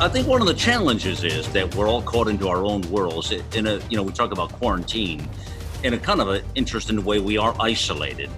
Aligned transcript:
I 0.00 0.08
think 0.08 0.26
one 0.26 0.40
of 0.40 0.48
the 0.48 0.54
challenges 0.54 1.22
is 1.22 1.48
that 1.52 1.74
we're 1.76 1.88
all 1.88 2.02
caught 2.02 2.26
into 2.26 2.48
our 2.48 2.64
own 2.64 2.82
worlds. 2.90 3.30
In 3.30 3.68
a, 3.68 3.78
you 3.88 3.96
know, 3.96 4.02
we 4.02 4.12
talk 4.12 4.32
about 4.32 4.52
quarantine 4.52 5.26
in 5.84 5.94
a 5.94 5.98
kind 5.98 6.20
of 6.20 6.28
an 6.28 6.42
interesting 6.56 7.02
way. 7.04 7.20
We 7.20 7.38
are 7.38 7.54
isolated, 7.60 8.28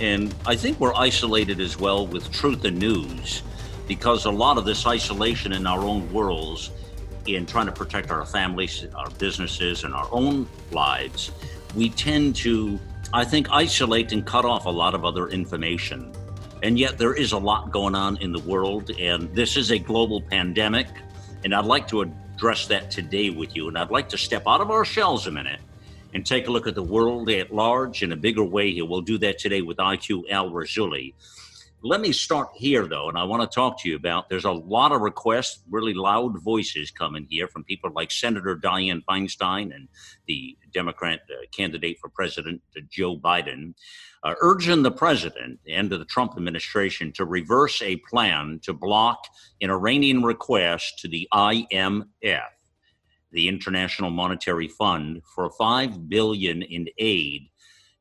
and 0.00 0.34
I 0.46 0.56
think 0.56 0.80
we're 0.80 0.94
isolated 0.94 1.60
as 1.60 1.78
well 1.78 2.06
with 2.06 2.32
truth 2.32 2.64
and 2.64 2.78
news, 2.78 3.42
because 3.86 4.24
a 4.24 4.30
lot 4.30 4.56
of 4.56 4.64
this 4.64 4.86
isolation 4.86 5.52
in 5.52 5.66
our 5.66 5.80
own 5.80 6.10
worlds, 6.12 6.70
in 7.26 7.44
trying 7.44 7.66
to 7.66 7.72
protect 7.72 8.10
our 8.10 8.24
families, 8.24 8.86
our 8.96 9.10
businesses, 9.10 9.84
and 9.84 9.94
our 9.94 10.08
own 10.12 10.48
lives, 10.70 11.30
we 11.76 11.90
tend 11.90 12.36
to, 12.36 12.80
I 13.12 13.24
think, 13.26 13.48
isolate 13.50 14.12
and 14.12 14.26
cut 14.26 14.46
off 14.46 14.64
a 14.64 14.70
lot 14.70 14.94
of 14.94 15.04
other 15.04 15.28
information. 15.28 16.10
And 16.62 16.78
yet, 16.78 16.96
there 16.96 17.14
is 17.14 17.32
a 17.32 17.38
lot 17.38 17.72
going 17.72 17.96
on 17.96 18.16
in 18.18 18.30
the 18.30 18.38
world, 18.38 18.90
and 18.98 19.34
this 19.34 19.56
is 19.56 19.72
a 19.72 19.78
global 19.78 20.20
pandemic. 20.20 20.86
And 21.44 21.52
I'd 21.52 21.64
like 21.64 21.88
to 21.88 22.02
address 22.02 22.68
that 22.68 22.90
today 22.90 23.30
with 23.30 23.56
you. 23.56 23.66
And 23.66 23.76
I'd 23.76 23.90
like 23.90 24.08
to 24.10 24.18
step 24.18 24.44
out 24.46 24.60
of 24.60 24.70
our 24.70 24.84
shells 24.84 25.26
a 25.26 25.32
minute 25.32 25.60
and 26.14 26.24
take 26.24 26.46
a 26.46 26.50
look 26.52 26.68
at 26.68 26.76
the 26.76 26.82
world 26.82 27.28
at 27.30 27.52
large 27.52 28.04
in 28.04 28.12
a 28.12 28.16
bigger 28.16 28.44
way 28.44 28.70
here. 28.70 28.84
We'll 28.84 29.00
do 29.00 29.18
that 29.18 29.38
today 29.38 29.62
with 29.62 29.78
IQ 29.78 30.30
Al 30.30 30.50
Rassooli. 30.50 31.14
Let 31.84 32.00
me 32.00 32.12
start 32.12 32.50
here, 32.54 32.86
though, 32.86 33.08
and 33.08 33.18
I 33.18 33.24
want 33.24 33.42
to 33.42 33.52
talk 33.52 33.80
to 33.80 33.88
you 33.88 33.96
about 33.96 34.28
there's 34.28 34.44
a 34.44 34.52
lot 34.52 34.92
of 34.92 35.00
requests, 35.00 35.64
really 35.68 35.94
loud 35.94 36.40
voices 36.40 36.92
coming 36.92 37.26
here 37.28 37.48
from 37.48 37.64
people 37.64 37.90
like 37.92 38.12
Senator 38.12 38.56
Dianne 38.56 39.02
Feinstein 39.04 39.74
and 39.74 39.88
the 40.28 40.56
Democrat 40.72 41.22
uh, 41.28 41.44
candidate 41.50 41.98
for 41.98 42.08
President, 42.08 42.62
uh, 42.76 42.82
Joe 42.88 43.16
Biden 43.16 43.74
uh, 44.24 44.34
urging 44.40 44.82
the 44.82 44.90
president 44.90 45.58
and 45.68 45.90
the 45.90 46.04
Trump 46.04 46.34
administration 46.36 47.12
to 47.12 47.24
reverse 47.24 47.82
a 47.82 47.96
plan 48.08 48.60
to 48.62 48.72
block 48.72 49.24
an 49.60 49.70
Iranian 49.70 50.22
request 50.22 50.98
to 51.00 51.08
the 51.08 51.28
IMF, 51.32 52.42
the 53.32 53.48
International 53.48 54.10
Monetary 54.10 54.68
Fund, 54.68 55.22
for 55.34 55.50
five 55.50 56.08
billion 56.08 56.62
in 56.62 56.88
aid 56.98 57.48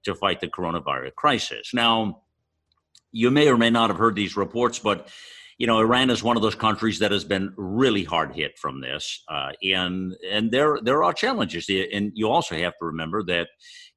to 0.04 0.16
fight 0.16 0.40
the 0.40 0.48
coronavirus 0.48 1.16
crisis. 1.16 1.74
Now, 1.74 2.22
you 3.12 3.32
may 3.32 3.50
or 3.50 3.58
may 3.58 3.70
not 3.70 3.90
have 3.90 3.98
heard 3.98 4.16
these 4.16 4.38
reports, 4.38 4.80
but 4.80 5.10
you 5.62 5.68
know, 5.68 5.80
Iran 5.80 6.10
is 6.10 6.24
one 6.24 6.38
of 6.38 6.42
those 6.42 6.56
countries 6.56 6.98
that 6.98 7.12
has 7.12 7.24
been 7.24 7.54
really 7.56 8.04
hard 8.04 8.34
hit 8.34 8.58
from 8.58 8.82
this, 8.82 9.24
uh, 9.30 9.52
and 9.62 10.16
and 10.28 10.50
there 10.50 10.80
there 10.82 11.04
are 11.04 11.14
challenges. 11.14 11.70
And 11.70 12.12
you 12.16 12.28
also 12.30 12.56
have 12.56 12.74
to 12.80 12.86
remember 12.88 13.22
that 13.26 13.50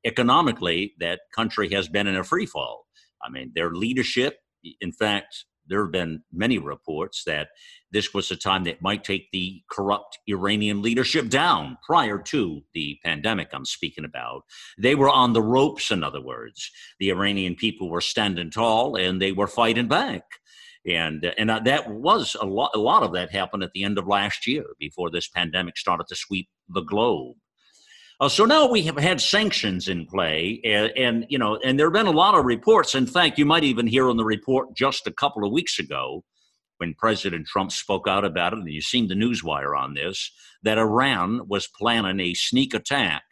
economically, 0.04 0.92
that 1.00 1.20
country 1.34 1.70
has 1.72 1.88
been 1.88 2.06
in 2.06 2.16
a 2.16 2.22
free 2.22 2.44
fall. 2.44 2.84
I 3.24 3.30
mean, 3.30 3.50
their 3.54 3.70
leadership, 3.70 4.40
in 4.82 4.92
fact, 4.92 5.46
there 5.66 5.82
have 5.82 5.90
been 5.90 6.22
many 6.30 6.58
reports 6.58 7.22
that 7.24 7.48
this 7.90 8.12
was 8.12 8.30
a 8.30 8.36
time 8.36 8.64
that 8.64 8.82
might 8.82 9.02
take 9.02 9.30
the 9.32 9.62
corrupt 9.70 10.18
Iranian 10.28 10.82
leadership 10.82 11.30
down 11.30 11.78
prior 11.86 12.18
to 12.18 12.60
the 12.74 12.98
pandemic 13.02 13.48
I'm 13.54 13.64
speaking 13.64 14.04
about. 14.04 14.42
They 14.76 14.94
were 14.94 15.08
on 15.08 15.32
the 15.32 15.40
ropes, 15.40 15.90
in 15.90 16.04
other 16.04 16.20
words. 16.20 16.70
The 17.00 17.08
Iranian 17.08 17.54
people 17.54 17.88
were 17.88 18.02
standing 18.02 18.50
tall 18.50 18.96
and 18.96 19.22
they 19.22 19.32
were 19.32 19.46
fighting 19.46 19.88
back. 19.88 20.24
And, 20.86 21.24
and 21.38 21.48
that 21.48 21.90
was 21.90 22.36
a 22.40 22.44
lot, 22.44 22.72
a 22.74 22.78
lot 22.78 23.02
of 23.02 23.12
that 23.14 23.30
happened 23.30 23.62
at 23.62 23.72
the 23.72 23.84
end 23.84 23.98
of 23.98 24.06
last 24.06 24.46
year 24.46 24.64
before 24.78 25.10
this 25.10 25.28
pandemic 25.28 25.78
started 25.78 26.06
to 26.08 26.16
sweep 26.16 26.48
the 26.68 26.82
globe. 26.82 27.36
Uh, 28.20 28.28
so 28.28 28.44
now 28.44 28.68
we 28.68 28.82
have 28.82 28.96
had 28.96 29.20
sanctions 29.20 29.88
in 29.88 30.06
play, 30.06 30.60
and, 30.64 30.92
and, 30.96 31.26
you 31.28 31.38
know, 31.38 31.58
and 31.64 31.78
there 31.78 31.86
have 31.86 31.94
been 31.94 32.06
a 32.06 32.12
lot 32.12 32.34
of 32.34 32.44
reports. 32.44 32.94
In 32.94 33.06
fact, 33.06 33.38
you 33.38 33.44
might 33.44 33.64
even 33.64 33.88
hear 33.88 34.08
on 34.08 34.16
the 34.16 34.24
report 34.24 34.76
just 34.76 35.06
a 35.06 35.12
couple 35.12 35.44
of 35.44 35.52
weeks 35.52 35.80
ago, 35.80 36.22
when 36.78 36.94
President 36.94 37.46
Trump 37.46 37.72
spoke 37.72 38.06
out 38.06 38.24
about 38.24 38.52
it, 38.52 38.58
and 38.60 38.70
you've 38.70 38.84
seen 38.84 39.08
the 39.08 39.14
newswire 39.14 39.76
on 39.76 39.94
this, 39.94 40.30
that 40.62 40.78
Iran 40.78 41.48
was 41.48 41.66
planning 41.66 42.20
a 42.20 42.34
sneak 42.34 42.74
attack 42.74 43.22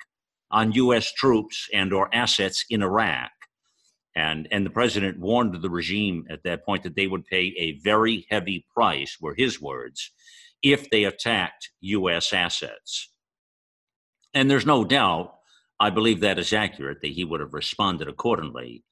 on 0.50 0.72
U.S. 0.72 1.12
troops 1.12 1.68
and 1.72 1.92
or 1.92 2.14
assets 2.14 2.64
in 2.68 2.82
Iraq. 2.82 3.30
And, 4.14 4.46
and 4.50 4.66
the 4.66 4.70
president 4.70 5.18
warned 5.18 5.60
the 5.60 5.70
regime 5.70 6.26
at 6.28 6.42
that 6.44 6.66
point 6.66 6.82
that 6.82 6.96
they 6.96 7.06
would 7.06 7.24
pay 7.24 7.54
a 7.56 7.78
very 7.82 8.26
heavy 8.30 8.66
price, 8.74 9.16
were 9.20 9.34
his 9.34 9.60
words, 9.60 10.10
if 10.62 10.90
they 10.90 11.04
attacked 11.04 11.70
U.S. 11.80 12.32
assets. 12.32 13.10
And 14.34 14.50
there's 14.50 14.66
no 14.66 14.84
doubt, 14.84 15.34
I 15.80 15.90
believe 15.90 16.20
that 16.20 16.38
is 16.38 16.52
accurate, 16.52 17.00
that 17.02 17.12
he 17.12 17.24
would 17.24 17.40
have 17.40 17.54
responded 17.54 18.08
accordingly. 18.08 18.84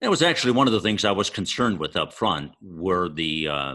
That 0.00 0.10
was 0.10 0.22
actually 0.22 0.52
one 0.52 0.68
of 0.68 0.72
the 0.72 0.80
things 0.80 1.04
I 1.04 1.12
was 1.12 1.30
concerned 1.30 1.78
with 1.78 1.96
up 1.96 2.12
front 2.12 2.52
were 2.62 3.08
the 3.08 3.48
uh, 3.48 3.74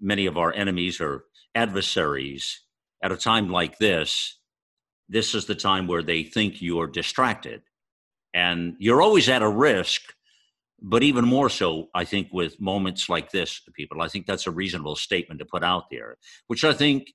many 0.00 0.26
of 0.26 0.36
our 0.36 0.52
enemies 0.52 1.00
or 1.00 1.24
adversaries 1.54 2.60
at 3.02 3.12
a 3.12 3.16
time 3.16 3.48
like 3.48 3.78
this. 3.78 4.38
This 5.08 5.34
is 5.34 5.46
the 5.46 5.54
time 5.54 5.86
where 5.86 6.02
they 6.02 6.24
think 6.24 6.60
you're 6.60 6.86
distracted. 6.86 7.62
And 8.34 8.76
you're 8.78 9.02
always 9.02 9.28
at 9.28 9.42
a 9.42 9.48
risk, 9.48 10.02
but 10.80 11.02
even 11.02 11.24
more 11.24 11.50
so, 11.50 11.88
I 11.94 12.04
think, 12.04 12.28
with 12.32 12.60
moments 12.60 13.08
like 13.08 13.30
this, 13.30 13.60
people. 13.74 14.02
I 14.02 14.08
think 14.08 14.26
that's 14.26 14.46
a 14.46 14.50
reasonable 14.50 14.96
statement 14.96 15.38
to 15.40 15.46
put 15.46 15.62
out 15.62 15.84
there, 15.90 16.16
which 16.46 16.64
I 16.64 16.72
think 16.72 17.12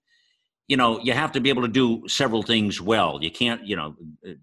you 0.67 0.75
know, 0.75 1.00
you 1.01 1.13
have 1.13 1.31
to 1.31 1.41
be 1.41 1.50
able 1.50 1.61
to 1.61 1.67
do 1.67 2.03
several 2.07 2.44
things 2.44 2.81
well. 2.81 3.19
You 3.22 3.31
can't, 3.31 3.66
you 3.66 3.75
know, 3.75 3.95
uh, 4.27 4.33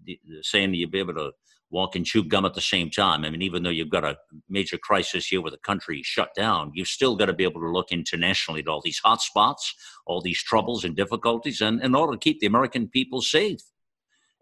saying 0.41 0.73
you'll 0.73 0.89
be 0.89 0.99
able 0.99 1.13
to 1.13 1.31
walk 1.69 1.95
and 1.95 2.05
chew 2.05 2.23
gum 2.23 2.45
at 2.45 2.53
the 2.53 2.61
same 2.61 2.89
time. 2.89 3.25
I 3.25 3.29
mean, 3.29 3.41
even 3.41 3.63
though 3.63 3.69
you've 3.69 3.89
got 3.89 4.03
a 4.03 4.17
major 4.49 4.77
crisis 4.77 5.27
here 5.27 5.41
with 5.41 5.53
the 5.53 5.59
country 5.59 6.01
shut 6.03 6.29
down, 6.35 6.71
you've 6.73 6.87
still 6.87 7.15
got 7.15 7.25
to 7.27 7.33
be 7.33 7.43
able 7.43 7.61
to 7.61 7.69
look 7.69 7.91
internationally 7.91 8.61
at 8.61 8.67
all 8.67 8.81
these 8.83 8.99
hot 9.03 9.21
spots, 9.21 9.73
all 10.05 10.21
these 10.21 10.41
troubles 10.41 10.83
and 10.83 10.95
difficulties, 10.95 11.61
and 11.61 11.81
in 11.81 11.95
order 11.95 12.13
to 12.13 12.19
keep 12.19 12.39
the 12.39 12.47
American 12.47 12.87
people 12.87 13.21
safe. 13.21 13.61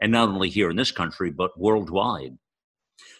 And 0.03 0.12
not 0.12 0.28
only 0.28 0.50
here 0.50 0.69
in 0.69 0.75
this 0.75 0.91
country, 0.91 1.31
but 1.31 1.58
worldwide. 1.58 2.38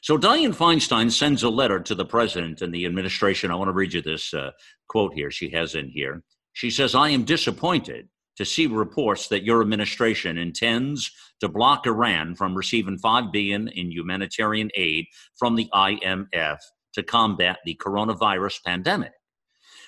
So 0.01 0.17
Dianne 0.17 0.53
Feinstein 0.53 1.09
sends 1.09 1.41
a 1.41 1.49
letter 1.49 1.79
to 1.79 1.95
the 1.95 2.03
president 2.03 2.61
and 2.61 2.73
the 2.73 2.85
administration. 2.85 3.51
I 3.51 3.55
want 3.55 3.69
to 3.69 3.73
read 3.73 3.94
you 3.94 4.01
this 4.01 4.33
uh, 4.33 4.51
quote 4.89 5.13
here 5.13 5.31
she 5.31 5.49
has 5.51 5.75
in 5.75 5.88
here. 5.88 6.22
She 6.51 6.69
says, 6.69 6.93
I 6.93 7.07
am 7.07 7.23
disappointed 7.23 8.09
to 8.35 8.43
see 8.43 8.67
reports 8.67 9.29
that 9.29 9.45
your 9.45 9.61
administration 9.61 10.38
intends 10.38 11.09
to 11.39 11.47
block 11.47 11.88
Iran 11.88 12.35
from 12.35 12.53
receiving 12.53 12.97
5 12.97 13.31
billion 13.31 13.69
in 13.69 13.89
humanitarian 13.89 14.69
aid 14.75 15.05
from 15.38 15.55
the 15.55 15.69
IMF 15.73 16.57
to 16.95 17.03
combat 17.03 17.59
the 17.63 17.79
coronavirus 17.81 18.61
pandemic. 18.66 19.13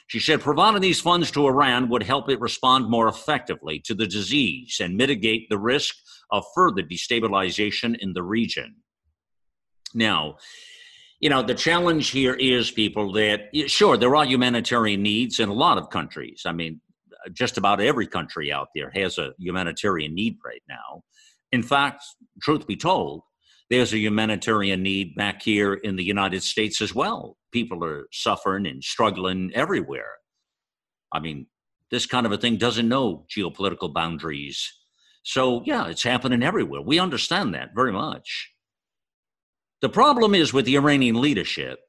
She 0.08 0.20
said 0.20 0.42
providing 0.42 0.82
these 0.82 1.02
funds 1.02 1.32
to 1.32 1.48
Iran 1.48 1.90
would 1.90 2.04
help 2.04 2.30
it 2.30 2.40
respond 2.40 2.90
more 2.90 3.08
effectively 3.08 3.80
to 3.86 3.96
the 3.96 4.06
disease 4.08 4.78
and 4.80 4.96
mitigate 4.96 5.50
the 5.50 5.58
risk 5.58 5.96
of 6.32 6.46
further 6.54 6.84
destabilization 6.84 7.98
in 8.00 8.14
the 8.14 8.24
region. 8.24 8.76
Now, 9.94 10.38
you 11.20 11.30
know, 11.30 11.42
the 11.42 11.56
challenge 11.56 12.10
here 12.10 12.36
is 12.36 12.70
people 12.70 13.14
that, 13.14 13.50
sure, 13.68 13.98
there 13.98 14.16
are 14.16 14.26
humanitarian 14.26 15.02
needs 15.02 15.40
in 15.40 15.50
a 15.50 15.54
lot 15.54 15.78
of 15.78 15.90
countries. 15.90 16.44
I 16.46 16.52
mean, 16.52 16.82
just 17.32 17.58
about 17.58 17.82
every 17.82 18.06
country 18.06 18.52
out 18.52 18.68
there 18.76 18.92
has 18.94 19.18
a 19.18 19.34
humanitarian 19.40 20.14
need 20.14 20.38
right 20.46 20.62
now. 20.70 21.04
In 21.52 21.64
fact, 21.64 22.04
truth 22.42 22.68
be 22.68 22.76
told, 22.76 23.22
there's 23.70 23.94
a 23.94 23.98
humanitarian 23.98 24.84
need 24.84 25.16
back 25.16 25.42
here 25.42 25.74
in 25.74 25.96
the 25.96 26.04
United 26.04 26.44
States 26.44 26.82
as 26.82 26.94
well. 26.94 27.38
People 27.52 27.84
are 27.84 28.08
suffering 28.12 28.68
and 28.68 28.84
struggling 28.84 29.52
everywhere. 29.56 30.14
I 31.12 31.20
mean, 31.20 31.48
this 31.92 32.06
kind 32.06 32.26
of 32.26 32.32
a 32.32 32.38
thing 32.38 32.58
doesn't 32.58 32.88
know 32.88 33.26
geopolitical 33.36 33.94
boundaries. 33.94 34.72
So, 35.24 35.64
yeah, 35.66 35.88
it's 35.88 36.04
happening 36.04 36.44
everywhere. 36.44 36.82
We 36.82 37.00
understand 37.00 37.54
that 37.54 37.70
very 37.76 37.92
much. 37.92 38.52
The 39.82 39.90
problem 39.90 40.36
is 40.36 40.54
with 40.54 40.66
the 40.66 40.78
Iranian 40.78 41.20
leadership 41.20 41.80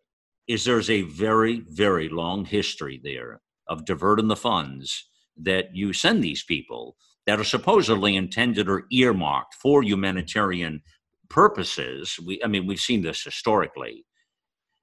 is 0.49 0.65
there's 0.65 0.91
a 0.91 1.03
very, 1.03 1.63
very 1.69 2.09
long 2.09 2.45
history 2.45 3.01
there 3.03 3.41
of 3.69 3.85
diverting 3.85 4.29
the 4.29 4.37
funds 4.37 5.09
that 5.37 5.75
you 5.75 5.93
send 5.93 6.23
these 6.23 6.45
people 6.45 6.97
that 7.27 7.41
are 7.41 7.45
supposedly 7.45 8.17
intended 8.17 8.69
or 8.69 8.85
earmarked 8.91 9.55
for 9.55 9.83
humanitarian 9.83 10.81
purposes. 11.29 12.19
We, 12.25 12.41
I 12.45 12.49
mean, 12.49 12.67
we've 12.67 12.81
seen 12.81 13.03
this 13.03 13.23
historically, 13.23 14.05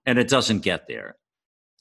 and 0.06 0.19
it 0.19 0.28
doesn't 0.28 0.60
get 0.60 0.88
there. 0.88 1.16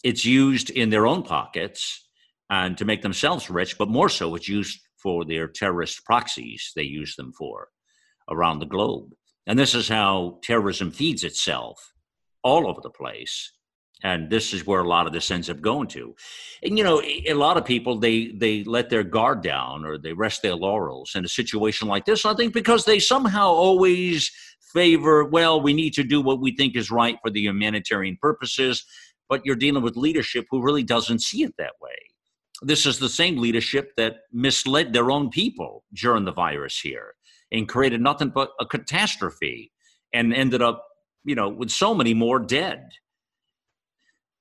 It's 0.05 0.25
used 0.25 0.71
in 0.71 0.91
their 0.91 1.07
own 1.07 1.23
pockets. 1.23 2.09
and 2.51 2.77
to 2.79 2.85
make 2.85 3.03
themselves 3.03 3.49
rich, 3.49 3.79
but 3.79 3.89
more 3.89 4.09
so, 4.09 4.35
it's 4.35 4.49
used 4.49 4.81
for 5.03 5.25
their 5.25 5.49
terrorist 5.49 6.05
proxies 6.05 6.73
they 6.77 6.83
use 6.83 7.17
them 7.17 7.33
for 7.33 7.69
around 8.31 8.59
the 8.59 8.67
globe. 8.67 9.15
And 9.47 9.59
this 9.59 9.75
is 9.75 9.89
how 9.89 10.39
terrorism 10.43 10.91
feeds 10.91 11.25
itself 11.25 11.93
all 12.45 12.69
over 12.69 12.81
the 12.81 12.91
place. 12.91 13.53
And 14.05 14.29
this 14.31 14.53
is 14.53 14.67
where 14.67 14.81
a 14.81 14.89
lot 14.89 15.07
of 15.07 15.13
this 15.13 15.31
ends 15.31 15.49
up 15.49 15.61
going 15.61 15.87
to. 15.89 16.15
And 16.63 16.77
you 16.77 16.83
know, 16.83 17.01
a 17.03 17.35
lot 17.35 17.57
of 17.57 17.65
people 17.65 17.99
they 17.99 18.33
they 18.33 18.65
let 18.65 18.91
their 18.91 19.05
guard 19.05 19.43
down 19.43 19.85
or 19.85 19.97
they 19.97 20.13
rest 20.13 20.43
their 20.43 20.57
laurels 20.57 21.13
in 21.15 21.25
a 21.25 21.29
situation 21.29 21.87
like 21.87 22.05
this. 22.05 22.25
I 22.25 22.35
think 22.35 22.53
because 22.53 22.85
they 22.85 22.99
somehow 22.99 23.47
always 23.47 24.31
favor, 24.73 25.25
well, 25.25 25.61
we 25.61 25.73
need 25.73 25.95
to 25.95 26.05
do 26.05 26.21
what 26.21 26.41
we 26.41 26.55
think 26.55 26.77
is 26.77 26.91
right 26.91 27.17
for 27.23 27.31
the 27.31 27.41
humanitarian 27.41 28.17
purposes, 28.21 28.85
but 29.29 29.45
you're 29.45 29.57
dealing 29.57 29.83
with 29.83 29.97
leadership 29.97 30.47
who 30.51 30.63
really 30.63 30.83
doesn't 30.83 31.23
see 31.23 31.43
it 31.43 31.55
that 31.59 31.75
way. 31.81 31.97
This 32.63 32.87
is 32.87 32.99
the 32.99 33.09
same 33.09 33.39
leadership 33.39 33.93
that 33.97 34.17
misled 34.33 34.93
their 34.93 35.11
own 35.11 35.31
people 35.31 35.85
during 35.95 36.25
the 36.25 36.33
virus 36.33 36.79
here 36.79 37.15
and 37.51 37.69
created 37.69 38.01
nothing 38.01 38.31
but 38.31 38.51
a 38.61 38.67
catastrophe 38.67 39.73
and 40.13 40.33
ended 40.33 40.63
up, 40.63 40.87
you 41.25 41.35
know, 41.35 41.49
with 41.49 41.71
so 41.71 41.95
many 41.95 42.15
more 42.15 42.39
dead. 42.39 42.89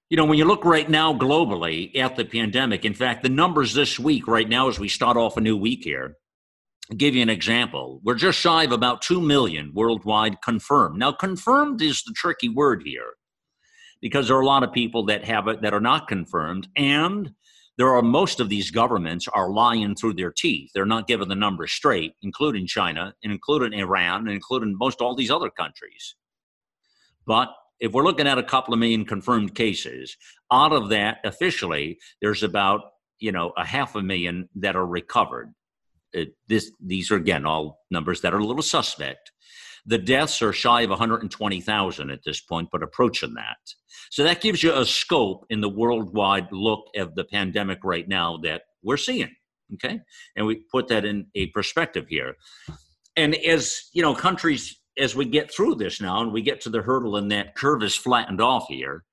You 0.09 0.17
know, 0.17 0.25
when 0.25 0.37
you 0.37 0.45
look 0.45 0.65
right 0.65 0.89
now 0.89 1.13
globally 1.13 1.97
at 1.97 2.15
the 2.15 2.25
pandemic, 2.25 2.83
in 2.83 2.93
fact, 2.93 3.23
the 3.23 3.29
numbers 3.29 3.73
this 3.73 3.97
week, 3.97 4.27
right 4.27 4.47
now, 4.47 4.67
as 4.67 4.77
we 4.77 4.89
start 4.89 5.15
off 5.15 5.37
a 5.37 5.41
new 5.41 5.55
week 5.55 5.83
here, 5.83 6.17
Give 6.97 7.15
you 7.15 7.21
an 7.21 7.29
example. 7.29 8.01
We're 8.03 8.15
just 8.15 8.39
shy 8.39 8.63
of 8.63 8.73
about 8.73 9.01
2 9.01 9.21
million 9.21 9.71
worldwide 9.73 10.41
confirmed. 10.41 10.99
Now, 10.99 11.13
confirmed 11.13 11.81
is 11.81 12.03
the 12.03 12.13
tricky 12.13 12.49
word 12.49 12.83
here 12.85 13.13
because 14.01 14.27
there 14.27 14.35
are 14.35 14.41
a 14.41 14.45
lot 14.45 14.63
of 14.63 14.73
people 14.73 15.05
that 15.05 15.23
have 15.23 15.47
it 15.47 15.61
that 15.61 15.73
are 15.73 15.79
not 15.79 16.07
confirmed. 16.07 16.67
And 16.75 17.31
there 17.77 17.95
are 17.95 18.01
most 18.01 18.39
of 18.39 18.49
these 18.49 18.71
governments 18.71 19.27
are 19.29 19.49
lying 19.49 19.95
through 19.95 20.13
their 20.13 20.31
teeth. 20.31 20.71
They're 20.73 20.85
not 20.85 21.07
giving 21.07 21.29
the 21.29 21.35
numbers 21.35 21.71
straight, 21.71 22.13
including 22.21 22.67
China, 22.67 23.13
and 23.23 23.31
including 23.31 23.79
Iran, 23.79 24.21
and 24.21 24.31
including 24.31 24.77
most 24.77 24.99
all 24.99 25.15
these 25.15 25.31
other 25.31 25.49
countries. 25.49 26.15
But 27.25 27.49
if 27.79 27.93
we're 27.93 28.03
looking 28.03 28.27
at 28.27 28.37
a 28.37 28.43
couple 28.43 28.73
of 28.73 28.79
million 28.79 29.05
confirmed 29.05 29.55
cases, 29.55 30.17
out 30.51 30.73
of 30.73 30.89
that, 30.89 31.19
officially, 31.23 31.99
there's 32.21 32.43
about 32.43 32.81
you 33.19 33.31
know 33.31 33.53
a 33.55 33.65
half 33.65 33.95
a 33.95 34.01
million 34.01 34.49
that 34.55 34.75
are 34.75 34.85
recovered. 34.85 35.53
It, 36.13 36.35
this, 36.47 36.71
these 36.83 37.11
are 37.11 37.15
again 37.15 37.45
all 37.45 37.79
numbers 37.89 38.21
that 38.21 38.33
are 38.33 38.39
a 38.39 38.45
little 38.45 38.63
suspect. 38.63 39.31
The 39.85 39.97
deaths 39.97 40.41
are 40.41 40.53
shy 40.53 40.81
of 40.81 40.89
120,000 40.89 42.11
at 42.11 42.19
this 42.23 42.41
point, 42.41 42.69
but 42.71 42.83
approaching 42.83 43.33
that. 43.33 43.57
So 44.11 44.23
that 44.23 44.41
gives 44.41 44.61
you 44.61 44.73
a 44.73 44.85
scope 44.85 45.45
in 45.49 45.61
the 45.61 45.69
worldwide 45.69 46.51
look 46.51 46.85
of 46.95 47.15
the 47.15 47.23
pandemic 47.23 47.79
right 47.83 48.07
now 48.07 48.37
that 48.43 48.63
we're 48.83 48.97
seeing. 48.97 49.33
Okay. 49.73 50.01
And 50.35 50.45
we 50.45 50.63
put 50.71 50.87
that 50.89 51.05
in 51.05 51.27
a 51.33 51.47
perspective 51.47 52.05
here. 52.09 52.35
And 53.15 53.35
as, 53.35 53.89
you 53.93 54.01
know, 54.01 54.13
countries, 54.13 54.79
as 54.97 55.15
we 55.15 55.25
get 55.25 55.53
through 55.53 55.75
this 55.75 56.01
now 56.01 56.21
and 56.21 56.33
we 56.33 56.41
get 56.41 56.61
to 56.61 56.69
the 56.69 56.81
hurdle 56.81 57.15
and 57.15 57.31
that 57.31 57.55
curve 57.55 57.83
is 57.83 57.95
flattened 57.95 58.41
off 58.41 58.65
here, 58.67 59.05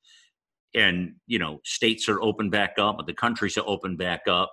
and, 0.74 1.14
you 1.26 1.38
know, 1.38 1.60
states 1.64 2.08
are 2.08 2.20
open 2.20 2.50
back 2.50 2.74
up, 2.78 3.04
the 3.06 3.14
countries 3.14 3.56
are 3.56 3.64
open 3.66 3.96
back 3.96 4.22
up, 4.28 4.52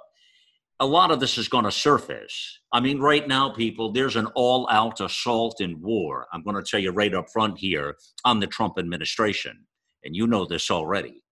a 0.79 0.85
lot 0.85 1.11
of 1.11 1.19
this 1.19 1.37
is 1.37 1.47
going 1.47 1.63
to 1.63 1.71
surface. 1.71 2.59
I 2.71 2.79
mean, 2.81 2.99
right 2.99 3.25
now, 3.27 3.49
people, 3.49 3.91
there's 3.91 4.17
an 4.17 4.27
all 4.35 4.67
out 4.69 4.99
assault 4.99 5.61
and 5.61 5.81
war. 5.81 6.27
I'm 6.33 6.43
going 6.43 6.57
to 6.57 6.69
tell 6.69 6.79
you 6.79 6.91
right 6.91 7.13
up 7.13 7.27
front 7.31 7.57
here 7.57 7.95
on 8.25 8.39
the 8.39 8.47
Trump 8.47 8.77
administration. 8.77 9.65
And 10.03 10.15
you 10.15 10.27
know 10.27 10.45
this 10.45 10.69
already. 10.69 11.23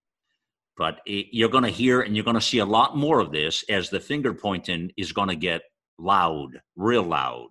But 0.78 1.01
it, 1.06 1.28
you're 1.31 1.50
going 1.50 1.66
to 1.66 1.69
hear 1.69 2.01
and 2.01 2.16
you're 2.16 2.24
going 2.24 2.36
to 2.36 2.42
see 2.42 2.60
a 2.60 2.66
lot 2.66 2.98
more 2.98 3.19
of 3.19 3.31
this 3.31 3.63
as 3.69 3.90
the 3.90 4.00
finger 4.00 4.34
pointing 4.34 4.92
is 4.98 5.12
going 5.12 5.30
to 5.30 5.36
get 5.36 5.62
loud, 6.00 6.62
real 6.75 7.04
loud. 7.04 7.50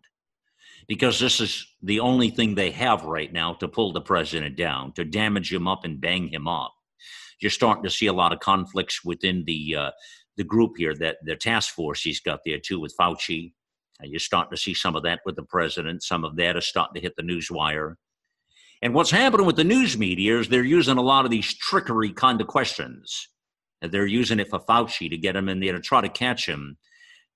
Because 0.89 1.21
this 1.21 1.41
is 1.41 1.65
the 1.83 2.01
only 2.01 2.31
thing 2.31 2.55
they 2.55 2.73
have 2.73 3.05
right 3.05 3.33
now 3.33 3.55
to 3.55 3.69
pull 3.69 3.93
the 3.93 4.01
president 4.01 4.57
down, 4.57 4.93
to 4.95 5.05
damage 5.05 5.53
him 5.53 5.69
up 5.69 5.85
and 5.85 6.01
bang 6.01 6.29
him 6.29 6.49
up. 6.49 6.75
You're 7.41 7.51
starting 7.51 7.85
to 7.85 7.91
see 7.91 8.07
a 8.07 8.13
lot 8.13 8.33
of 8.33 8.41
conflicts 8.41 9.05
within 9.05 9.45
the 9.47 9.77
uh, 9.77 9.91
the 10.37 10.45
group 10.45 10.73
here, 10.77 10.95
that 10.97 11.19
the 11.25 11.37
task 11.37 11.75
force 11.75 12.03
he's 12.03 12.21
got 12.21 12.41
there 12.45 12.59
too 12.59 12.81
with 12.81 12.95
Fauci. 12.99 13.53
Uh, 14.03 14.07
you're 14.07 14.19
starting 14.19 14.51
to 14.51 14.57
see 14.57 14.75
some 14.75 14.97
of 14.97 15.03
that 15.03 15.21
with 15.25 15.37
the 15.37 15.43
president. 15.43 16.03
Some 16.03 16.25
of 16.25 16.37
that 16.37 16.57
is 16.57 16.67
starting 16.67 16.95
to 16.95 17.01
hit 17.01 17.15
the 17.17 17.23
news 17.23 17.51
wire. 17.51 17.99
And 18.81 18.95
what's 18.95 19.11
happening 19.11 19.47
with 19.47 19.57
the 19.57 19.65
news 19.65 19.97
media 19.97 20.39
is 20.39 20.49
they're 20.49 20.65
using 20.65 20.99
a 20.99 21.03
lot 21.03 21.25
of 21.25 21.31
these 21.31 21.55
trickery 21.55 22.13
kind 22.13 22.41
of 22.41 22.49
questions. 22.49 23.29
They're 23.81 24.07
using 24.07 24.41
it 24.41 24.49
for 24.49 24.61
Fauci 24.61 25.09
to 25.11 25.17
get 25.17 25.37
him 25.37 25.49
in 25.49 25.61
there 25.61 25.73
to 25.73 25.81
try 25.81 26.01
to 26.01 26.09
catch 26.09 26.47
him, 26.47 26.79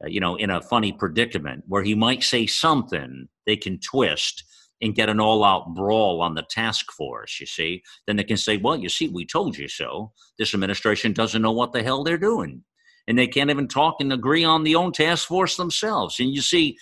uh, 0.03 0.09
you 0.09 0.21
know, 0.21 0.37
in 0.37 0.51
a 0.51 0.61
funny 0.61 0.93
predicament 0.93 1.65
where 1.67 1.83
he 1.83 1.95
might 1.95 2.23
say 2.23 2.47
something 2.47 3.29
they 3.47 3.57
can 3.57 3.79
twist 3.81 4.45
and 4.83 4.95
get 4.95 5.09
an 5.09 5.21
all 5.21 5.43
out 5.43 5.75
brawl 5.75 6.21
on 6.21 6.35
the 6.35 6.45
task 6.51 6.93
force, 6.93 7.39
you 7.41 7.47
see. 7.47 7.83
Then 8.07 8.17
they 8.17 8.25
can 8.25 8.37
say, 8.37 8.57
well, 8.59 8.77
you 8.77 8.89
see, 8.89 9.09
we 9.09 9.25
told 9.25 9.57
you 9.57 9.69
so. 9.69 10.13
This 10.39 10.53
administration 10.53 11.13
doesn't 11.13 11.43
know 11.43 11.53
what 11.53 11.73
the 11.73 11.83
hell 11.83 12.05
they're 12.05 12.19
doing 12.19 12.63
and 13.07 13.19
they 13.19 13.27
can't 13.27 13.51
even 13.51 13.69
talk 13.69 13.97
and 14.01 14.13
agree 14.13 14.45
on 14.45 14.65
the 14.65 14.75
own 14.75 14.93
task 14.93 15.29
force 15.29 15.57
themselves. 15.57 16.19
And 16.19 16.35
you 16.35 16.43
see, 16.43 16.77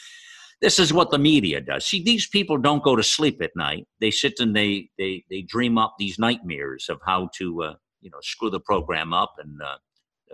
this 0.60 0.78
is 0.78 0.92
what 0.92 1.10
the 1.10 1.18
media 1.18 1.60
does. 1.60 1.84
See, 1.84 2.02
these 2.02 2.26
people 2.26 2.56
don't 2.56 2.82
go 2.82 2.96
to 2.96 3.02
sleep 3.02 3.42
at 3.42 3.50
night. 3.54 3.86
They 4.00 4.10
sit 4.10 4.34
and 4.38 4.56
they 4.56 4.88
they 4.98 5.24
they 5.30 5.42
dream 5.42 5.76
up 5.78 5.96
these 5.98 6.18
nightmares 6.18 6.88
of 6.88 7.00
how 7.04 7.28
to 7.36 7.62
uh, 7.62 7.74
you 8.00 8.10
know 8.10 8.18
screw 8.22 8.50
the 8.50 8.60
program 8.60 9.12
up 9.12 9.34
and 9.38 9.60
uh, 9.60 9.76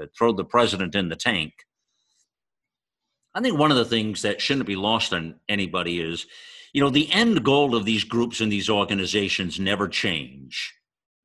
uh, 0.00 0.06
throw 0.16 0.32
the 0.32 0.44
president 0.44 0.94
in 0.94 1.08
the 1.08 1.16
tank. 1.16 1.52
I 3.34 3.40
think 3.40 3.58
one 3.58 3.70
of 3.70 3.76
the 3.76 3.84
things 3.84 4.22
that 4.22 4.40
shouldn't 4.40 4.66
be 4.66 4.76
lost 4.76 5.12
on 5.12 5.36
anybody 5.48 6.00
is, 6.00 6.26
you 6.72 6.80
know, 6.80 6.90
the 6.90 7.10
end 7.12 7.44
goal 7.44 7.76
of 7.76 7.84
these 7.84 8.02
groups 8.02 8.40
and 8.40 8.50
these 8.50 8.68
organizations 8.68 9.60
never 9.60 9.88
change. 9.88 10.74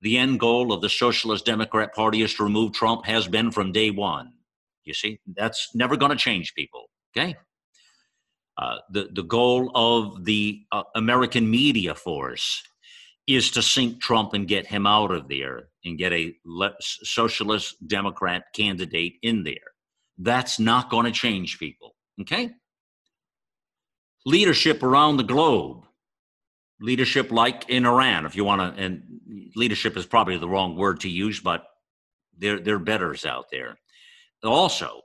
The 0.01 0.17
end 0.17 0.39
goal 0.39 0.71
of 0.71 0.81
the 0.81 0.89
Socialist 0.89 1.45
Democrat 1.45 1.95
Party 1.95 2.21
is 2.21 2.35
to 2.35 2.43
remove 2.43 2.73
Trump 2.73 3.05
has 3.07 3.27
been 3.27 3.51
from 3.51 3.71
day 3.71 3.89
one. 3.89 4.33
You 4.85 4.93
see, 4.93 5.19
that's 5.35 5.69
never 5.73 5.97
going 5.97 6.11
to 6.11 6.17
change 6.17 6.53
people. 6.55 6.85
Okay. 7.15 7.35
Uh, 8.57 8.77
the 8.91 9.09
the 9.13 9.23
goal 9.23 9.71
of 9.75 10.23
the 10.23 10.61
uh, 10.71 10.83
American 10.95 11.49
media 11.49 11.93
force 11.93 12.63
is 13.27 13.51
to 13.51 13.61
sink 13.61 14.01
Trump 14.01 14.33
and 14.33 14.47
get 14.47 14.67
him 14.67 14.85
out 14.85 15.11
of 15.11 15.27
there 15.27 15.69
and 15.83 15.97
get 15.97 16.13
a 16.13 16.33
le- 16.45 16.75
socialist 16.79 17.75
Democrat 17.87 18.43
candidate 18.53 19.15
in 19.23 19.43
there. 19.43 19.55
That's 20.17 20.59
not 20.59 20.89
going 20.89 21.05
to 21.05 21.11
change 21.11 21.59
people. 21.59 21.95
Okay. 22.21 22.51
Leadership 24.25 24.83
around 24.83 25.17
the 25.17 25.23
globe, 25.23 25.85
leadership 26.79 27.31
like 27.31 27.67
in 27.69 27.85
Iran, 27.85 28.25
if 28.25 28.35
you 28.35 28.43
want 28.43 28.75
to, 28.75 28.81
and 28.81 29.03
leadership 29.55 29.97
is 29.97 30.05
probably 30.05 30.37
the 30.37 30.47
wrong 30.47 30.75
word 30.75 31.01
to 31.01 31.09
use, 31.09 31.39
but 31.39 31.65
there 32.37 32.59
there 32.59 32.75
are 32.75 32.79
betters 32.79 33.25
out 33.25 33.45
there 33.51 33.77
also 34.45 35.01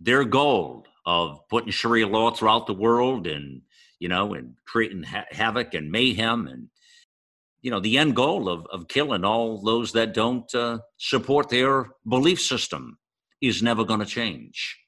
their 0.00 0.24
goal 0.24 0.86
of 1.04 1.40
putting 1.48 1.70
Sharia 1.70 2.06
law 2.06 2.30
throughout 2.30 2.66
the 2.66 2.74
world 2.74 3.26
and 3.26 3.62
you 3.98 4.08
know 4.08 4.34
and 4.34 4.54
creating 4.66 5.04
ha- 5.04 5.26
havoc 5.30 5.74
and 5.74 5.90
mayhem 5.90 6.46
and 6.46 6.68
you 7.62 7.70
know 7.70 7.80
the 7.80 7.98
end 7.98 8.14
goal 8.16 8.48
of 8.48 8.66
of 8.66 8.88
killing 8.88 9.24
all 9.24 9.62
those 9.62 9.92
that 9.92 10.14
don't 10.14 10.52
uh, 10.54 10.78
support 10.98 11.48
their 11.48 11.88
belief 12.06 12.40
system 12.40 12.98
is 13.40 13.62
never 13.62 13.84
going 13.84 14.00
to 14.00 14.06
change. 14.06 14.78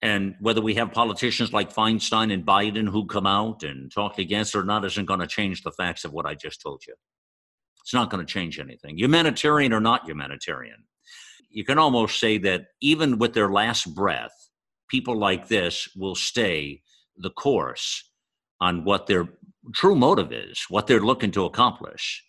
And 0.00 0.36
whether 0.40 0.60
we 0.60 0.74
have 0.74 0.92
politicians 0.92 1.52
like 1.52 1.74
Feinstein 1.74 2.32
and 2.32 2.46
Biden 2.46 2.88
who 2.88 3.06
come 3.06 3.26
out 3.26 3.64
and 3.64 3.92
talk 3.92 4.18
against 4.18 4.54
or 4.54 4.62
not 4.62 4.84
isn't 4.84 5.06
going 5.06 5.18
to 5.18 5.26
change 5.26 5.62
the 5.62 5.72
facts 5.72 6.04
of 6.04 6.12
what 6.12 6.24
I 6.24 6.36
just 6.36 6.60
told 6.62 6.84
you. 6.86 6.94
It's 7.82 7.94
not 7.94 8.08
going 8.08 8.24
to 8.24 8.32
change 8.32 8.60
anything. 8.60 8.96
Humanitarian 8.96 9.72
or 9.72 9.80
not 9.80 10.06
humanitarian 10.06 10.84
you 11.50 11.64
can 11.64 11.78
almost 11.78 12.18
say 12.18 12.38
that 12.38 12.68
even 12.80 13.18
with 13.18 13.34
their 13.34 13.50
last 13.50 13.94
breath, 13.94 14.32
people 14.88 15.18
like 15.18 15.48
this 15.48 15.88
will 15.96 16.14
stay 16.14 16.82
the 17.16 17.30
course 17.30 18.04
on 18.60 18.84
what 18.84 19.06
their 19.06 19.28
true 19.74 19.94
motive 19.94 20.32
is, 20.32 20.64
what 20.68 20.86
they're 20.86 21.00
looking 21.00 21.30
to 21.32 21.44
accomplish. 21.44 22.24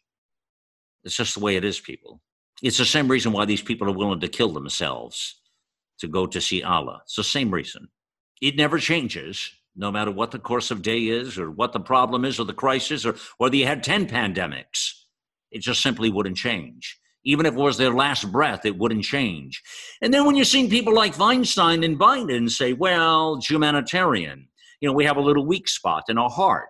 It's 1.04 1.16
just 1.16 1.36
the 1.36 1.40
way 1.40 1.56
it 1.56 1.64
is, 1.64 1.80
people. 1.80 2.22
It's 2.62 2.78
the 2.78 2.86
same 2.86 3.08
reason 3.08 3.32
why 3.32 3.46
these 3.46 3.62
people 3.62 3.90
are 3.90 3.96
willing 3.96 4.20
to 4.20 4.28
kill 4.28 4.50
themselves 4.52 5.40
to 6.00 6.08
go 6.08 6.26
to 6.28 6.42
see 6.42 6.64
Allah. 6.64 7.02
It's 7.06 7.16
the 7.16 7.24
same 7.24 7.52
reason. 7.52 7.88
It 8.42 8.56
never 8.56 8.80
changes, 8.80 9.52
no 9.76 9.92
matter 9.92 10.12
what 10.12 10.32
the 10.32 10.40
course 10.40 10.72
of 10.72 10.82
day 10.82 11.04
is, 11.04 11.38
or 11.38 11.52
what 11.52 11.74
the 11.74 11.80
problem 11.80 12.26
is, 12.26 12.40
or 12.40 12.46
the 12.46 12.54
crisis, 12.54 13.06
or 13.06 13.16
whether 13.38 13.56
you 13.56 13.66
had 13.66 13.84
10 13.84 14.08
pandemics. 14.08 14.92
It 15.52 15.62
just 15.62 15.82
simply 15.82 16.10
wouldn't 16.10 16.38
change. 16.38 17.00
Even 17.26 17.46
if 17.46 17.54
it 17.54 17.60
was 17.60 17.78
their 17.78 17.94
last 17.94 18.32
breath, 18.32 18.66
it 18.66 18.78
wouldn't 18.78 19.04
change. 19.04 19.62
And 20.02 20.14
then 20.14 20.26
when 20.26 20.36
you're 20.36 20.46
seeing 20.46 20.70
people 20.70 20.94
like 20.94 21.16
Feinstein 21.16 21.84
and 21.84 22.00
Biden 22.00 22.50
say, 22.50 22.74
well, 22.74 23.36
it's 23.36 23.50
humanitarian, 23.50 24.48
you 24.82 24.88
know, 24.88 24.94
we 24.94 25.06
have 25.06 25.18
a 25.18 25.22
little 25.22 25.46
weak 25.46 25.68
spot 25.68 26.04
in 26.10 26.18
our 26.18 26.30
heart. 26.30 26.70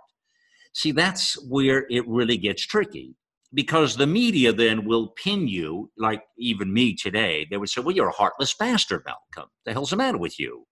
See, 0.74 0.92
that's 0.92 1.36
where 1.48 1.86
it 1.90 2.08
really 2.08 2.38
gets 2.38 2.66
tricky. 2.66 3.16
because 3.54 3.96
the 3.96 4.08
media 4.08 4.54
then 4.54 4.86
will 4.86 5.10
pin 5.10 5.48
you, 5.48 5.92
like 5.98 6.24
even 6.38 6.72
me 6.74 6.96
today. 6.96 7.48
They 7.50 7.58
would 7.58 7.70
say, 7.70 7.82
"Well, 7.82 7.96
you're 7.96 8.10
a 8.10 8.12
heartless 8.12 8.54
bastard, 8.54 9.04
Malcolm. 9.06 9.50
The 9.66 9.74
hell's 9.74 9.90
the 9.90 9.96
matter 9.98 10.18
with 10.18 10.40
you?" 10.40 10.68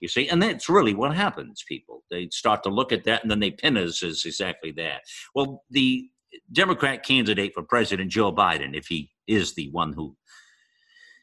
You 0.00 0.08
see, 0.08 0.28
and 0.28 0.42
that's 0.42 0.68
really 0.68 0.94
what 0.94 1.14
happens. 1.14 1.64
People 1.66 2.04
they 2.10 2.28
start 2.30 2.62
to 2.64 2.68
look 2.70 2.92
at 2.92 3.04
that, 3.04 3.22
and 3.22 3.30
then 3.30 3.40
they 3.40 3.50
pin 3.50 3.76
us 3.76 4.02
as 4.02 4.24
exactly 4.24 4.72
that. 4.72 5.02
Well, 5.34 5.64
the 5.70 6.08
Democrat 6.52 7.04
candidate 7.04 7.54
for 7.54 7.62
president, 7.62 8.10
Joe 8.10 8.32
Biden, 8.32 8.76
if 8.76 8.86
he 8.86 9.10
is 9.28 9.54
the 9.54 9.70
one 9.70 9.92
who, 9.92 10.16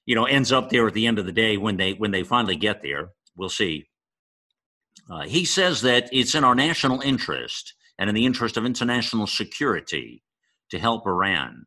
you 0.06 0.16
know, 0.16 0.26
ends 0.26 0.52
up 0.52 0.70
there 0.70 0.88
at 0.88 0.94
the 0.94 1.08
end 1.08 1.20
of 1.20 1.26
the 1.26 1.32
day 1.32 1.58
when 1.58 1.78
they 1.78 1.94
when 1.94 2.12
they 2.12 2.24
finally 2.24 2.56
get 2.56 2.82
there, 2.82 3.10
we'll 3.36 3.50
see. 3.50 3.88
Uh, 5.10 5.24
he 5.24 5.46
says 5.46 5.82
that 5.82 6.10
it's 6.12 6.36
in 6.36 6.44
our 6.44 6.56
national 6.56 7.02
interest 7.02 7.74
and 8.00 8.10
in 8.10 8.16
the 8.16 8.26
interest 8.26 8.58
of 8.58 8.66
international 8.66 9.28
security 9.28 10.24
to 10.72 10.80
help 10.80 11.06
Iran. 11.06 11.66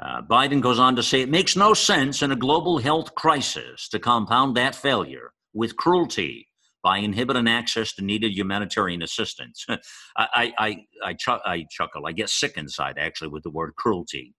Uh, 0.00 0.20
Biden 0.22 0.60
goes 0.60 0.78
on 0.78 0.96
to 0.96 1.02
say 1.02 1.20
it 1.20 1.28
makes 1.28 1.56
no 1.56 1.72
sense 1.72 2.22
in 2.22 2.32
a 2.32 2.36
global 2.36 2.78
health 2.78 3.14
crisis 3.14 3.88
to 3.88 3.98
compound 3.98 4.56
that 4.56 4.74
failure 4.74 5.32
with 5.52 5.76
cruelty 5.76 6.48
by 6.82 6.98
inhibiting 6.98 7.48
access 7.48 7.94
to 7.94 8.04
needed 8.04 8.32
humanitarian 8.32 9.02
assistance. 9.02 9.64
I, 10.16 10.52
I, 10.58 10.76
I, 11.02 11.14
chu- 11.14 11.40
I 11.44 11.64
chuckle. 11.70 12.06
I 12.06 12.12
get 12.12 12.28
sick 12.28 12.56
inside 12.56 12.98
actually 12.98 13.28
with 13.28 13.42
the 13.44 13.50
word 13.50 13.74
cruelty. 13.76 14.34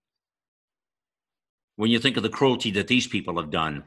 When 1.76 1.90
you 1.90 1.98
think 1.98 2.16
of 2.16 2.22
the 2.22 2.28
cruelty 2.28 2.70
that 2.72 2.88
these 2.88 3.06
people 3.06 3.36
have 3.40 3.50
done 3.50 3.84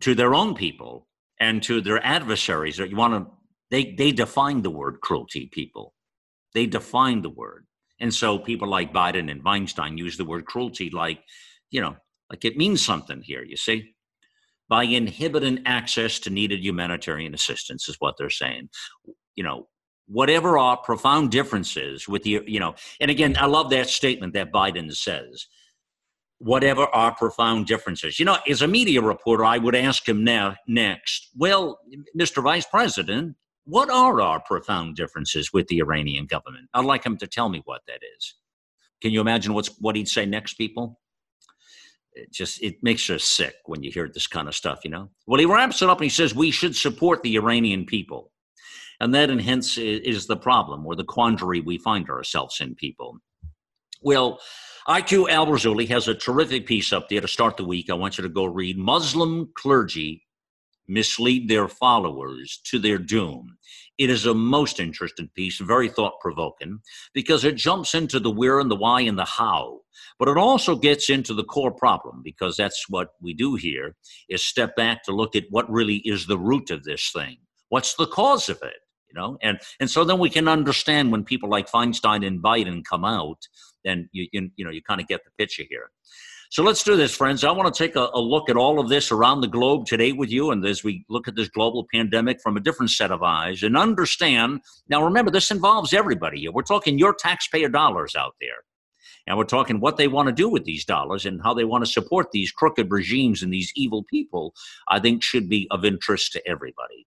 to 0.00 0.14
their 0.14 0.34
own 0.34 0.54
people 0.54 1.08
and 1.40 1.62
to 1.64 1.80
their 1.80 2.04
adversaries, 2.04 2.76
that 2.76 2.90
you 2.90 2.96
want 2.96 3.14
to 3.14 3.32
they 3.70 3.94
they 3.94 4.12
define 4.12 4.62
the 4.62 4.70
word 4.70 5.00
cruelty. 5.00 5.46
People, 5.46 5.94
they 6.54 6.66
define 6.66 7.22
the 7.22 7.30
word. 7.30 7.66
And 8.00 8.12
so 8.12 8.38
people 8.38 8.68
like 8.68 8.92
Biden 8.92 9.30
and 9.30 9.44
Feinstein 9.44 9.98
use 9.98 10.16
the 10.16 10.24
word 10.24 10.46
cruelty 10.46 10.90
like, 10.90 11.20
you 11.70 11.80
know, 11.80 11.96
like 12.30 12.44
it 12.44 12.56
means 12.56 12.84
something 12.84 13.22
here, 13.22 13.44
you 13.44 13.56
see? 13.56 13.94
By 14.68 14.84
inhibiting 14.84 15.62
access 15.66 16.18
to 16.20 16.30
needed 16.30 16.64
humanitarian 16.64 17.34
assistance, 17.34 17.88
is 17.88 17.96
what 17.98 18.14
they're 18.16 18.30
saying. 18.30 18.70
You 19.34 19.44
know, 19.44 19.68
whatever 20.06 20.58
our 20.58 20.76
profound 20.76 21.30
differences 21.30 22.08
with 22.08 22.22
the, 22.22 22.42
you 22.46 22.60
know, 22.60 22.74
and 23.00 23.10
again, 23.10 23.36
I 23.38 23.46
love 23.46 23.70
that 23.70 23.88
statement 23.88 24.32
that 24.34 24.52
Biden 24.52 24.94
says 24.94 25.46
whatever 26.40 26.86
our 26.86 27.14
profound 27.14 27.66
differences. 27.66 28.18
You 28.18 28.24
know, 28.24 28.38
as 28.48 28.62
a 28.62 28.66
media 28.66 29.02
reporter, 29.02 29.44
I 29.44 29.58
would 29.58 29.74
ask 29.74 30.08
him 30.08 30.24
now 30.24 30.56
next, 30.66 31.28
well, 31.36 31.78
Mr. 32.18 32.42
Vice 32.42 32.66
President, 32.66 33.36
what 33.64 33.90
are 33.90 34.20
our 34.22 34.40
profound 34.40 34.96
differences 34.96 35.52
with 35.52 35.68
the 35.68 35.78
Iranian 35.78 36.24
government? 36.26 36.68
I'd 36.72 36.86
like 36.86 37.04
him 37.04 37.18
to 37.18 37.26
tell 37.26 37.50
me 37.50 37.60
what 37.66 37.82
that 37.86 38.00
is. 38.16 38.34
Can 39.02 39.12
you 39.12 39.20
imagine 39.20 39.52
what's 39.52 39.68
what 39.80 39.96
he'd 39.96 40.08
say 40.08 40.24
next, 40.26 40.54
people? 40.54 40.98
It 42.14 42.32
just 42.32 42.62
it 42.62 42.82
makes 42.82 43.08
us 43.10 43.22
sick 43.22 43.54
when 43.66 43.82
you 43.82 43.92
hear 43.92 44.08
this 44.12 44.26
kind 44.26 44.48
of 44.48 44.54
stuff, 44.54 44.80
you 44.82 44.90
know. 44.90 45.10
Well, 45.26 45.38
he 45.38 45.46
wraps 45.46 45.82
it 45.82 45.90
up 45.90 45.98
and 45.98 46.04
he 46.04 46.10
says 46.10 46.34
we 46.34 46.50
should 46.50 46.74
support 46.74 47.22
the 47.22 47.36
Iranian 47.36 47.84
people, 47.84 48.32
and 48.98 49.14
that 49.14 49.30
and 49.30 49.40
hence 49.40 49.78
is 49.78 50.26
the 50.26 50.36
problem 50.36 50.86
or 50.86 50.96
the 50.96 51.04
quandary 51.04 51.60
we 51.60 51.78
find 51.78 52.08
ourselves 52.08 52.60
in, 52.60 52.74
people. 52.74 53.18
Well, 54.02 54.40
IQ 54.88 55.30
Al 55.30 55.46
Rassooli 55.46 55.88
has 55.88 56.08
a 56.08 56.14
terrific 56.14 56.66
piece 56.66 56.92
up 56.92 57.08
there 57.08 57.20
to 57.20 57.28
start 57.28 57.56
the 57.56 57.64
week. 57.64 57.90
I 57.90 57.94
want 57.94 58.18
you 58.18 58.22
to 58.22 58.28
go 58.28 58.44
read 58.44 58.78
Muslim 58.78 59.50
clergy 59.54 60.24
mislead 60.90 61.48
their 61.48 61.68
followers 61.68 62.60
to 62.64 62.78
their 62.78 62.98
doom. 62.98 63.56
It 63.96 64.10
is 64.10 64.26
a 64.26 64.34
most 64.34 64.80
interesting 64.80 65.30
piece, 65.34 65.58
very 65.58 65.88
thought 65.88 66.20
provoking, 66.20 66.80
because 67.14 67.44
it 67.44 67.56
jumps 67.56 67.94
into 67.94 68.18
the 68.18 68.30
where 68.30 68.58
and 68.58 68.70
the 68.70 68.76
why 68.76 69.02
and 69.02 69.18
the 69.18 69.24
how. 69.24 69.80
But 70.18 70.28
it 70.28 70.36
also 70.36 70.76
gets 70.76 71.08
into 71.08 71.32
the 71.32 71.44
core 71.44 71.72
problem, 71.72 72.22
because 72.24 72.56
that's 72.56 72.86
what 72.88 73.10
we 73.22 73.34
do 73.34 73.54
here, 73.54 73.96
is 74.28 74.44
step 74.44 74.74
back 74.74 75.04
to 75.04 75.14
look 75.14 75.36
at 75.36 75.44
what 75.50 75.70
really 75.70 75.96
is 75.98 76.26
the 76.26 76.38
root 76.38 76.70
of 76.70 76.84
this 76.84 77.10
thing. 77.14 77.38
What's 77.68 77.94
the 77.94 78.06
cause 78.06 78.48
of 78.48 78.58
it? 78.62 78.78
You 79.08 79.20
know, 79.20 79.38
and 79.42 79.58
and 79.80 79.90
so 79.90 80.04
then 80.04 80.20
we 80.20 80.30
can 80.30 80.46
understand 80.46 81.10
when 81.10 81.24
people 81.24 81.48
like 81.48 81.68
Feinstein 81.68 82.24
and 82.24 82.40
Biden 82.40 82.84
come 82.84 83.04
out, 83.04 83.48
then 83.84 84.08
you 84.12 84.28
you, 84.32 84.50
you 84.56 84.64
know 84.64 84.70
you 84.70 84.82
kind 84.82 85.00
of 85.00 85.06
get 85.06 85.24
the 85.24 85.30
picture 85.38 85.64
here. 85.68 85.90
So 86.50 86.64
let's 86.64 86.82
do 86.82 86.96
this, 86.96 87.14
friends. 87.14 87.44
I 87.44 87.52
want 87.52 87.72
to 87.72 87.78
take 87.78 87.94
a, 87.94 88.08
a, 88.12 88.18
look 88.18 88.50
at 88.50 88.56
all 88.56 88.80
of 88.80 88.88
this 88.88 89.12
around 89.12 89.40
the 89.40 89.46
globe 89.46 89.86
today 89.86 90.10
with 90.10 90.32
you, 90.32 90.50
and 90.50 90.66
as 90.66 90.82
we 90.82 91.04
look 91.08 91.28
at 91.28 91.36
this 91.36 91.48
global 91.48 91.86
pandemic 91.94 92.40
from 92.42 92.56
a 92.56 92.60
different 92.60 92.90
set 92.90 93.12
of 93.12 93.22
eyes 93.22 93.62
and 93.62 93.76
understand. 93.76 94.60
Now, 94.88 95.04
remember, 95.04 95.30
this 95.30 95.52
involves 95.52 95.94
everybody. 95.94 96.48
We're 96.48 96.62
talking 96.62 96.98
your 96.98 97.14
taxpayer 97.14 97.68
dollars 97.68 98.16
out 98.16 98.34
there. 98.40 98.64
And 99.28 99.38
we're 99.38 99.44
talking 99.44 99.78
what 99.78 99.96
they 99.96 100.08
want 100.08 100.26
to 100.26 100.32
do 100.32 100.48
with 100.48 100.64
these 100.64 100.84
dollars 100.84 101.24
and 101.24 101.40
how 101.40 101.54
they 101.54 101.62
want 101.62 101.84
to 101.84 101.90
support 101.90 102.32
these 102.32 102.50
crooked 102.50 102.90
regimes 102.90 103.44
and 103.44 103.52
these 103.52 103.72
evil 103.76 104.02
people, 104.02 104.52
I 104.88 104.98
think 104.98 105.22
should 105.22 105.48
be 105.48 105.68
of 105.70 105.84
interest 105.84 106.32
to 106.32 106.48
everybody. 106.48 107.06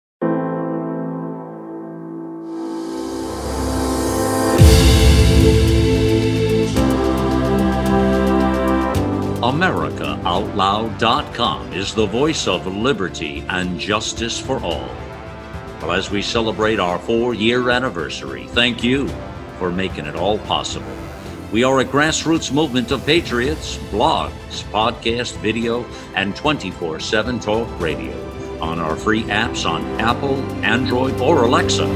AmericaOutloud.com 9.50 11.74
is 11.74 11.96
the 11.96 12.06
voice 12.06 12.48
of 12.48 12.68
liberty 12.68 13.44
and 13.50 13.80
justice 13.80 14.40
for 14.40 14.60
all. 14.60 14.88
Well, 15.82 15.94
as 15.94 16.12
we 16.12 16.22
celebrate 16.22 16.80
our 16.80 17.00
four 17.00 17.34
year 17.34 17.72
anniversary, 17.72 18.46
thank 18.50 18.84
you 18.84 19.08
for 19.58 19.72
making 19.72 20.06
it 20.06 20.16
all 20.16 20.38
possible. 20.38 20.96
We 21.52 21.64
are 21.64 21.80
a 21.80 21.86
grassroots 21.86 22.52
movement 22.52 22.92
of 22.92 23.04
patriots, 23.08 23.78
blogs, 23.90 24.62
podcast, 24.66 25.36
video, 25.38 25.84
and 26.14 26.36
24 26.36 27.00
7 27.00 27.40
talk 27.40 27.68
radio 27.80 28.14
on 28.62 28.78
our 28.78 28.96
free 28.96 29.24
apps 29.24 29.68
on 29.68 29.84
Apple, 30.00 30.36
Android, 30.64 31.20
or 31.20 31.46
Alexa. 31.46 31.88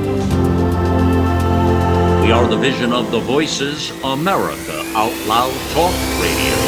We 2.23 2.31
are 2.31 2.47
the 2.47 2.57
vision 2.57 2.91
of 2.91 3.11
the 3.11 3.19
Voices 3.19 3.91
America 4.03 4.81
Out 4.95 5.15
Loud 5.27 5.53
Talk 5.73 5.93
Radio. 6.19 6.62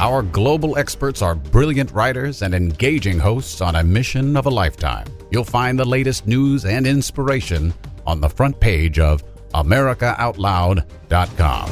Our 0.00 0.22
global 0.22 0.78
experts 0.78 1.20
are 1.20 1.34
brilliant 1.34 1.92
writers 1.92 2.40
and 2.40 2.54
engaging 2.54 3.18
hosts 3.18 3.60
on 3.60 3.76
a 3.76 3.84
mission 3.84 4.34
of 4.34 4.46
a 4.46 4.48
lifetime. 4.48 5.04
You'll 5.30 5.44
find 5.44 5.78
the 5.78 5.84
latest 5.84 6.26
news 6.26 6.64
and 6.64 6.86
inspiration 6.86 7.74
on 8.06 8.22
the 8.22 8.30
front 8.30 8.58
page 8.58 8.98
of 8.98 9.22
AmericaOutloud.com. 9.52 11.70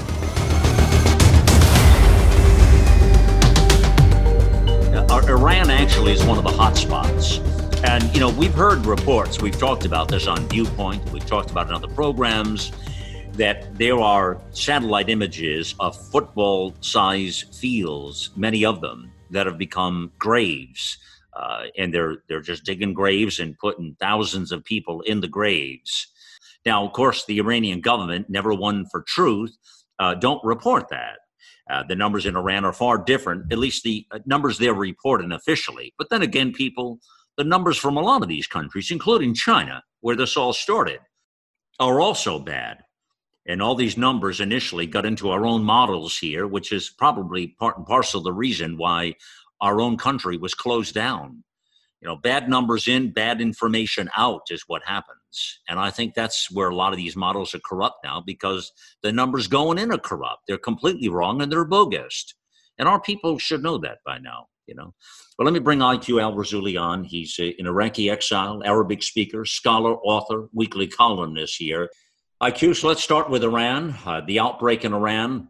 Uh, 5.11 5.26
Iran 5.26 5.70
actually 5.70 6.12
is 6.12 6.23
one 6.23 6.37
of 6.37 6.44
the 6.44 6.50
hot 6.50 6.76
spots. 6.76 7.38
And, 7.82 8.12
you 8.12 8.20
know, 8.20 8.28
we've 8.28 8.52
heard 8.52 8.85
reports, 8.85 9.40
we've 9.40 9.58
talked 9.58 9.87
about 9.87 10.08
this 10.08 10.26
on 10.26 10.47
Viewpoint, 10.50 11.02
we've 11.12 11.25
talked 11.25 11.50
about 11.50 11.68
it 11.68 11.70
in 11.70 11.76
other 11.76 11.88
programs 11.88 12.73
that 13.38 13.78
there 13.78 13.99
are 13.99 14.40
satellite 14.50 15.09
images 15.09 15.75
of 15.78 15.97
football 16.11 16.75
size 16.80 17.45
fields, 17.52 18.30
many 18.37 18.64
of 18.64 18.80
them, 18.80 19.12
that 19.30 19.47
have 19.47 19.57
become 19.59 20.12
graves. 20.18 20.99
Uh, 21.35 21.66
and 21.76 21.95
they're 21.95 22.16
they're 22.28 22.40
just 22.40 22.64
digging 22.64 22.92
graves 22.92 23.38
and 23.38 23.57
putting 23.59 23.97
thousands 24.00 24.50
of 24.50 24.64
people 24.64 25.02
in 25.02 25.21
the 25.21 25.28
graves. 25.28 26.09
Now, 26.66 26.85
of 26.85 26.92
course, 26.92 27.25
the 27.25 27.38
Iranian 27.38 27.80
government, 27.80 28.28
never 28.28 28.52
one 28.52 28.87
for 28.90 29.02
truth, 29.07 29.57
uh, 30.00 30.14
don't 30.14 30.42
report 30.45 30.88
that. 30.88 31.18
Uh, 31.71 31.85
the 31.85 31.95
numbers 31.95 32.26
in 32.26 32.35
Iran 32.35 32.64
are 32.64 32.73
far 32.73 32.99
different, 32.99 33.52
at 33.52 33.59
least 33.59 33.85
the 33.85 34.04
uh, 34.11 34.18
numbers 34.26 34.59
they're 34.59 34.75
reporting 34.75 35.30
officially. 35.30 35.95
But 35.97 36.11
then 36.11 36.23
again, 36.23 36.52
people, 36.52 36.99
the 37.37 37.45
numbers 37.45 37.76
from 37.76 37.97
a 37.97 38.02
lot 38.02 38.23
of 38.23 38.28
these 38.28 38.49
countries, 38.49 38.90
including 38.90 39.35
China, 39.35 39.83
where 40.00 40.16
this 40.16 40.37
all 40.37 40.52
started, 40.52 41.00
are 41.78 42.00
also 42.00 42.40
bad. 42.40 42.78
And 43.49 43.62
all 43.62 43.75
these 43.75 43.97
numbers 43.97 44.40
initially 44.40 44.87
got 44.87 45.07
into 45.07 45.31
our 45.31 45.47
own 45.47 45.64
models 45.64 46.19
here, 46.19 46.47
which 46.47 46.71
is 46.71 46.90
probably 46.90 47.49
part 47.59 47.78
and 47.78 47.87
parcel 47.87 48.21
the 48.21 48.33
reason 48.33 48.76
why 48.76 49.14
our 49.61 49.81
own 49.81 49.97
country 49.97 50.37
was 50.37 50.55
closed 50.55 50.95
down. 50.95 51.43
You 52.00 52.07
know, 52.07 52.17
bad 52.17 52.49
numbers 52.49 52.87
in, 52.87 53.11
bad 53.11 53.40
information 53.40 54.09
out 54.17 54.43
is 54.50 54.62
what 54.69 54.83
happens. 54.85 55.61
And 55.69 55.81
I 55.81 55.90
think 55.90 56.14
that's 56.14 56.50
where 56.50 56.69
a 56.69 56.75
lot 56.75 56.93
of 56.93 56.99
these 56.99 57.17
models 57.17 57.55
are 57.55 57.61
corrupt 57.64 58.05
now 58.05 58.23
because 58.25 58.71
the 59.02 59.12
numbers 59.12 59.49
going 59.49 59.78
in 59.78 59.90
are 59.90 59.99
corrupt. 59.99 60.43
They're 60.47 60.59
completely 60.59 61.09
wrong 61.09 61.43
and 61.43 61.50
they're 61.50 61.64
bogus. 61.64 62.35
And 62.78 62.87
our 62.87 63.00
people 63.00 63.38
should 63.38 63.64
know 63.64 63.78
that 63.78 63.99
by 64.07 64.19
now, 64.19 64.47
you 64.67 64.76
know. 64.76 64.95
But 65.37 65.45
let 65.45 65.55
me 65.55 65.59
bring 65.59 65.81
IQ 65.81 66.23
Al 66.23 66.35
Rassooli 66.35 66.81
on. 66.81 67.02
He's 67.02 67.37
an 67.38 67.67
Iraqi 67.67 68.11
exile, 68.11 68.62
Arabic 68.64 69.02
speaker, 69.02 69.45
scholar, 69.45 69.97
author, 69.97 70.49
weekly 70.52 70.87
columnist 70.87 71.57
here. 71.59 71.88
IQ, 72.40 72.76
so 72.76 72.87
let's 72.87 73.02
start 73.02 73.28
with 73.28 73.42
Iran. 73.42 73.97
Uh, 74.07 74.21
the 74.25 74.38
outbreak 74.38 74.85
in 74.85 74.92
Iran, 74.92 75.49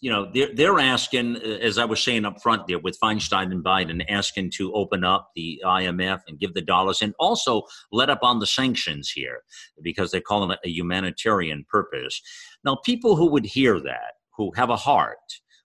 you 0.00 0.10
know, 0.10 0.30
they're, 0.32 0.54
they're 0.54 0.78
asking, 0.78 1.36
uh, 1.36 1.40
as 1.40 1.76
I 1.76 1.84
was 1.84 2.02
saying 2.02 2.24
up 2.24 2.40
front 2.40 2.66
there 2.66 2.78
with 2.78 2.98
Feinstein 2.98 3.52
and 3.52 3.62
Biden, 3.62 4.02
asking 4.08 4.52
to 4.56 4.72
open 4.72 5.04
up 5.04 5.32
the 5.36 5.62
IMF 5.62 6.22
and 6.26 6.38
give 6.38 6.54
the 6.54 6.62
dollars 6.62 7.02
and 7.02 7.12
also 7.18 7.64
let 7.92 8.08
up 8.08 8.20
on 8.22 8.38
the 8.38 8.46
sanctions 8.46 9.10
here 9.10 9.42
because 9.82 10.10
they're 10.10 10.22
calling 10.22 10.50
it 10.50 10.60
a 10.64 10.70
humanitarian 10.70 11.66
purpose. 11.68 12.22
Now, 12.64 12.76
people 12.76 13.16
who 13.16 13.30
would 13.30 13.44
hear 13.44 13.78
that, 13.80 14.14
who 14.38 14.50
have 14.56 14.70
a 14.70 14.76
heart, 14.76 15.18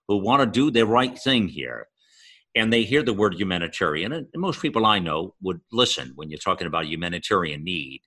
who 0.10 0.18
want 0.18 0.42
to 0.42 0.46
do 0.46 0.72
the 0.72 0.86
right 0.86 1.18
thing 1.18 1.48
here, 1.48 1.88
and 2.54 2.74
they 2.74 2.84
hear 2.84 3.02
the 3.02 3.14
word 3.14 3.36
humanitarian, 3.36 4.12
and 4.12 4.28
most 4.36 4.62
people 4.62 4.86
I 4.86 5.00
know 5.00 5.36
would 5.42 5.62
listen 5.72 6.12
when 6.16 6.30
you're 6.30 6.38
talking 6.38 6.68
about 6.68 6.88
humanitarian 6.88 7.64
need. 7.64 8.02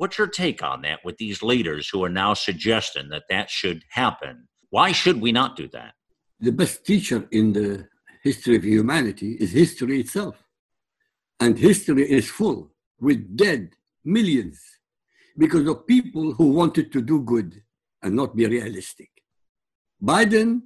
What's 0.00 0.16
your 0.16 0.28
take 0.28 0.62
on 0.62 0.80
that 0.80 1.00
with 1.04 1.18
these 1.18 1.42
leaders 1.42 1.90
who 1.90 2.02
are 2.02 2.08
now 2.24 2.32
suggesting 2.32 3.10
that 3.10 3.24
that 3.28 3.50
should 3.50 3.84
happen? 3.90 4.48
Why 4.70 4.92
should 4.92 5.20
we 5.20 5.30
not 5.30 5.56
do 5.56 5.68
that? 5.74 5.92
The 6.40 6.52
best 6.52 6.86
teacher 6.86 7.28
in 7.32 7.52
the 7.52 7.86
history 8.22 8.56
of 8.56 8.64
humanity 8.64 9.32
is 9.38 9.52
history 9.52 10.00
itself. 10.00 10.42
And 11.38 11.58
history 11.58 12.10
is 12.10 12.30
full 12.30 12.72
with 12.98 13.36
dead 13.36 13.72
millions 14.02 14.58
because 15.36 15.68
of 15.68 15.86
people 15.86 16.32
who 16.32 16.46
wanted 16.48 16.90
to 16.92 17.02
do 17.02 17.20
good 17.20 17.62
and 18.02 18.16
not 18.16 18.34
be 18.34 18.46
realistic. 18.46 19.10
Biden 20.02 20.62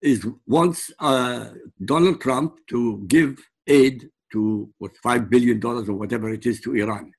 is 0.00 0.26
wants 0.46 0.90
uh, 0.98 1.50
Donald 1.84 2.22
Trump 2.22 2.56
to 2.68 3.04
give 3.06 3.38
aid 3.66 4.08
to 4.32 4.72
what 4.78 4.96
five 4.96 5.28
billion 5.28 5.60
dollars 5.60 5.90
or 5.90 5.92
whatever 5.92 6.30
it 6.30 6.46
is 6.46 6.58
to 6.62 6.74
Iran 6.74 7.12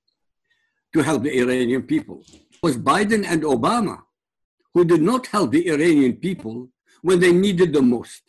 to 0.93 1.01
help 1.01 1.23
the 1.23 1.39
Iranian 1.39 1.83
people. 1.83 2.23
It 2.31 2.59
was 2.63 2.77
Biden 2.77 3.25
and 3.25 3.43
Obama 3.43 3.99
who 4.73 4.85
did 4.85 5.01
not 5.01 5.27
help 5.27 5.51
the 5.51 5.69
Iranian 5.69 6.13
people 6.17 6.69
when 7.01 7.19
they 7.19 7.31
needed 7.31 7.73
the 7.73 7.81
most. 7.81 8.21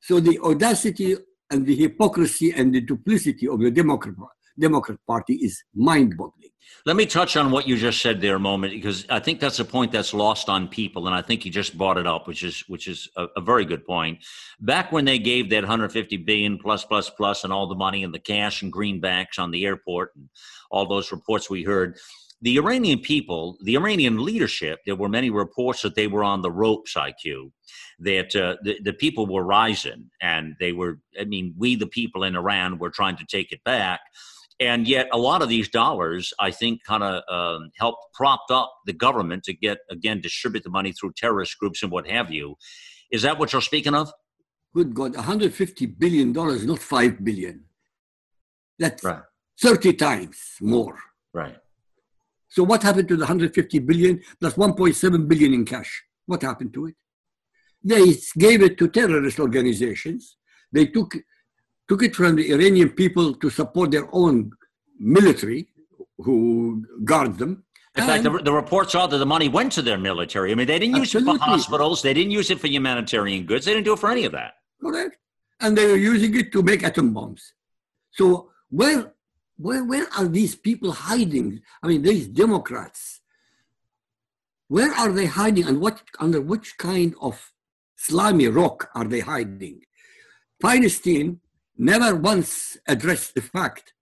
So 0.00 0.20
the 0.20 0.38
audacity 0.40 1.16
and 1.50 1.66
the 1.66 1.74
hypocrisy 1.74 2.52
and 2.52 2.74
the 2.74 2.80
duplicity 2.80 3.48
of 3.48 3.60
the 3.60 3.70
Democrat, 3.70 4.14
Democrat 4.58 4.98
Party 5.06 5.34
is 5.34 5.62
mind 5.74 6.16
boggling. 6.16 6.50
Let 6.84 6.96
me 6.96 7.06
touch 7.06 7.36
on 7.36 7.50
what 7.50 7.66
you 7.66 7.76
just 7.76 8.00
said 8.00 8.20
there 8.20 8.36
a 8.36 8.40
moment 8.40 8.72
because 8.72 9.06
I 9.08 9.18
think 9.18 9.40
that's 9.40 9.58
a 9.58 9.64
point 9.64 9.90
that's 9.90 10.14
lost 10.14 10.48
on 10.48 10.68
people, 10.68 11.06
and 11.06 11.16
I 11.16 11.22
think 11.22 11.44
you 11.44 11.50
just 11.50 11.76
brought 11.76 11.98
it 11.98 12.06
up, 12.06 12.28
which 12.28 12.42
is 12.44 12.60
which 12.68 12.86
is 12.86 13.08
a, 13.16 13.26
a, 13.36 13.40
very 13.40 13.64
good 13.64 13.84
point. 13.84 14.24
Back 14.60 14.92
when 14.92 15.04
they 15.04 15.18
gave 15.18 15.50
that 15.50 15.62
150 15.62 16.16
billion 16.18 16.58
plus 16.58 16.84
plus 16.84 17.10
plus 17.10 17.42
and 17.44 17.52
all 17.52 17.66
the 17.66 17.74
money 17.74 18.04
and 18.04 18.14
the 18.14 18.20
cash 18.20 18.62
and 18.62 18.72
greenbacks 18.72 19.38
on 19.38 19.50
the 19.50 19.64
airport 19.64 20.12
and 20.14 20.28
all 20.70 20.86
those 20.86 21.10
reports 21.10 21.50
we 21.50 21.64
heard, 21.64 21.96
the 22.42 22.56
Iranian 22.58 22.98
people, 22.98 23.56
the 23.62 23.76
Iranian 23.76 24.22
leadership, 24.22 24.80
there 24.84 24.96
were 24.96 25.08
many 25.08 25.30
reports 25.30 25.82
that 25.82 25.94
they 25.94 26.06
were 26.06 26.22
on 26.22 26.42
the 26.42 26.50
ropes, 26.50 26.94
IQ, 26.94 27.50
that 27.98 28.36
uh, 28.36 28.56
the, 28.62 28.78
the 28.82 28.92
people 28.92 29.26
were 29.26 29.44
rising 29.44 30.10
and 30.20 30.54
they 30.60 30.72
were, 30.72 31.00
I 31.18 31.24
mean, 31.24 31.54
we, 31.56 31.76
the 31.76 31.86
people 31.86 32.24
in 32.24 32.36
Iran, 32.36 32.78
were 32.78 32.90
trying 32.90 33.16
to 33.16 33.24
take 33.24 33.52
it 33.52 33.64
back. 33.64 34.00
And 34.58 34.88
yet, 34.88 35.08
a 35.12 35.18
lot 35.18 35.42
of 35.42 35.50
these 35.50 35.68
dollars, 35.68 36.32
I 36.40 36.50
think, 36.50 36.82
kind 36.84 37.02
of 37.02 37.22
um, 37.28 37.70
helped 37.76 38.14
propped 38.14 38.50
up 38.50 38.72
the 38.86 38.94
government 38.94 39.44
to 39.44 39.52
get, 39.52 39.78
again, 39.90 40.20
distribute 40.20 40.64
the 40.64 40.70
money 40.70 40.92
through 40.92 41.12
terrorist 41.16 41.58
groups 41.58 41.82
and 41.82 41.92
what 41.92 42.08
have 42.08 42.30
you. 42.30 42.56
Is 43.10 43.22
that 43.22 43.38
what 43.38 43.52
you're 43.52 43.60
speaking 43.60 43.94
of? 43.94 44.10
Good 44.74 44.94
God, 44.94 45.14
$150 45.14 45.98
billion, 45.98 46.32
not 46.32 46.78
5 46.78 47.24
billion. 47.24 47.64
That's 48.78 49.02
right. 49.04 49.22
30 49.60 49.94
times 49.94 50.38
more. 50.60 50.98
Right. 51.32 51.56
So 52.48 52.62
what 52.62 52.82
happened 52.82 53.08
to 53.08 53.16
the 53.16 53.24
150 53.24 53.78
billion 53.80 54.22
plus 54.40 54.54
1.7 54.54 55.28
billion 55.28 55.54
in 55.54 55.64
cash? 55.64 56.04
What 56.26 56.42
happened 56.42 56.74
to 56.74 56.86
it? 56.86 56.94
They 57.82 58.16
gave 58.38 58.62
it 58.62 58.78
to 58.78 58.88
terrorist 58.88 59.38
organizations. 59.38 60.36
They 60.72 60.86
took, 60.86 61.14
took 61.88 62.02
it 62.02 62.14
from 62.14 62.36
the 62.36 62.52
Iranian 62.52 62.90
people 62.90 63.34
to 63.34 63.50
support 63.50 63.90
their 63.90 64.08
own 64.12 64.50
military 64.98 65.68
who 66.18 66.84
guard 67.04 67.38
them. 67.38 67.64
In 67.94 68.02
and 68.02 68.10
fact, 68.10 68.24
the, 68.24 68.42
the, 68.42 68.52
reports 68.52 68.94
are 68.94 69.08
that 69.08 69.18
the 69.18 69.26
money 69.26 69.48
went 69.48 69.72
to 69.72 69.82
their 69.82 69.96
military. 69.96 70.52
I 70.52 70.54
mean, 70.54 70.66
they 70.66 70.78
didn't 70.78 70.96
use 70.96 71.14
absolutely. 71.14 71.36
it 71.36 71.38
for 71.38 71.44
hospitals. 71.44 72.02
They 72.02 72.12
didn't 72.12 72.32
use 72.32 72.50
it 72.50 72.60
for 72.60 72.66
humanitarian 72.66 73.46
goods. 73.46 73.64
They 73.64 73.72
didn't 73.72 73.86
do 73.86 73.94
it 73.94 73.98
for 73.98 74.10
any 74.10 74.24
of 74.24 74.32
that. 74.32 74.54
Correct. 74.82 75.16
And 75.60 75.76
they 75.76 75.86
were 75.86 75.96
using 75.96 76.36
it 76.36 76.52
to 76.52 76.62
make 76.62 76.82
atom 76.82 77.14
bombs. 77.14 77.54
So 78.10 78.50
where 78.68 79.14
where, 79.58 79.84
where 79.84 80.06
are 80.16 80.28
these 80.28 80.54
people 80.54 80.92
hiding? 80.92 81.62
I 81.82 81.86
mean, 81.88 82.02
these 82.02 82.28
Democrats, 82.28 83.20
where 84.68 84.92
are 84.92 85.10
they 85.10 85.26
hiding 85.26 85.66
and 85.66 85.80
what 85.80 86.02
under 86.18 86.40
which 86.40 86.76
kind 86.76 87.14
of 87.20 87.52
slimy 87.96 88.48
rock 88.48 88.90
are 88.94 89.04
they 89.04 89.20
hiding? 89.20 89.80
Feinstein 90.62 91.38
never 91.78 92.16
once 92.16 92.76
addressed 92.86 93.34
the 93.34 93.42
fact 93.42 93.92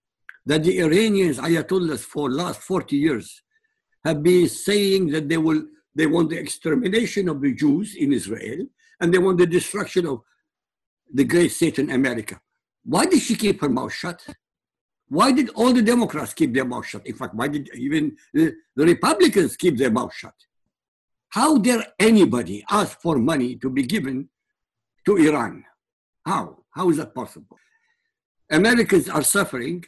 that 0.47 0.63
the 0.63 0.81
Iranians, 0.81 1.39
Ayatollahs, 1.39 2.01
for 2.01 2.31
last 2.31 2.61
40 2.61 2.97
years 2.97 3.43
have 4.05 4.23
been 4.23 4.49
saying 4.49 5.09
that 5.09 5.29
they 5.29 5.39
will 5.39 5.63
they 5.95 6.07
want 6.07 6.31
the 6.31 6.39
extermination 6.39 7.29
of 7.29 7.41
the 7.41 7.55
Jews 7.55 7.95
in 7.95 8.13
Israel 8.13 8.67
and 9.01 9.15
they 9.15 9.19
want 9.19 9.39
the 9.39 9.47
destruction 9.47 10.07
of 10.07 10.23
the 11.13 11.25
great 11.25 11.53
state 11.53 11.79
in 11.79 11.91
America. 11.91 12.41
Why 12.85 13.07
did 13.07 13.21
she 13.21 13.37
keep 13.37 13.61
her 13.61 13.69
mouth 13.69 13.93
shut? 13.93 14.27
Why 15.09 15.31
did 15.31 15.51
all 15.51 15.73
the 15.73 15.83
Democrats 15.83 16.35
keep 16.35 16.53
their 16.53 16.65
mouth 16.65 16.87
shut? 16.87 17.07
In 17.07 17.15
fact, 17.15 17.35
why 17.35 17.49
did 17.49 17.71
even 17.77 18.17
the, 18.33 18.55
the 18.75 18.85
Republicans 18.85 19.57
keep 19.57 19.79
their 19.79 19.91
mouth 19.91 20.13
shut? 20.13 20.35
How 21.29 21.59
dare 21.59 21.85
anybody 21.99 22.65
ask 22.71 23.01
for 23.01 23.19
money 23.19 23.57
to 23.57 23.71
be 23.71 23.85
given 23.85 24.29
to 25.07 25.17
Iran? 25.17 25.65
How? 26.25 26.65
How 26.71 26.91
is 26.91 26.97
that 26.97 27.15
possible? 27.15 27.57
Americans 28.51 29.09
are 29.09 29.23
suffering. 29.23 29.85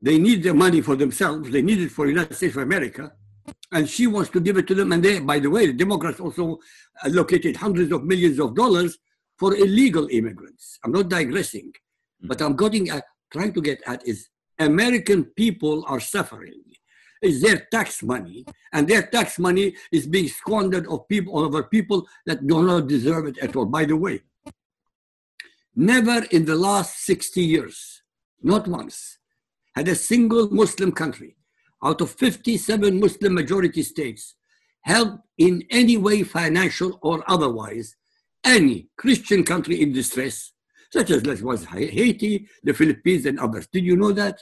They 0.00 0.18
need 0.18 0.42
the 0.42 0.54
money 0.54 0.80
for 0.80 0.96
themselves. 0.96 1.50
They 1.50 1.62
need 1.62 1.80
it 1.80 1.90
for 1.90 2.06
the 2.06 2.12
United 2.12 2.34
States 2.34 2.56
of 2.56 2.62
America. 2.62 3.12
And 3.72 3.88
she 3.88 4.06
wants 4.06 4.30
to 4.30 4.40
give 4.40 4.56
it 4.56 4.66
to 4.68 4.74
them. 4.74 4.92
And 4.92 5.02
they, 5.02 5.20
by 5.20 5.38
the 5.38 5.50
way, 5.50 5.66
the 5.66 5.72
Democrats 5.72 6.20
also 6.20 6.58
allocated 7.04 7.56
hundreds 7.56 7.92
of 7.92 8.04
millions 8.04 8.38
of 8.38 8.54
dollars 8.54 8.98
for 9.38 9.54
illegal 9.54 10.08
immigrants. 10.10 10.78
I'm 10.84 10.92
not 10.92 11.08
digressing, 11.08 11.72
hmm. 12.20 12.28
but 12.28 12.40
I'm 12.40 12.56
getting 12.56 12.90
at 12.90 13.04
trying 13.32 13.52
to 13.52 13.60
get 13.60 13.82
at 13.86 14.06
is 14.06 14.28
American 14.58 15.24
people 15.24 15.84
are 15.86 16.00
suffering. 16.00 16.62
It's 17.22 17.42
their 17.42 17.66
tax 17.72 18.02
money, 18.02 18.44
and 18.72 18.86
their 18.86 19.02
tax 19.02 19.38
money 19.38 19.74
is 19.90 20.06
being 20.06 20.28
squandered 20.28 20.86
of 20.86 21.08
people 21.08 21.38
over 21.38 21.62
people 21.64 22.06
that 22.26 22.46
do 22.46 22.62
not 22.62 22.88
deserve 22.88 23.26
it 23.26 23.38
at 23.38 23.56
all. 23.56 23.64
By 23.64 23.86
the 23.86 23.96
way, 23.96 24.20
never 25.76 26.24
in 26.30 26.44
the 26.44 26.56
last 26.56 27.04
60 27.04 27.40
years, 27.40 28.02
not 28.42 28.66
once, 28.66 29.18
had 29.76 29.88
a 29.88 29.94
single 29.94 30.48
Muslim 30.50 30.90
country 30.90 31.36
out 31.84 32.00
of 32.00 32.10
57 32.10 32.98
Muslim 32.98 33.34
majority 33.34 33.82
states 33.82 34.34
helped 34.82 35.18
in 35.38 35.62
any 35.70 35.96
way, 35.96 36.22
financial 36.22 36.98
or 37.02 37.22
otherwise, 37.28 37.94
any 38.44 38.88
Christian 38.96 39.44
country 39.44 39.82
in 39.82 39.92
distress 39.92 40.52
such 40.92 41.10
as 41.10 41.26
like 41.26 41.42
was 41.42 41.64
Haiti, 41.64 42.48
the 42.62 42.72
Philippines, 42.72 43.26
and 43.26 43.38
others. 43.38 43.66
Did 43.72 43.84
you 43.84 43.96
know 43.96 44.12
that? 44.12 44.38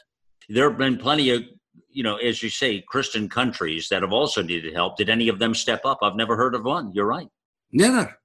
There 0.48 0.68
have 0.68 0.78
been 0.78 0.98
plenty 0.98 1.30
of, 1.30 1.42
you 1.88 2.02
know, 2.02 2.16
as 2.16 2.42
you 2.42 2.50
say, 2.50 2.84
Christian 2.86 3.28
countries 3.28 3.88
that 3.88 4.02
have 4.02 4.12
also 4.12 4.42
needed 4.42 4.74
help. 4.74 4.96
Did 4.96 5.08
any 5.08 5.28
of 5.28 5.38
them 5.38 5.54
step 5.54 5.82
up? 5.84 5.98
I've 6.02 6.16
never 6.16 6.36
heard 6.36 6.54
of 6.54 6.64
one. 6.64 6.92
You're 6.92 7.06
right. 7.06 7.28
Never. 7.72 8.18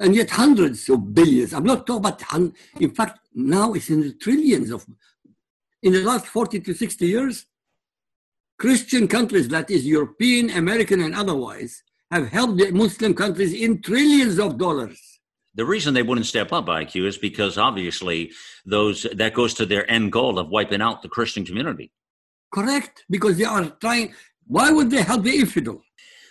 And 0.00 0.14
yet 0.14 0.30
hundreds 0.30 0.88
of 0.88 1.12
billions. 1.12 1.52
I'm 1.52 1.64
not 1.64 1.86
talking 1.86 2.06
about, 2.06 2.52
in 2.78 2.90
fact, 2.90 3.18
now 3.34 3.72
it's 3.74 3.90
in 3.90 4.00
the 4.00 4.12
trillions 4.12 4.70
of, 4.70 4.86
in 5.82 5.92
the 5.92 6.02
last 6.02 6.26
40 6.26 6.60
to 6.60 6.74
60 6.74 7.06
years, 7.06 7.46
Christian 8.58 9.06
countries, 9.06 9.48
that 9.48 9.70
is 9.70 9.86
European, 9.86 10.50
American, 10.50 11.00
and 11.00 11.14
otherwise, 11.14 11.82
have 12.10 12.28
helped 12.28 12.58
the 12.58 12.72
Muslim 12.72 13.14
countries 13.14 13.52
in 13.52 13.80
trillions 13.82 14.38
of 14.38 14.58
dollars. 14.58 15.00
The 15.54 15.64
reason 15.64 15.94
they 15.94 16.02
wouldn't 16.02 16.26
step 16.26 16.52
up, 16.52 16.66
IQ, 16.66 17.06
is 17.06 17.18
because 17.18 17.58
obviously 17.58 18.32
those 18.64 19.06
that 19.14 19.34
goes 19.34 19.54
to 19.54 19.66
their 19.66 19.88
end 19.90 20.12
goal 20.12 20.38
of 20.38 20.48
wiping 20.48 20.82
out 20.82 21.02
the 21.02 21.08
Christian 21.08 21.44
community. 21.44 21.92
Correct, 22.52 23.04
because 23.10 23.36
they 23.38 23.44
are 23.44 23.64
trying. 23.80 24.14
Why 24.46 24.70
would 24.70 24.90
they 24.90 25.02
help 25.02 25.22
the 25.22 25.36
infidel? 25.36 25.82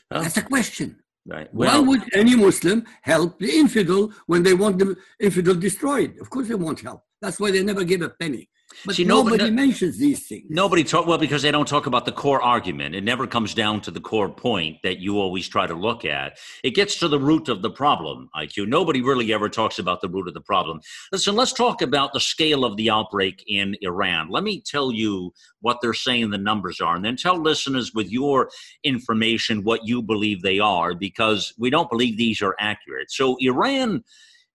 That's 0.09 0.37
a 0.37 0.41
question. 0.41 0.97
Right. 1.27 1.53
Well, 1.53 1.83
Why 1.83 1.87
would 1.87 2.03
any 2.15 2.35
Muslim 2.35 2.85
help 3.01 3.37
the 3.37 3.51
infidel 3.51 4.13
when 4.27 4.43
they 4.43 4.53
want 4.53 4.79
the 4.79 4.95
infidel 5.19 5.55
destroyed? 5.55 6.17
Of 6.21 6.29
course, 6.29 6.47
they 6.47 6.55
won't 6.55 6.79
help. 6.79 7.03
That's 7.21 7.39
why 7.39 7.51
they 7.51 7.61
never 7.63 7.83
give 7.83 8.01
a 8.01 8.09
penny. 8.09 8.49
But 8.85 8.95
See, 8.95 9.05
nobody 9.05 9.37
nobody- 9.37 9.55
mentions 9.55 9.97
these 9.97 10.27
things. 10.27 10.45
Nobody 10.49 10.83
talk 10.83 11.07
well 11.07 11.17
because 11.17 11.41
they 11.41 11.51
don't 11.51 11.67
talk 11.67 11.85
about 11.85 12.05
the 12.05 12.11
core 12.11 12.41
argument. 12.41 12.95
It 12.95 13.03
never 13.03 13.25
comes 13.25 13.53
down 13.53 13.81
to 13.81 13.91
the 13.91 14.01
core 14.01 14.29
point 14.29 14.77
that 14.83 14.99
you 14.99 15.19
always 15.19 15.47
try 15.47 15.65
to 15.65 15.73
look 15.73 16.03
at. 16.03 16.37
It 16.63 16.71
gets 16.71 16.99
to 16.99 17.07
the 17.07 17.19
root 17.19 17.47
of 17.47 17.61
the 17.61 17.69
problem, 17.71 18.29
IQ. 18.35 18.67
Nobody 18.67 19.01
really 19.01 19.31
ever 19.33 19.47
talks 19.49 19.79
about 19.79 20.01
the 20.01 20.09
root 20.09 20.27
of 20.27 20.33
the 20.33 20.41
problem. 20.41 20.81
Listen, 21.11 21.35
let's 21.35 21.53
talk 21.53 21.81
about 21.81 22.11
the 22.13 22.19
scale 22.19 22.65
of 22.65 22.75
the 22.77 22.89
outbreak 22.89 23.43
in 23.47 23.75
Iran. 23.81 24.29
Let 24.29 24.43
me 24.43 24.61
tell 24.61 24.91
you 24.91 25.33
what 25.61 25.79
they're 25.81 25.93
saying 25.93 26.29
the 26.29 26.37
numbers 26.37 26.81
are, 26.81 26.95
and 26.95 27.03
then 27.05 27.15
tell 27.15 27.41
listeners 27.41 27.93
with 27.93 28.11
your 28.11 28.49
information 28.83 29.63
what 29.63 29.87
you 29.87 30.01
believe 30.01 30.41
they 30.41 30.59
are, 30.59 30.93
because 30.93 31.53
we 31.57 31.69
don't 31.69 31.89
believe 31.89 32.17
these 32.17 32.41
are 32.41 32.55
accurate. 32.59 33.11
So 33.11 33.37
Iran 33.39 34.03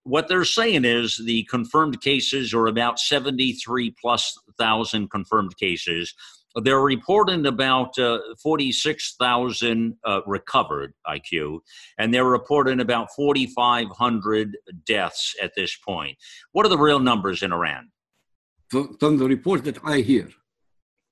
what 0.05 0.29
they're 0.29 0.45
saying 0.45 0.85
is 0.85 1.21
the 1.25 1.45
confirmed 1.45 2.01
cases 2.01 2.53
are 2.53 2.67
about 2.67 2.99
73 2.99 3.95
plus 4.01 4.37
thousand 4.59 5.11
confirmed 5.11 5.57
cases. 5.57 6.15
They're 6.55 6.81
reporting 6.81 7.47
about 7.47 7.99
uh, 7.99 8.19
46,000 8.43 9.97
uh, 10.05 10.21
recovered 10.27 10.93
IQ, 11.07 11.61
and 11.99 12.13
they're 12.13 12.27
reporting 12.27 12.81
about 12.81 13.09
4,500 13.17 14.59
deaths 14.87 15.35
at 15.43 15.53
this 15.57 15.77
point. 15.77 16.19
What 16.53 16.67
are 16.67 16.69
the 16.69 16.77
real 16.77 16.99
numbers 16.99 17.43
in 17.43 17.53
Iran? 17.53 17.91
From, 18.69 19.17
the 19.19 19.27
report 19.27 19.65
that 19.65 19.79
I 19.85 19.99
hear, 19.99 20.29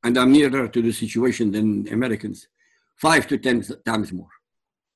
and 0.02 0.18
I'm 0.18 0.32
nearer 0.32 0.68
to 0.68 0.82
the 0.82 0.92
situation 0.92 1.52
than 1.52 1.88
Americans, 1.88 2.48
five 2.96 3.26
to 3.28 3.38
ten 3.38 3.62
times 3.86 4.12
more. 4.12 4.30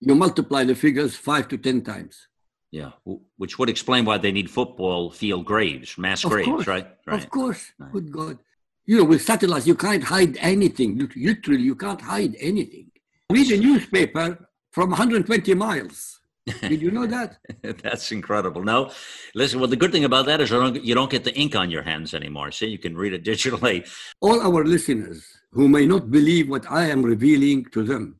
You 0.00 0.14
multiply 0.14 0.64
the 0.64 0.74
figures 0.74 1.14
five 1.14 1.48
to 1.48 1.58
ten 1.58 1.82
times. 1.82 2.28
Yeah, 2.74 2.90
which 3.36 3.56
would 3.56 3.70
explain 3.70 4.04
why 4.04 4.18
they 4.18 4.32
need 4.32 4.50
football 4.50 5.08
field 5.08 5.44
graves, 5.44 5.96
mass 5.96 6.24
Of 6.24 6.30
graves, 6.32 6.48
course, 6.48 6.66
right? 6.66 6.88
Right. 7.06 7.22
Of 7.22 7.30
course. 7.30 7.72
Right. 7.78 7.92
Good 7.92 8.10
God. 8.10 8.38
You 8.84 8.98
know, 8.98 9.04
with 9.04 9.22
satellites, 9.22 9.68
you 9.68 9.76
can't 9.76 10.02
hide 10.02 10.36
anything. 10.40 11.08
Literally, 11.14 11.62
you 11.62 11.76
can't 11.76 12.00
hide 12.00 12.34
anything. 12.40 12.90
Read 13.30 13.48
a 13.52 13.58
newspaper 13.58 14.48
from 14.72 14.90
120 14.90 15.54
miles. 15.54 16.18
Did 16.62 16.82
you 16.82 16.90
know 16.90 17.06
that? 17.06 17.38
That's 17.62 18.10
incredible. 18.10 18.64
No, 18.64 18.90
listen. 19.36 19.60
Well, 19.60 19.68
the 19.68 19.76
good 19.76 19.92
thing 19.92 20.04
about 20.04 20.26
that 20.26 20.40
is 20.40 20.50
you 20.50 20.58
don't, 20.58 20.84
you 20.84 20.96
don't 20.96 21.10
get 21.12 21.22
the 21.22 21.34
ink 21.38 21.54
on 21.54 21.70
your 21.70 21.84
hands 21.84 22.12
anymore. 22.12 22.50
See, 22.50 22.66
you 22.66 22.78
can 22.78 22.96
read 22.96 23.12
it 23.12 23.22
digitally. 23.32 23.88
All 24.20 24.40
our 24.42 24.64
listeners 24.64 25.24
who 25.52 25.68
may 25.68 25.86
not 25.86 26.10
believe 26.10 26.50
what 26.50 26.68
I 26.68 26.86
am 26.86 27.04
revealing 27.04 27.66
to 27.66 27.84
them, 27.84 28.18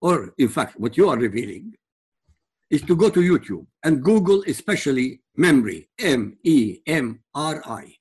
or 0.00 0.32
in 0.38 0.48
fact, 0.48 0.80
what 0.80 0.96
you 0.96 1.10
are 1.10 1.18
revealing, 1.18 1.74
is 2.74 2.82
to 2.82 2.96
go 2.96 3.08
to 3.08 3.20
YouTube 3.20 3.66
and 3.84 4.02
Google, 4.02 4.42
especially 4.48 5.20
MEMRI, 5.38 5.86
M 6.00 6.36
E 6.42 6.80
M 6.86 7.20
R 7.32 7.62
I, 7.64 7.94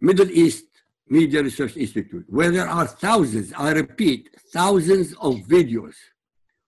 Middle 0.00 0.30
East 0.30 0.64
Media 1.08 1.42
Research 1.42 1.76
Institute, 1.76 2.24
where 2.28 2.50
there 2.50 2.68
are 2.68 2.86
thousands, 2.86 3.52
I 3.56 3.70
repeat, 3.70 4.30
thousands 4.52 5.12
of 5.26 5.34
videos 5.56 5.94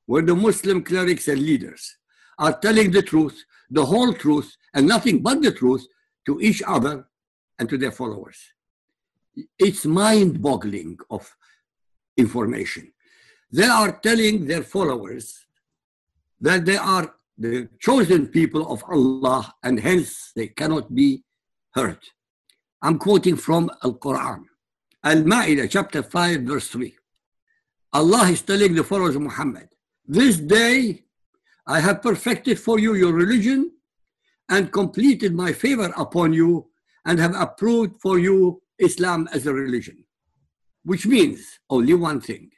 where 0.06 0.22
the 0.22 0.36
Muslim 0.36 0.84
clerics 0.84 1.26
and 1.26 1.40
leaders 1.40 1.96
are 2.38 2.52
telling 2.52 2.92
the 2.92 3.02
truth, 3.02 3.42
the 3.70 3.84
whole 3.84 4.12
truth, 4.12 4.54
and 4.74 4.86
nothing 4.86 5.20
but 5.20 5.42
the 5.42 5.50
truth 5.50 5.84
to 6.26 6.40
each 6.40 6.62
other 6.64 7.06
and 7.58 7.68
to 7.70 7.76
their 7.76 7.92
followers. 7.92 8.38
It's 9.58 9.84
mind 9.84 10.40
boggling 10.40 10.98
of 11.10 11.28
information. 12.16 12.92
They 13.50 13.64
are 13.64 13.98
telling 13.98 14.46
their 14.46 14.62
followers 14.62 15.43
that 16.44 16.66
they 16.66 16.76
are 16.76 17.06
the 17.38 17.68
chosen 17.80 18.28
people 18.28 18.70
of 18.70 18.84
Allah 18.96 19.42
and 19.62 19.80
hence 19.80 20.30
they 20.36 20.48
cannot 20.48 20.94
be 20.94 21.24
hurt. 21.72 22.04
I'm 22.82 22.98
quoting 22.98 23.36
from 23.36 23.70
Al 23.82 23.94
Quran, 23.94 24.40
Al 25.02 25.22
Ma'idah, 25.22 25.70
chapter 25.70 26.02
5, 26.02 26.42
verse 26.42 26.68
3. 26.68 26.94
Allah 27.94 28.28
is 28.28 28.42
telling 28.42 28.74
the 28.74 28.84
followers 28.84 29.16
of 29.16 29.22
Muhammad, 29.22 29.68
This 30.06 30.36
day 30.36 31.04
I 31.66 31.80
have 31.80 32.02
perfected 32.02 32.58
for 32.58 32.78
you 32.78 32.94
your 32.94 33.14
religion 33.14 33.72
and 34.50 34.70
completed 34.70 35.34
my 35.34 35.50
favor 35.52 35.90
upon 35.96 36.34
you 36.34 36.68
and 37.06 37.18
have 37.18 37.34
approved 37.34 37.94
for 38.02 38.18
you 38.18 38.60
Islam 38.78 39.28
as 39.32 39.46
a 39.46 39.54
religion. 39.54 40.04
Which 40.84 41.06
means 41.06 41.40
only 41.70 41.94
one 41.94 42.20
thing. 42.20 42.50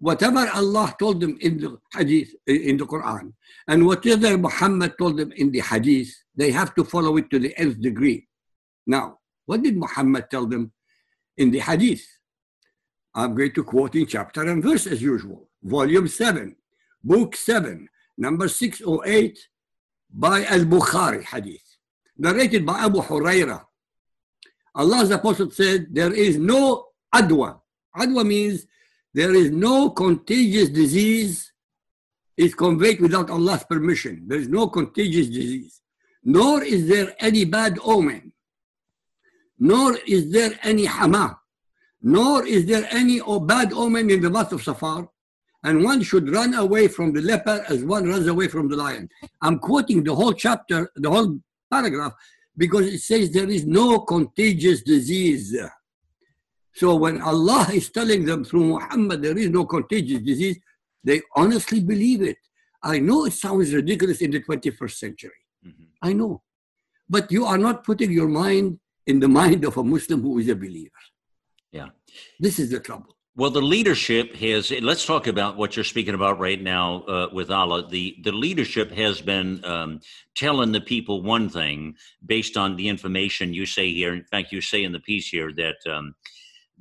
Whatever 0.00 0.48
Allah 0.54 0.94
told 0.98 1.20
them 1.20 1.36
in 1.40 1.58
the 1.58 1.78
hadith, 1.92 2.34
eh, 2.46 2.70
in 2.70 2.76
the 2.76 2.86
Quran, 2.86 3.32
and 3.66 3.84
whatever 3.84 4.38
Muhammad 4.38 4.96
told 4.96 5.16
them 5.16 5.32
in 5.36 5.50
the 5.50 5.60
hadith, 5.60 6.14
they 6.36 6.52
have 6.52 6.74
to 6.76 6.84
follow 6.84 7.16
it 7.16 7.28
to 7.30 7.38
the 7.38 7.52
nth 7.58 7.80
degree. 7.80 8.28
Now, 8.86 9.18
what 9.46 9.62
did 9.62 9.76
Muhammad 9.76 10.30
tell 10.30 10.46
them 10.46 10.72
in 11.36 11.50
the 11.50 11.58
hadith? 11.58 12.06
I'm 13.14 13.34
going 13.34 13.52
to 13.54 13.64
quote 13.64 13.96
in 13.96 14.06
chapter 14.06 14.42
and 14.42 14.62
verse 14.62 14.86
as 14.86 15.02
usual. 15.02 15.48
Volume 15.62 16.06
7, 16.06 16.54
Book 17.02 17.34
7, 17.34 17.88
number 18.16 18.48
608 18.48 19.38
by 20.10 20.44
Al-Bukhari 20.44 21.24
hadith. 21.24 21.76
Narrated 22.16 22.64
by 22.64 22.78
Abu 22.84 23.00
Huraira. 23.00 23.64
Allah's 24.74 25.10
apostle 25.10 25.50
said, 25.50 25.86
there 25.90 26.12
is 26.12 26.38
no 26.38 26.86
adwa. 27.12 27.60
Adwa 27.96 28.24
means 28.24 28.66
there 29.14 29.34
is 29.34 29.50
no 29.50 29.90
contagious 29.90 30.68
disease 30.68 31.52
is 32.36 32.54
conveyed 32.54 33.00
without 33.00 33.30
Allah's 33.30 33.64
permission. 33.64 34.24
There 34.26 34.38
is 34.38 34.48
no 34.48 34.68
contagious 34.68 35.26
disease. 35.26 35.80
Nor 36.24 36.62
is 36.62 36.86
there 36.88 37.14
any 37.18 37.44
bad 37.44 37.78
omen. 37.82 38.32
Nor 39.58 39.96
is 40.06 40.30
there 40.30 40.52
any 40.62 40.84
hama. 40.84 41.40
Nor 42.00 42.46
is 42.46 42.66
there 42.66 42.86
any 42.90 43.20
bad 43.40 43.72
omen 43.72 44.08
in 44.10 44.20
the 44.20 44.30
month 44.30 44.52
of 44.52 44.62
Safar. 44.62 45.08
And 45.64 45.82
one 45.82 46.02
should 46.02 46.30
run 46.30 46.54
away 46.54 46.86
from 46.86 47.12
the 47.12 47.20
leper 47.20 47.64
as 47.68 47.82
one 47.82 48.08
runs 48.08 48.28
away 48.28 48.46
from 48.46 48.68
the 48.68 48.76
lion. 48.76 49.08
I'm 49.42 49.58
quoting 49.58 50.04
the 50.04 50.14
whole 50.14 50.32
chapter, 50.32 50.88
the 50.94 51.10
whole 51.10 51.40
paragraph, 51.70 52.12
because 52.56 52.86
it 52.86 53.00
says 53.00 53.32
there 53.32 53.50
is 53.50 53.66
no 53.66 54.00
contagious 54.00 54.82
disease. 54.82 55.56
So 56.74 56.94
when 56.96 57.20
Allah 57.20 57.66
is 57.72 57.90
telling 57.90 58.24
them 58.24 58.44
through 58.44 58.64
Muhammad 58.64 59.22
there 59.22 59.36
is 59.36 59.50
no 59.50 59.64
contagious 59.64 60.20
disease, 60.20 60.58
they 61.02 61.20
honestly 61.34 61.80
believe 61.80 62.22
it. 62.22 62.36
I 62.82 62.98
know 63.00 63.24
it 63.24 63.32
sounds 63.32 63.74
ridiculous 63.74 64.20
in 64.20 64.30
the 64.30 64.40
21st 64.40 64.98
century. 64.98 65.40
Mhm. 65.66 65.86
I 66.02 66.12
know. 66.12 66.42
But 67.08 67.32
you 67.32 67.44
are 67.44 67.58
not 67.58 67.84
putting 67.84 68.12
your 68.12 68.28
mind 68.28 68.78
in 69.06 69.18
the 69.20 69.28
mind 69.28 69.64
of 69.64 69.76
a 69.76 69.82
Muslim 69.82 70.22
who 70.22 70.38
is 70.38 70.48
a 70.48 70.54
believer. 70.54 71.02
Yeah. 71.72 71.88
This 72.38 72.58
is 72.58 72.70
the 72.70 72.80
trouble. 72.80 73.16
Well, 73.38 73.50
the 73.50 73.62
leadership 73.62 74.34
has. 74.36 74.72
Let's 74.72 75.06
talk 75.06 75.28
about 75.28 75.56
what 75.56 75.76
you're 75.76 75.84
speaking 75.84 76.14
about 76.14 76.40
right 76.40 76.60
now 76.60 77.02
uh, 77.02 77.28
with 77.32 77.52
Allah. 77.52 77.86
The 77.88 78.16
the 78.24 78.32
leadership 78.32 78.90
has 78.90 79.20
been 79.20 79.64
um, 79.64 80.00
telling 80.34 80.72
the 80.72 80.80
people 80.80 81.22
one 81.22 81.48
thing 81.48 81.94
based 82.26 82.56
on 82.56 82.74
the 82.74 82.88
information 82.88 83.54
you 83.54 83.64
say 83.64 83.92
here. 83.92 84.12
In 84.12 84.24
fact, 84.24 84.50
you 84.50 84.60
say 84.60 84.82
in 84.82 84.90
the 84.90 84.98
piece 84.98 85.28
here 85.28 85.52
that 85.52 85.76
um, 85.86 86.16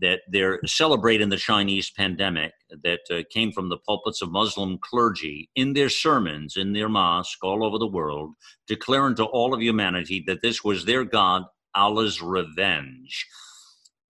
that 0.02 0.22
they're 0.30 0.60
celebrating 0.66 1.30
the 1.30 1.38
Chinese 1.38 1.90
pandemic 1.90 2.54
that 2.84 3.00
uh, 3.12 3.22
came 3.32 3.52
from 3.52 3.70
the 3.70 3.78
pulpits 3.78 4.22
of 4.22 4.32
Muslim 4.32 4.78
clergy 4.82 5.50
in 5.56 5.74
their 5.74 5.90
sermons 5.90 6.56
in 6.56 6.74
their 6.74 6.90
mosque 6.90 7.44
all 7.44 7.64
over 7.64 7.78
the 7.78 7.88
world, 7.88 8.34
declaring 8.68 9.16
to 9.16 9.26
all 9.26 9.54
of 9.54 9.62
humanity 9.62 10.24
that 10.28 10.42
this 10.42 10.64
was 10.64 10.86
their 10.86 11.04
God, 11.04 11.44
Allah's 11.74 12.22
revenge. 12.22 13.26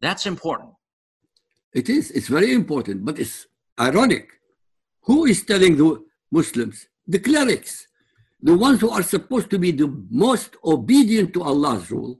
That's 0.01 0.25
important. 0.25 0.71
It 1.73 1.89
is. 1.89 2.11
It's 2.11 2.27
very 2.27 2.53
important, 2.53 3.05
but 3.05 3.19
it's 3.19 3.47
ironic. 3.79 4.29
Who 5.03 5.25
is 5.25 5.45
telling 5.45 5.77
the 5.77 6.03
Muslims? 6.31 6.87
The 7.07 7.19
clerics, 7.19 7.87
the 8.41 8.57
ones 8.57 8.81
who 8.81 8.89
are 8.89 9.03
supposed 9.03 9.49
to 9.51 9.59
be 9.59 9.71
the 9.71 9.87
most 10.09 10.57
obedient 10.63 11.33
to 11.33 11.43
Allah's 11.43 11.89
rule. 11.89 12.19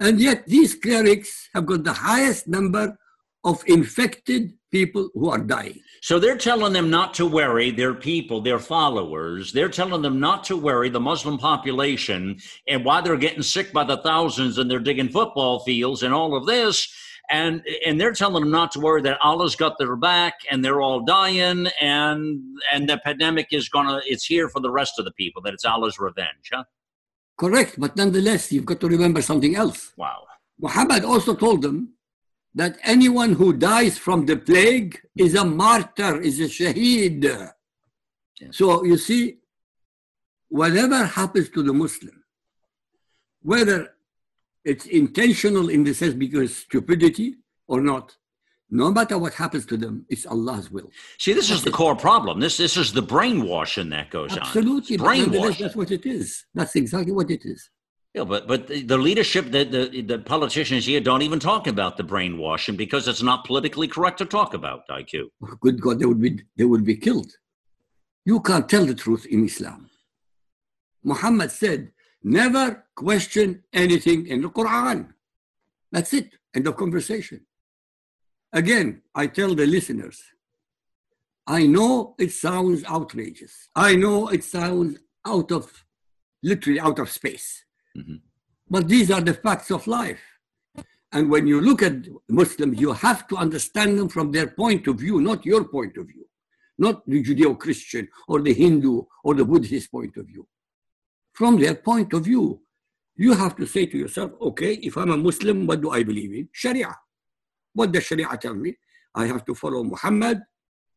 And 0.00 0.20
yet 0.20 0.46
these 0.46 0.76
clerics 0.76 1.48
have 1.54 1.66
got 1.66 1.82
the 1.82 1.92
highest 1.92 2.46
number 2.46 2.96
of 3.44 3.62
infected 3.66 4.52
people 4.70 5.10
who 5.14 5.30
are 5.30 5.38
dying. 5.38 5.80
So 6.02 6.18
they're 6.18 6.36
telling 6.36 6.72
them 6.72 6.90
not 6.90 7.14
to 7.14 7.26
worry, 7.26 7.70
their 7.70 7.94
people, 7.94 8.40
their 8.40 8.58
followers. 8.58 9.52
They're 9.52 9.68
telling 9.68 10.02
them 10.02 10.20
not 10.20 10.44
to 10.44 10.56
worry, 10.56 10.88
the 10.88 11.00
Muslim 11.00 11.38
population, 11.38 12.38
and 12.68 12.84
why 12.84 13.00
they're 13.00 13.16
getting 13.16 13.42
sick 13.42 13.72
by 13.72 13.84
the 13.84 13.96
thousands 13.98 14.58
and 14.58 14.70
they're 14.70 14.78
digging 14.78 15.08
football 15.08 15.60
fields 15.60 16.02
and 16.02 16.14
all 16.14 16.36
of 16.36 16.46
this. 16.46 16.92
And, 17.30 17.62
and 17.84 18.00
they're 18.00 18.12
telling 18.12 18.42
them 18.42 18.50
not 18.50 18.72
to 18.72 18.80
worry 18.80 19.02
that 19.02 19.18
Allah's 19.22 19.54
got 19.54 19.76
their 19.78 19.96
back 19.96 20.34
and 20.50 20.64
they're 20.64 20.80
all 20.80 21.00
dying 21.00 21.66
and 21.78 22.40
and 22.72 22.88
the 22.88 22.96
pandemic 23.04 23.48
is 23.50 23.68
gonna 23.68 24.00
it's 24.06 24.24
here 24.24 24.48
for 24.48 24.60
the 24.60 24.70
rest 24.70 24.98
of 24.98 25.04
the 25.04 25.12
people 25.12 25.42
that 25.42 25.52
it's 25.52 25.66
Allah's 25.66 25.98
revenge, 25.98 26.48
huh? 26.50 26.64
Correct, 27.36 27.78
but 27.78 27.96
nonetheless, 27.96 28.50
you've 28.50 28.64
got 28.64 28.80
to 28.80 28.88
remember 28.88 29.20
something 29.20 29.54
else. 29.56 29.92
Wow. 29.98 30.24
Muhammad 30.58 31.04
also 31.04 31.34
told 31.34 31.60
them 31.60 31.92
that 32.58 32.76
anyone 32.82 33.32
who 33.34 33.52
dies 33.52 33.96
from 33.96 34.26
the 34.26 34.36
plague 34.36 35.00
is 35.16 35.36
a 35.36 35.44
martyr, 35.44 36.20
is 36.20 36.40
a 36.40 36.48
shaheed. 36.56 37.22
So 38.50 38.84
you 38.84 38.96
see, 38.96 39.38
whatever 40.48 41.04
happens 41.04 41.48
to 41.50 41.62
the 41.62 41.72
Muslim, 41.72 42.24
whether 43.42 43.94
it's 44.64 44.86
intentional 44.86 45.68
in 45.68 45.84
the 45.84 45.94
sense 45.94 46.14
because 46.14 46.56
stupidity 46.56 47.36
or 47.68 47.80
not, 47.80 48.16
no 48.70 48.90
matter 48.90 49.16
what 49.18 49.34
happens 49.34 49.64
to 49.66 49.76
them, 49.76 50.04
it's 50.08 50.26
Allah's 50.26 50.68
will. 50.68 50.90
See, 51.18 51.32
this 51.32 51.50
is 51.50 51.62
the 51.62 51.70
core 51.70 51.96
problem. 51.96 52.40
This 52.40 52.56
this 52.56 52.76
is 52.76 52.92
the 52.92 53.02
brainwashing 53.02 53.90
that 53.90 54.10
goes 54.10 54.36
Absolutely. 54.36 54.98
on. 54.98 55.04
nonetheless, 55.04 55.30
Brainwashing. 55.30 55.64
That's 55.64 55.76
what 55.76 55.90
it 55.92 56.04
is. 56.06 56.44
That's 56.54 56.74
exactly 56.74 57.12
what 57.12 57.30
it 57.30 57.44
is. 57.44 57.70
Yeah, 58.18 58.24
but 58.24 58.48
but 58.48 58.66
the, 58.66 58.98
leadership, 58.98 59.44
the, 59.52 59.62
the 59.62 60.02
the 60.02 60.18
politicians 60.18 60.84
here 60.86 61.00
don't 61.00 61.22
even 61.22 61.38
talk 61.38 61.68
about 61.68 61.96
the 61.96 62.02
brainwashing 62.02 62.74
because 62.74 63.06
it's 63.06 63.22
not 63.22 63.44
politically 63.44 63.86
correct 63.86 64.18
to 64.18 64.24
talk 64.24 64.54
about 64.54 64.88
IQ. 64.88 65.28
Good 65.60 65.80
God, 65.80 66.00
they 66.00 66.06
would 66.06 66.20
be 66.20 66.42
they 66.56 66.64
would 66.64 66.84
be 66.84 66.96
killed. 66.96 67.30
You 68.24 68.40
can't 68.40 68.68
tell 68.68 68.84
the 68.84 68.96
truth 68.96 69.24
in 69.26 69.44
Islam. 69.44 69.88
Muhammad 71.04 71.52
said, 71.52 71.92
never 72.24 72.84
question 72.96 73.62
anything 73.72 74.26
in 74.26 74.42
the 74.42 74.50
Quran. 74.50 74.98
That's 75.92 76.12
it. 76.12 76.28
End 76.56 76.66
of 76.66 76.76
conversation. 76.76 77.46
Again, 78.52 79.02
I 79.14 79.28
tell 79.28 79.54
the 79.54 79.64
listeners, 79.64 80.20
I 81.46 81.66
know 81.66 82.16
it 82.18 82.32
sounds 82.32 82.84
outrageous. 82.84 83.68
I 83.76 83.94
know 83.94 84.26
it 84.28 84.42
sounds 84.42 84.98
out 85.24 85.52
of, 85.52 85.84
literally 86.42 86.80
out 86.80 86.98
of 86.98 87.10
space. 87.10 87.64
Mhm. 87.96 88.20
But 88.68 88.88
these 88.88 89.10
are 89.10 89.20
the 89.20 89.34
facts 89.34 89.70
of 89.70 89.86
life. 89.86 90.20
And 91.12 91.30
when 91.30 91.46
you 91.46 91.60
look 91.60 91.82
at 91.82 92.06
Muslims, 92.28 92.78
you 92.80 92.92
have 92.92 93.26
to 93.28 93.36
understand 93.36 93.98
them 93.98 94.08
from 94.08 94.30
their 94.30 94.48
point 94.48 94.86
of 94.86 94.98
view, 94.98 95.20
not 95.20 95.44
your 95.46 95.64
point 95.64 95.96
of 95.96 96.06
view, 96.06 96.28
not 96.76 97.06
the 97.06 97.22
Judeo 97.22 97.58
Christian 97.58 98.08
or 98.26 98.42
the 98.42 98.52
Hindu 98.52 99.02
or 99.24 99.34
the 99.34 99.44
Buddhist 99.44 99.90
point 99.90 100.16
of 100.18 100.26
view. 100.26 100.46
From 101.32 101.58
their 101.58 101.74
point 101.74 102.12
of 102.12 102.24
view, 102.24 102.60
you 103.16 103.32
have 103.32 103.56
to 103.56 103.66
say 103.66 103.86
to 103.86 103.96
yourself, 103.96 104.32
okay, 104.40 104.74
if 104.74 104.96
I'm 104.96 105.10
a 105.10 105.16
Muslim, 105.16 105.66
what 105.66 105.80
do 105.80 105.90
I 105.90 106.02
believe 106.02 106.32
in? 106.34 106.48
Sharia. 106.52 106.94
What 107.72 107.90
does 107.92 108.04
Sharia 108.04 108.36
tell 108.40 108.54
me? 108.54 108.76
I 109.14 109.26
have 109.26 109.44
to 109.46 109.54
follow 109.54 109.82
Muhammad, 109.82 110.42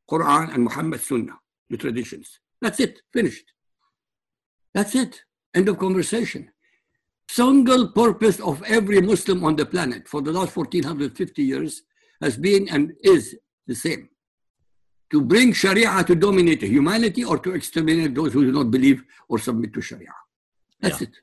Quran, 0.10 0.54
and 0.54 0.64
Muhammad 0.64 1.00
Sunnah, 1.00 1.40
the 1.70 1.78
traditions. 1.78 2.40
That's 2.62 2.80
it, 2.80 3.02
finished. 3.14 3.46
That's 4.74 4.94
it. 4.94 5.24
End 5.54 5.68
of 5.70 5.80
conversation. 5.80 6.52
Single 7.34 7.88
purpose 7.90 8.42
of 8.42 8.62
every 8.64 9.00
Muslim 9.00 9.46
on 9.46 9.56
the 9.56 9.66
planet 9.66 10.06
for 10.06 10.22
the 10.22 10.34
last 10.34 10.56
1450 10.56 11.42
years 11.42 11.84
has 12.22 12.36
been 12.36 12.68
and 12.68 12.92
is 13.04 13.38
the 13.68 13.76
same 13.76 14.10
to 15.12 15.22
bring 15.22 15.54
Sharia 15.54 16.04
to 16.04 16.14
dominate 16.16 16.62
humanity 16.62 17.24
or 17.24 17.38
to 17.40 17.54
exterminate 17.54 18.14
those 18.16 18.34
who 18.34 18.44
do 18.46 18.52
not 18.52 18.70
believe 18.70 19.02
or 19.30 19.40
submit 19.40 19.72
to 19.74 19.82
Sharia. 19.82 20.14
That's 20.82 21.00
Yeah. 21.00 21.08
it. 21.08 21.14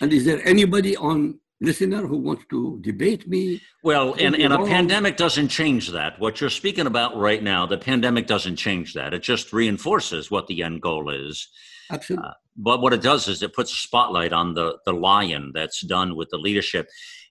And 0.00 0.12
is 0.12 0.24
there 0.24 0.40
anybody 0.46 0.96
on 0.96 1.40
listener 1.60 2.06
who 2.06 2.18
wants 2.18 2.44
to 2.50 2.78
debate 2.80 3.26
me? 3.26 3.60
Well, 3.82 4.14
and, 4.20 4.36
and 4.36 4.52
a 4.52 4.64
pandemic 4.64 5.16
doesn't 5.16 5.48
change 5.48 5.88
that. 5.88 6.20
What 6.20 6.40
you're 6.40 6.50
speaking 6.50 6.86
about 6.86 7.16
right 7.16 7.42
now, 7.42 7.66
the 7.66 7.78
pandemic 7.78 8.28
doesn't 8.28 8.56
change 8.56 8.94
that. 8.94 9.14
It 9.14 9.22
just 9.22 9.52
reinforces 9.52 10.30
what 10.30 10.46
the 10.46 10.62
end 10.62 10.80
goal 10.80 11.10
is. 11.10 11.48
Absolutely. 11.90 12.28
Uh, 12.28 12.34
but 12.56 12.80
what 12.80 12.92
it 12.92 13.02
does 13.02 13.28
is 13.28 13.42
it 13.42 13.54
puts 13.54 13.72
a 13.72 13.76
spotlight 13.76 14.32
on 14.32 14.54
the, 14.54 14.78
the 14.86 14.92
lion 14.92 15.52
that's 15.54 15.80
done 15.82 16.16
with 16.16 16.28
the 16.30 16.38
leadership. 16.38 16.88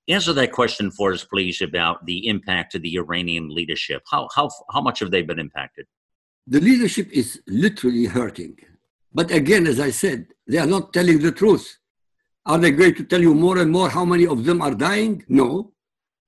Answer 0.07 0.33
that 0.33 0.51
question 0.51 0.89
for 0.91 1.13
us, 1.13 1.23
please, 1.23 1.61
about 1.61 2.05
the 2.05 2.27
impact 2.27 2.75
of 2.75 2.81
the 2.81 2.95
Iranian 2.95 3.49
leadership. 3.49 4.01
How, 4.09 4.27
how, 4.35 4.49
how 4.71 4.81
much 4.81 4.99
have 4.99 5.11
they 5.11 5.21
been 5.21 5.39
impacted? 5.39 5.85
the 6.49 6.59
leadership 6.59 7.07
is 7.11 7.39
literally 7.47 8.05
hurting. 8.05 8.57
But 9.13 9.29
again, 9.29 9.67
as 9.67 9.79
I 9.79 9.91
said, 9.91 10.27
they 10.47 10.57
are 10.57 10.65
not 10.65 10.93
telling 10.93 11.19
the 11.19 11.31
truth. 11.31 11.77
Are 12.45 12.57
they 12.57 12.71
going 12.71 12.95
to 12.95 13.03
tell 13.03 13.21
you 13.21 13.35
more 13.35 13.59
and 13.59 13.71
more 13.71 13.89
how 13.89 14.03
many 14.03 14.25
of 14.25 14.43
them 14.45 14.61
are 14.61 14.73
dying? 14.73 15.23
No. 15.29 15.73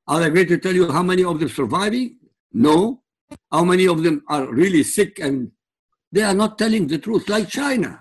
Are 0.07 0.19
they 0.19 0.29
going 0.29 0.47
to 0.47 0.59
tell 0.59 0.75
you 0.75 0.91
how 0.91 1.01
many 1.01 1.23
of 1.23 1.39
them 1.39 1.47
are 1.47 1.51
surviving? 1.51 2.19
No. 2.53 3.01
How 3.51 3.63
many 3.63 3.87
of 3.87 4.03
them 4.03 4.23
are 4.27 4.45
really 4.45 4.83
sick 4.83 5.17
and 5.19 5.51
they 6.11 6.21
are 6.21 6.35
not 6.35 6.59
telling 6.59 6.85
the 6.85 6.99
truth, 6.99 7.27
like 7.27 7.47
China. 7.49 8.00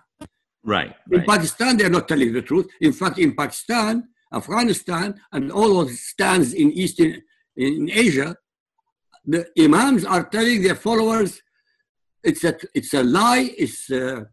Right. 0.62 0.94
In 1.10 1.18
right. 1.18 1.26
Pakistan, 1.26 1.76
they 1.76 1.84
are 1.84 1.90
not 1.90 2.08
telling 2.08 2.32
the 2.32 2.42
truth. 2.42 2.68
In 2.80 2.92
fact, 2.92 3.18
in 3.18 3.34
Pakistan, 3.34 4.08
Afghanistan, 4.32 5.14
and 5.32 5.50
all 5.50 5.80
of 5.80 5.88
the 5.88 5.94
stands 5.94 6.52
in 6.52 6.72
Eastern 6.72 7.22
in 7.56 7.90
Asia, 7.90 8.36
the 9.26 9.46
imams 9.58 10.04
are 10.04 10.24
telling 10.24 10.62
their 10.62 10.74
followers 10.74 11.42
it's 12.22 12.44
a 12.44 12.54
it's 12.74 12.94
a 12.94 13.02
lie, 13.02 13.50
it's 13.56 13.90
a, 13.90 14.26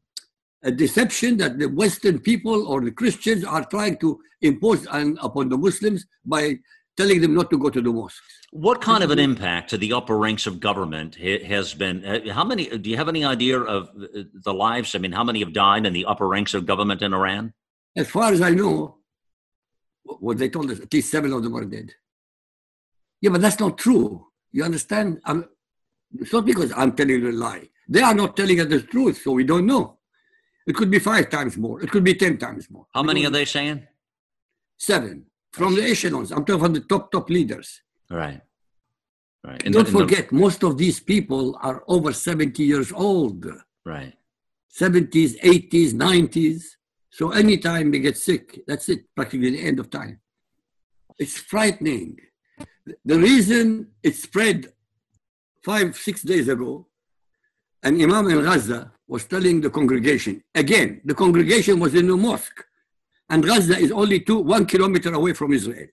a 0.64 0.72
deception 0.72 1.38
that 1.38 1.58
the 1.58 1.68
Western 1.68 2.20
people 2.20 2.68
or 2.68 2.82
the 2.82 2.92
Christians 2.92 3.44
are 3.44 3.64
trying 3.66 3.98
to 3.98 4.20
impose 4.42 4.86
on, 4.88 5.18
upon 5.22 5.50
the 5.50 5.58
Muslims 5.58 6.06
by 6.26 6.58
telling 6.98 7.22
them 7.22 7.34
not 7.36 7.50
to 7.52 7.58
go 7.58 7.70
to 7.70 7.82
the 7.82 7.92
mosques. 7.92 8.22
What 8.52 8.82
kind 8.82 9.04
of 9.04 9.12
an 9.12 9.20
impact 9.20 9.70
to 9.70 9.78
the 9.78 9.94
upper 9.94 10.18
ranks 10.18 10.48
of 10.48 10.60
government 10.60 11.16
has 11.16 11.74
been? 11.74 12.04
uh, 12.06 12.34
How 12.34 12.44
many? 12.44 12.66
Do 12.78 12.90
you 12.90 12.98
have 12.98 13.08
any 13.10 13.24
idea 13.24 13.60
of 13.60 13.90
uh, 13.90 14.24
the 14.34 14.54
lives? 14.54 14.96
I 14.96 15.00
mean, 15.00 15.12
how 15.12 15.24
many 15.24 15.40
have 15.40 15.54
died 15.54 15.86
in 15.86 15.94
the 15.94 16.06
upper 16.06 16.28
ranks 16.28 16.54
of 16.54 16.66
government 16.66 17.02
in 17.02 17.14
Iran? 17.14 17.54
As 17.96 18.10
far 18.10 18.32
as 18.32 18.42
I 18.42 18.52
know, 18.52 18.98
what 20.04 20.38
they 20.38 20.50
told 20.50 20.72
us, 20.72 20.80
at 20.80 20.94
least 20.94 21.12
seven 21.12 21.34
of 21.34 21.44
them 21.44 21.56
are 21.56 21.66
dead. 21.66 21.94
Yeah, 23.22 23.32
but 23.32 23.42
that's 23.42 23.60
not 23.60 23.78
true. 23.78 24.28
You 24.52 24.64
understand? 24.64 25.20
I'm, 25.26 25.46
it's 26.20 26.32
not 26.34 26.46
because 26.46 26.72
I'm 26.76 26.94
telling 26.94 27.22
you 27.22 27.32
a 27.32 27.32
lie. 27.32 27.70
They 27.90 28.02
are 28.02 28.14
not 28.14 28.36
telling 28.38 28.60
us 28.60 28.68
the 28.68 28.82
truth, 28.82 29.22
so 29.24 29.32
we 29.32 29.44
don't 29.44 29.66
know. 29.66 29.98
It 30.66 30.76
could 30.76 30.92
be 30.92 31.00
five 31.00 31.30
times 31.30 31.58
more. 31.58 31.82
It 31.82 31.92
could 31.92 32.04
be 32.04 32.14
ten 32.16 32.38
times 32.38 32.70
more. 32.70 32.86
How 32.94 33.04
many 33.04 33.26
are 33.26 33.30
they 33.32 33.46
saying? 33.46 33.86
Seven 34.78 35.26
from 35.58 35.76
the 35.76 35.84
echelons. 35.84 36.32
I'm 36.32 36.46
talking 36.46 36.62
about 36.62 36.74
the 36.74 36.82
top 36.82 37.12
top 37.12 37.30
leaders. 37.30 37.82
Right. 38.10 38.42
Right. 39.46 39.64
And 39.64 39.74
Don't 39.74 39.88
forget, 39.88 40.32
most 40.32 40.64
of 40.64 40.78
these 40.78 41.00
people 41.00 41.58
are 41.62 41.84
over 41.88 42.12
70 42.12 42.64
years 42.64 42.92
old, 42.92 43.46
right. 43.86 44.14
70s, 44.78 45.40
80s, 45.40 45.94
90s. 45.94 46.64
So 47.10 47.32
anytime 47.32 47.92
they 47.92 48.00
get 48.00 48.18
sick, 48.18 48.60
that's 48.68 48.90
it, 48.90 49.06
practically 49.16 49.52
the 49.52 49.66
end 49.66 49.80
of 49.80 49.90
time. 49.90 50.20
It's 51.18 51.38
frightening. 51.38 52.18
The 53.06 53.18
reason 53.18 53.88
it 54.04 54.16
spread 54.16 54.74
five, 55.64 55.96
six 55.96 56.24
days 56.24 56.48
ago, 56.48 56.88
an 57.84 58.02
imam 58.02 58.30
in 58.30 58.44
Gaza 58.44 58.92
was 59.08 59.26
telling 59.26 59.62
the 59.62 59.70
congregation, 59.70 60.44
again, 60.54 61.02
the 61.06 61.16
congregation 61.16 61.80
was 61.80 61.96
in 61.96 62.08
the 62.08 62.18
mosque, 62.18 62.64
and 63.30 63.46
Gaza 63.46 63.78
is 63.78 63.92
only 63.92 64.22
two, 64.22 64.40
one 64.40 64.66
kilometer 64.66 65.14
away 65.14 65.34
from 65.34 65.54
Israel. 65.54 65.88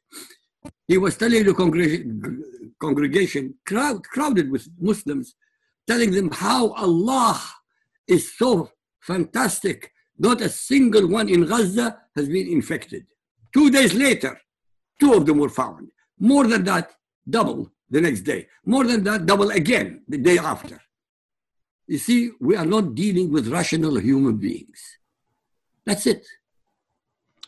He 0.87 0.99
was 0.99 1.17
telling 1.17 1.45
the 1.45 1.55
congregation, 1.55 2.45
congregation 2.81 3.55
crowd, 3.67 4.03
crowded 4.05 4.51
with 4.51 4.69
Muslims, 4.81 5.35
telling 5.87 6.11
them 6.11 6.31
how 6.31 6.73
Allah 6.73 7.41
is 8.07 8.37
so 8.37 8.71
fantastic. 9.01 9.93
Not 10.19 10.41
a 10.41 10.49
single 10.49 11.09
one 11.09 11.29
in 11.29 11.47
Gaza 11.47 11.99
has 12.15 12.29
been 12.29 12.49
infected. 12.49 13.07
Two 13.53 13.71
days 13.71 13.95
later, 13.95 14.41
two 15.01 15.15
of 15.15 15.27
them 15.27 15.39
were 15.39 15.49
found. 15.49 15.91
More 16.19 16.47
than 16.47 16.65
that, 16.65 16.93
double 17.29 17.71
the 17.91 18.01
next 18.01 18.23
day. 18.23 18.47
More 18.65 18.85
than 18.85 19.03
that, 19.05 19.27
double 19.27 19.51
again 19.51 20.03
the 20.09 20.19
day 20.19 20.39
after. 20.39 20.81
You 21.87 21.99
see, 21.99 22.31
we 22.41 22.57
are 22.57 22.65
not 22.65 22.95
dealing 22.95 23.31
with 23.31 23.49
rational 23.49 23.97
human 23.99 24.37
beings. 24.37 24.81
That's 25.85 26.07
it. 26.07 26.27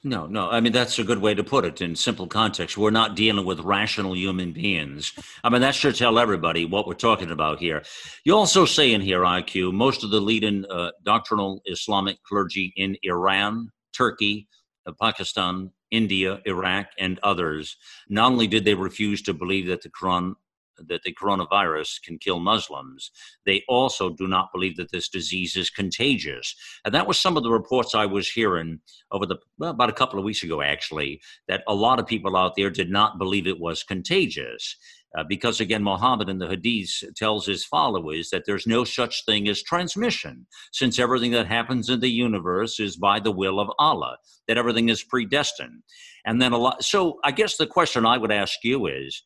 No, 0.07 0.29
no. 0.29 0.49
I 0.49 0.61
mean, 0.61 0.73
that's 0.73 1.01
a 1.01 1.05
good 1.05 1.19
way 1.19 1.35
to 1.35 1.43
put 1.43 1.65
it 1.65 1.81
in 1.81 1.97
simple 1.97 2.29
context. 2.29 2.79
We're 2.79 2.91
not 2.91 3.17
dealing 3.17 3.45
with 3.45 3.59
rational 3.59 4.17
human 4.17 4.53
beings. 4.53 5.13
I 5.43 5.49
mean, 5.49 5.63
that 5.63 5.75
should 5.75 5.97
tell 5.97 6.21
everybody 6.21 6.65
what 6.65 6.87
we're 6.87 6.95
talking 6.95 7.33
about 7.33 7.59
here. 7.59 7.83
You 8.25 8.37
also 8.37 8.67
say 8.67 8.93
in 8.93 9.01
here, 9.01 9.23
IQ, 9.23 9.73
most 9.73 10.05
of 10.05 10.11
the 10.11 10.21
leading 10.21 10.65
uh, 10.71 10.93
doctrinal 11.03 11.61
Islamic 11.67 12.23
clergy 12.23 12.73
in 12.77 12.97
Iran, 13.03 13.73
Turkey, 13.93 14.47
uh, 14.87 14.93
Pakistan, 15.03 15.73
India, 15.91 16.41
Iraq, 16.45 16.87
and 17.01 17.19
others, 17.25 17.77
not 18.09 18.31
only 18.31 18.47
did 18.47 18.65
they 18.65 18.75
refuse 18.75 19.23
to 19.23 19.35
believe 19.35 19.67
that 19.67 19.83
the 19.83 19.91
Quran 19.91 20.35
that 20.79 21.03
the 21.03 21.15
coronavirus 21.15 22.03
can 22.03 22.19
kill 22.19 22.41
Muslims. 22.41 23.11
They 23.45 23.63
also 23.69 24.11
do 24.11 24.27
not 24.27 24.53
believe 24.53 24.77
that 24.77 24.93
this 24.93 25.09
disease 25.09 25.57
is 25.57 25.71
contagious. 25.71 26.55
And 26.85 26.95
that 26.95 27.07
was 27.07 27.19
some 27.19 27.37
of 27.37 27.43
the 27.43 27.51
reports 27.51 27.95
I 27.95 28.07
was 28.07 28.29
hearing 28.29 28.81
over 29.11 29.27
the 29.27 29.37
well, 29.59 29.71
about 29.71 29.91
a 29.91 29.95
couple 29.95 30.19
of 30.19 30.25
weeks 30.25 30.43
ago, 30.43 30.63
actually, 30.63 31.21
that 31.49 31.63
a 31.67 31.75
lot 31.75 31.99
of 31.99 32.07
people 32.07 32.37
out 32.37 32.55
there 32.57 32.71
did 32.71 32.91
not 32.91 33.19
believe 33.19 33.47
it 33.47 33.61
was 33.61 33.83
contagious. 33.83 34.77
Uh, 35.17 35.25
because 35.27 35.61
again, 35.61 35.83
Muhammad 35.83 36.29
in 36.29 36.39
the 36.39 36.49
Hadith 36.49 37.03
tells 37.17 37.47
his 37.47 37.65
followers 37.65 38.29
that 38.31 38.45
there's 38.45 38.67
no 38.67 38.85
such 38.85 39.25
thing 39.25 39.49
as 39.49 39.63
transmission, 39.63 40.47
since 40.73 40.99
everything 40.99 41.31
that 41.31 41.47
happens 41.47 41.89
in 41.89 42.01
the 42.01 42.11
universe 42.11 42.79
is 42.79 42.97
by 42.97 43.19
the 43.19 43.31
will 43.31 43.59
of 43.59 43.71
Allah, 43.79 44.19
that 44.47 44.59
everything 44.59 44.91
is 44.91 45.03
predestined. 45.03 45.83
And 46.27 46.43
then 46.43 46.53
a 46.53 46.59
lot. 46.59 46.85
So 46.85 47.19
I 47.25 47.31
guess 47.31 47.57
the 47.57 47.67
question 47.67 48.05
I 48.05 48.19
would 48.19 48.33
ask 48.33 48.59
you 48.63 48.87
is 48.87 49.23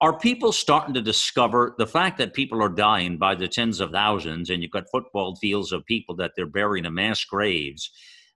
are 0.00 0.18
people 0.18 0.52
starting 0.52 0.94
to 0.94 1.00
discover 1.00 1.74
the 1.78 1.86
fact 1.86 2.18
that 2.18 2.34
people 2.34 2.62
are 2.62 2.68
dying 2.68 3.16
by 3.16 3.34
the 3.34 3.48
tens 3.48 3.80
of 3.80 3.90
thousands 3.90 4.50
and 4.50 4.62
you've 4.62 4.72
got 4.72 4.90
football 4.90 5.36
fields 5.36 5.72
of 5.72 5.86
people 5.86 6.16
that 6.16 6.32
they're 6.36 6.46
burying 6.46 6.84
in 6.84 6.94
mass 6.94 7.24
graves? 7.24 7.90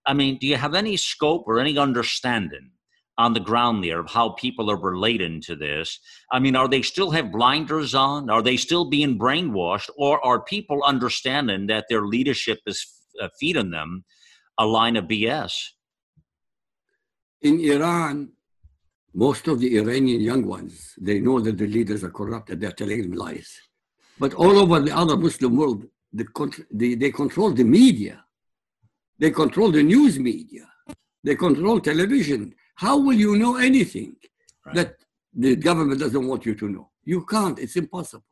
I 0.07 0.15
mean, 0.15 0.39
do 0.39 0.47
you 0.47 0.57
have 0.57 0.75
any 0.75 0.97
scope 0.97 1.45
or 1.47 1.59
any 1.59 1.77
understanding 1.77 2.71
on 3.19 3.33
the 3.35 3.41
ground 3.41 3.83
there 3.83 3.99
of 3.99 4.09
how 4.09 4.31
people 4.31 4.71
are 4.71 4.81
relating 4.81 5.41
to 5.43 5.57
this. 5.57 5.99
I 6.33 6.39
mean, 6.39 6.55
are 6.55 6.69
they 6.69 6.83
still 6.83 7.11
have 7.11 7.33
blinders 7.33 7.95
on? 7.95 8.31
Are 8.31 8.43
they 8.43 8.57
still 8.57 8.89
being 8.89 9.19
brainwashed? 9.19 9.91
Or 9.99 10.25
are 10.25 10.45
people 10.45 10.83
understanding 10.85 11.67
that 11.67 11.87
their 11.91 12.07
leadership 12.07 12.61
is 12.65 12.87
uh, 13.21 13.29
feeding 13.39 13.71
them 13.71 14.05
a 14.57 14.65
line 14.65 14.97
of 14.97 15.07
BS? 15.07 15.53
In 17.43 17.61
Iran, 17.61 18.31
most 19.27 19.49
of 19.49 19.59
the 19.59 19.71
Iranian 19.79 20.21
young 20.21 20.47
ones, 20.47 20.95
they 20.97 21.19
know 21.19 21.41
that 21.41 21.59
the 21.59 21.67
leaders 21.67 22.05
are 22.05 22.15
corrupt 22.21 22.51
and 22.51 22.61
they're 22.61 22.79
telling 22.81 23.03
them 23.03 23.15
lies. 23.25 23.51
But 24.17 24.33
all 24.35 24.57
over 24.63 24.79
the 24.79 24.97
other 24.97 25.17
Muslim 25.17 25.57
world, 25.57 25.85
the, 26.13 26.27
they, 26.71 26.95
they 26.95 27.11
control 27.11 27.51
the 27.51 27.65
media. 27.65 28.25
They 29.19 29.33
control 29.33 29.73
the 29.73 29.83
news 29.83 30.21
media. 30.21 30.69
They 31.25 31.35
control 31.35 31.81
television. 31.81 32.55
How 32.77 32.97
will 32.97 33.19
you 33.27 33.37
know 33.37 33.57
anything 33.57 34.15
right. 34.65 34.77
that 34.77 34.95
the 35.35 35.57
government 35.57 35.99
doesn't 35.99 36.25
want 36.25 36.47
you 36.47 36.55
to 36.55 36.69
know? 36.69 36.91
You 37.05 37.27
can't. 37.27 37.59
It's 37.59 37.75
impossible. 37.75 38.25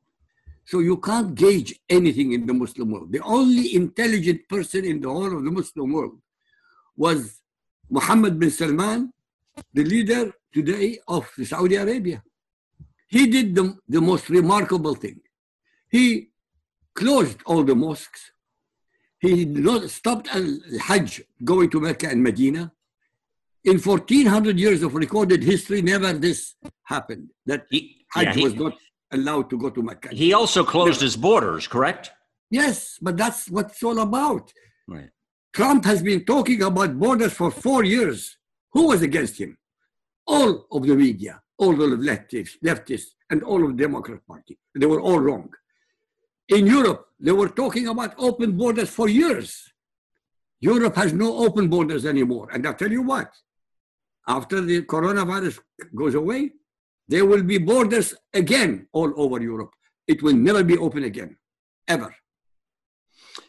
So 0.66 0.78
you 0.78 0.98
can't 0.98 1.34
gauge 1.34 1.74
anything 1.88 2.32
in 2.32 2.46
the 2.46 2.54
Muslim 2.54 2.92
world. 2.92 3.10
The 3.10 3.22
only 3.22 3.74
intelligent 3.74 4.48
person 4.48 4.84
in 4.84 5.00
the 5.00 5.08
whole 5.08 5.36
of 5.36 5.42
the 5.44 5.50
Muslim 5.50 5.92
world 5.92 6.20
was 6.96 7.40
Muhammad 7.90 8.38
bin 8.38 8.52
Salman, 8.52 9.12
the 9.74 9.84
leader 9.84 10.32
today 10.56 10.98
of 11.06 11.22
Saudi 11.52 11.76
Arabia. 11.76 12.22
He 13.08 13.22
did 13.26 13.54
the, 13.54 13.64
the 13.88 14.00
most 14.00 14.28
remarkable 14.30 14.94
thing. 14.94 15.20
He 15.96 16.30
closed 16.94 17.38
all 17.44 17.62
the 17.62 17.74
mosques. 17.74 18.22
He 19.18 19.44
not 19.44 19.82
stopped 19.90 20.26
Al-Hajj 20.34 21.22
going 21.44 21.68
to 21.70 21.80
Mecca 21.80 22.08
and 22.08 22.22
Medina. 22.22 22.72
In 23.64 23.78
1400 23.78 24.58
years 24.58 24.82
of 24.82 24.94
recorded 24.94 25.42
history, 25.42 25.82
never 25.82 26.12
this 26.26 26.54
happened. 26.84 27.26
That 27.44 27.66
he, 27.70 27.78
Hajj 28.12 28.26
yeah, 28.26 28.32
he, 28.32 28.44
was 28.44 28.54
not 28.54 28.74
allowed 29.12 29.50
to 29.50 29.58
go 29.58 29.68
to 29.70 29.82
Mecca. 29.82 30.08
He 30.24 30.32
also 30.32 30.64
closed 30.64 31.00
never. 31.00 31.04
his 31.04 31.16
borders, 31.16 31.66
correct? 31.66 32.12
Yes, 32.50 32.98
but 33.02 33.16
that's 33.16 33.50
what 33.50 33.66
it's 33.72 33.82
all 33.82 33.98
about. 33.98 34.52
Right. 34.88 35.10
Trump 35.52 35.84
has 35.84 36.02
been 36.02 36.24
talking 36.24 36.62
about 36.62 36.98
borders 36.98 37.34
for 37.40 37.50
four 37.50 37.82
years. 37.84 38.36
Who 38.74 38.88
was 38.88 39.02
against 39.02 39.38
him? 39.38 39.56
All 40.26 40.66
of 40.72 40.86
the 40.86 40.96
media, 40.96 41.40
all 41.58 41.74
the 41.76 41.86
leftists, 41.86 42.58
leftists, 42.64 43.10
and 43.30 43.42
all 43.42 43.64
of 43.64 43.76
the 43.76 43.82
Democrat 43.82 44.20
Party. 44.26 44.58
They 44.74 44.86
were 44.86 45.00
all 45.00 45.20
wrong. 45.20 45.50
In 46.48 46.66
Europe, 46.66 47.06
they 47.18 47.32
were 47.32 47.48
talking 47.48 47.88
about 47.88 48.14
open 48.18 48.56
borders 48.56 48.90
for 48.90 49.08
years. 49.08 49.72
Europe 50.60 50.96
has 50.96 51.12
no 51.12 51.36
open 51.38 51.68
borders 51.68 52.06
anymore. 52.06 52.48
And 52.52 52.66
I'll 52.66 52.74
tell 52.74 52.90
you 52.90 53.02
what, 53.02 53.30
after 54.26 54.60
the 54.60 54.82
coronavirus 54.82 55.60
goes 55.94 56.14
away, 56.14 56.52
there 57.08 57.24
will 57.24 57.42
be 57.42 57.58
borders 57.58 58.14
again 58.34 58.88
all 58.92 59.12
over 59.16 59.40
Europe. 59.40 59.72
It 60.06 60.22
will 60.22 60.34
never 60.34 60.64
be 60.64 60.76
open 60.76 61.04
again, 61.04 61.36
ever. 61.86 62.14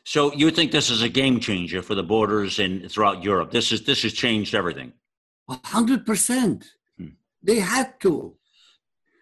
So 0.03 0.33
you 0.33 0.51
think 0.51 0.71
this 0.71 0.89
is 0.89 1.01
a 1.01 1.09
game 1.09 1.39
changer 1.39 1.81
for 1.81 1.95
the 1.95 2.03
borders 2.03 2.59
in 2.59 2.87
throughout 2.89 3.23
Europe? 3.23 3.51
This 3.51 3.71
is 3.71 3.83
this 3.83 4.03
has 4.03 4.13
changed 4.13 4.53
everything. 4.55 4.93
Hundred 5.49 6.05
percent. 6.05 6.65
Hmm. 6.97 7.09
They 7.41 7.59
had 7.59 7.99
to. 8.01 8.35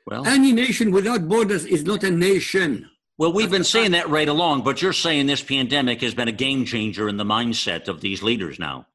Well, 0.08 0.26
any 0.26 0.52
nation 0.52 0.92
without 0.92 1.28
borders 1.28 1.66
is 1.66 1.84
not 1.84 2.04
a 2.04 2.12
nation. 2.12 2.90
Well, 3.18 3.32
we've 3.32 3.50
been 3.50 3.64
saying 3.64 3.92
that 3.92 4.10
right 4.10 4.28
along, 4.28 4.64
but 4.64 4.82
you're 4.82 4.94
saying 4.94 5.28
this 5.28 5.42
pandemic 5.42 6.02
has 6.02 6.14
been 6.14 6.28
a 6.28 6.34
game 6.34 6.66
changer 6.66 7.08
in 7.08 7.16
the 7.18 7.24
mindset 7.24 7.88
of 7.88 8.02
these 8.02 8.22
leaders 8.22 8.60
now. 8.60 8.88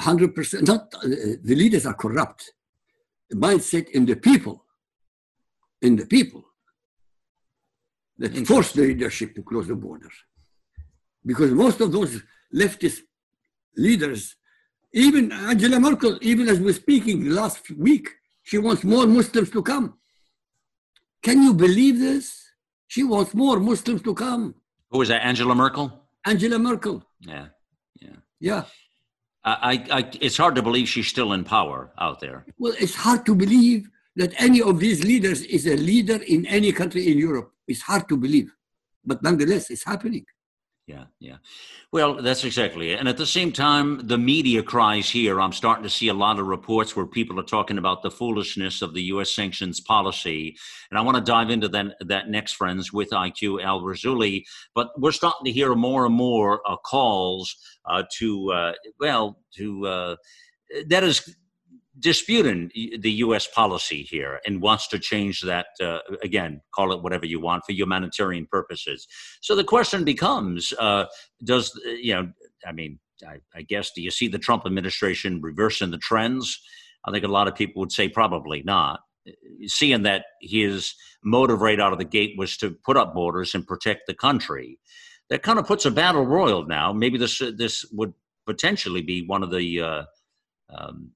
100%. 0.00 0.66
Not 0.66 0.94
uh, 0.94 1.08
the 1.42 1.54
leaders 1.54 1.84
are 1.86 1.94
corrupt. 1.94 2.52
The 3.28 3.36
mindset 3.36 3.90
in 3.90 4.06
the 4.06 4.16
people, 4.16 4.64
in 5.82 5.96
the 5.96 6.06
people, 6.06 6.44
that 8.18 8.46
force 8.46 8.72
the 8.72 8.82
leadership 8.82 9.34
to 9.34 9.42
close 9.42 9.68
the 9.68 9.74
borders. 9.74 10.12
Because 11.24 11.50
most 11.50 11.80
of 11.80 11.92
those 11.92 12.22
leftist 12.54 13.00
leaders, 13.76 14.36
even 14.96 15.30
Angela 15.30 15.78
Merkel, 15.78 16.18
even 16.22 16.48
as 16.48 16.58
we're 16.58 16.72
speaking 16.72 17.28
last 17.28 17.70
week, 17.72 18.08
she 18.42 18.56
wants 18.56 18.82
more 18.82 19.06
Muslims 19.06 19.50
to 19.50 19.62
come. 19.62 19.98
Can 21.22 21.42
you 21.42 21.52
believe 21.52 21.98
this? 21.98 22.42
She 22.86 23.02
wants 23.04 23.34
more 23.34 23.60
Muslims 23.60 24.00
to 24.02 24.14
come. 24.14 24.54
Who 24.90 25.02
is 25.02 25.08
that? 25.08 25.22
Angela 25.22 25.54
Merkel. 25.54 25.86
Angela 26.24 26.58
Merkel. 26.58 27.04
Yeah, 27.20 27.48
yeah, 28.00 28.16
yeah. 28.40 28.64
I, 29.44 29.84
I, 29.90 30.10
it's 30.20 30.38
hard 30.38 30.54
to 30.56 30.62
believe 30.62 30.88
she's 30.88 31.08
still 31.08 31.34
in 31.34 31.44
power 31.44 31.92
out 32.00 32.18
there. 32.20 32.46
Well, 32.58 32.74
it's 32.80 32.94
hard 32.94 33.26
to 33.26 33.34
believe 33.34 33.88
that 34.16 34.32
any 34.38 34.62
of 34.62 34.80
these 34.80 35.04
leaders 35.04 35.42
is 35.42 35.66
a 35.66 35.76
leader 35.76 36.20
in 36.26 36.46
any 36.46 36.72
country 36.72 37.12
in 37.12 37.18
Europe. 37.18 37.52
It's 37.68 37.82
hard 37.82 38.08
to 38.08 38.16
believe, 38.16 38.50
but 39.04 39.22
nonetheless, 39.22 39.70
it's 39.70 39.84
happening 39.84 40.24
yeah, 40.86 41.04
yeah. 41.18 41.38
Well, 41.90 42.22
that's 42.22 42.44
exactly 42.44 42.92
it. 42.92 43.00
And 43.00 43.08
at 43.08 43.16
the 43.16 43.26
same 43.26 43.50
time, 43.50 44.06
the 44.06 44.18
media 44.18 44.62
cries 44.62 45.10
here. 45.10 45.40
I'm 45.40 45.52
starting 45.52 45.82
to 45.82 45.90
see 45.90 46.06
a 46.06 46.14
lot 46.14 46.38
of 46.38 46.46
reports 46.46 46.94
where 46.94 47.06
people 47.06 47.40
are 47.40 47.44
talking 47.44 47.78
about 47.78 48.02
the 48.02 48.10
foolishness 48.10 48.82
of 48.82 48.94
the 48.94 49.02
U.S. 49.04 49.34
sanctions 49.34 49.80
policy. 49.80 50.56
And 50.90 50.98
I 50.98 51.02
want 51.02 51.16
to 51.16 51.24
dive 51.24 51.50
into 51.50 51.68
that, 51.70 51.96
that 52.06 52.28
next, 52.28 52.52
friends, 52.52 52.92
with 52.92 53.10
IQ 53.10 53.64
Al 53.64 53.80
Rassooli. 53.80 54.44
But 54.76 54.90
we're 54.96 55.10
starting 55.10 55.44
to 55.46 55.50
hear 55.50 55.74
more 55.74 56.06
and 56.06 56.14
more 56.14 56.60
uh, 56.64 56.76
calls 56.76 57.56
uh, 57.86 58.04
to, 58.18 58.52
uh, 58.52 58.72
well, 59.00 59.40
to, 59.56 59.86
uh, 59.86 60.16
that 60.86 61.02
is 61.02 61.34
disputing 61.98 62.70
the 62.74 63.10
U.S. 63.12 63.46
policy 63.46 64.02
here 64.02 64.40
and 64.46 64.60
wants 64.60 64.88
to 64.88 64.98
change 64.98 65.40
that 65.42 65.66
uh, 65.82 65.98
again, 66.22 66.60
call 66.74 66.92
it 66.92 67.02
whatever 67.02 67.26
you 67.26 67.40
want 67.40 67.64
for 67.64 67.72
humanitarian 67.72 68.46
purposes. 68.46 69.06
So 69.40 69.54
the 69.54 69.64
question 69.64 70.04
becomes: 70.04 70.72
uh, 70.78 71.06
Does 71.44 71.78
you 71.84 72.14
know? 72.14 72.32
I 72.66 72.72
mean, 72.72 72.98
I, 73.26 73.38
I, 73.54 73.62
guess 73.62 73.92
do 73.92 74.02
you 74.02 74.10
see 74.10 74.28
the 74.28 74.38
Trump 74.38 74.64
administration 74.66 75.40
reversing 75.40 75.90
the 75.90 75.98
trends? 75.98 76.60
I 77.06 77.12
think 77.12 77.24
a 77.24 77.28
lot 77.28 77.48
of 77.48 77.54
people 77.54 77.80
would 77.80 77.92
say 77.92 78.08
probably 78.08 78.62
not. 78.62 79.00
Seeing 79.66 80.02
that 80.02 80.24
his 80.40 80.94
motive 81.24 81.60
right 81.60 81.80
out 81.80 81.92
of 81.92 81.98
the 81.98 82.04
gate 82.04 82.34
was 82.36 82.56
to 82.58 82.76
put 82.84 82.96
up 82.96 83.14
borders 83.14 83.54
and 83.54 83.66
protect 83.66 84.02
the 84.06 84.14
country, 84.14 84.78
that 85.30 85.42
kind 85.42 85.58
of 85.58 85.66
puts 85.66 85.84
a 85.84 85.90
battle 85.90 86.24
royal 86.24 86.66
now. 86.66 86.92
Maybe 86.92 87.18
this 87.18 87.42
this 87.56 87.84
would 87.92 88.12
potentially 88.46 89.02
be 89.02 89.26
one 89.26 89.42
of 89.42 89.50
the 89.50 89.80
uh, 89.80 90.02
um, 90.70 91.10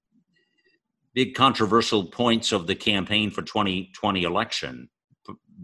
big 1.14 1.34
controversial 1.34 2.06
points 2.06 2.52
of 2.52 2.66
the 2.66 2.74
campaign 2.74 3.30
for 3.30 3.42
2020 3.42 4.22
election 4.22 4.88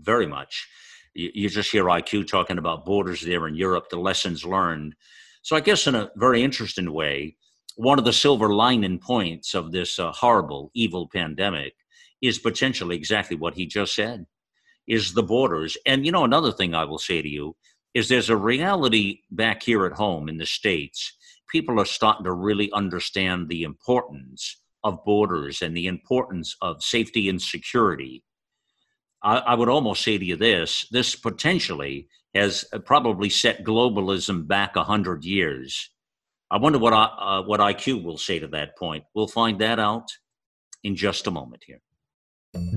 very 0.00 0.26
much. 0.26 0.68
You, 1.14 1.48
just 1.48 1.72
hear 1.72 1.84
iq 1.84 2.28
talking 2.28 2.58
about 2.58 2.84
borders 2.84 3.22
there 3.22 3.46
in 3.46 3.54
europe 3.54 3.88
the 3.88 3.96
lessons 3.98 4.44
learned. 4.44 4.94
So 5.42 5.56
i 5.56 5.60
guess 5.60 5.86
in 5.86 5.94
a 5.94 6.10
very 6.16 6.42
interesting 6.42 6.92
way 6.92 7.36
one 7.76 7.98
of 7.98 8.06
the 8.06 8.12
silver 8.12 8.54
lining 8.54 8.98
points 8.98 9.54
of 9.54 9.70
this 9.70 9.98
uh, 9.98 10.10
horrible 10.10 10.70
evil 10.74 11.08
pandemic 11.12 11.74
is 12.22 12.38
potentially 12.38 12.96
exactly 12.96 13.36
what 13.36 13.54
he 13.54 13.66
just 13.66 13.94
said 13.94 14.26
is 14.88 15.12
the 15.12 15.22
borders. 15.22 15.76
And 15.84 16.06
you 16.06 16.12
know 16.12 16.24
another 16.24 16.52
thing 16.52 16.74
i 16.74 16.84
will 16.84 16.98
say 16.98 17.22
to 17.22 17.28
you 17.28 17.56
is 17.94 18.08
there's 18.08 18.30
a 18.30 18.36
reality 18.36 19.20
back 19.30 19.62
here 19.62 19.86
at 19.86 19.92
home 19.92 20.28
in 20.28 20.36
the 20.36 20.46
states. 20.46 21.16
People 21.50 21.80
are 21.80 21.86
starting 21.86 22.24
to 22.24 22.32
really 22.32 22.70
understand 22.72 23.48
the 23.48 23.62
importance 23.62 24.58
of 24.86 25.04
borders 25.04 25.62
and 25.62 25.76
the 25.76 25.88
importance 25.88 26.56
of 26.62 26.82
safety 26.82 27.28
and 27.28 27.42
security, 27.42 28.22
I, 29.22 29.38
I 29.38 29.54
would 29.54 29.68
almost 29.68 30.02
say 30.02 30.16
to 30.16 30.24
you 30.24 30.36
this 30.36 30.86
this 30.92 31.16
potentially 31.16 32.08
has 32.34 32.64
probably 32.84 33.28
set 33.28 33.64
globalism 33.64 34.46
back 34.46 34.76
a 34.76 34.84
hundred 34.84 35.24
years. 35.24 35.90
I 36.50 36.58
wonder 36.58 36.78
what 36.78 36.92
I, 36.92 37.04
uh, 37.04 37.42
what 37.42 37.60
IQ 37.60 38.04
will 38.04 38.18
say 38.18 38.38
to 38.38 38.46
that 38.48 38.78
point. 38.78 39.02
We'll 39.14 39.26
find 39.26 39.60
that 39.60 39.80
out 39.80 40.08
in 40.84 40.94
just 40.94 41.26
a 41.26 41.32
moment 41.32 41.64
here. 41.66 41.80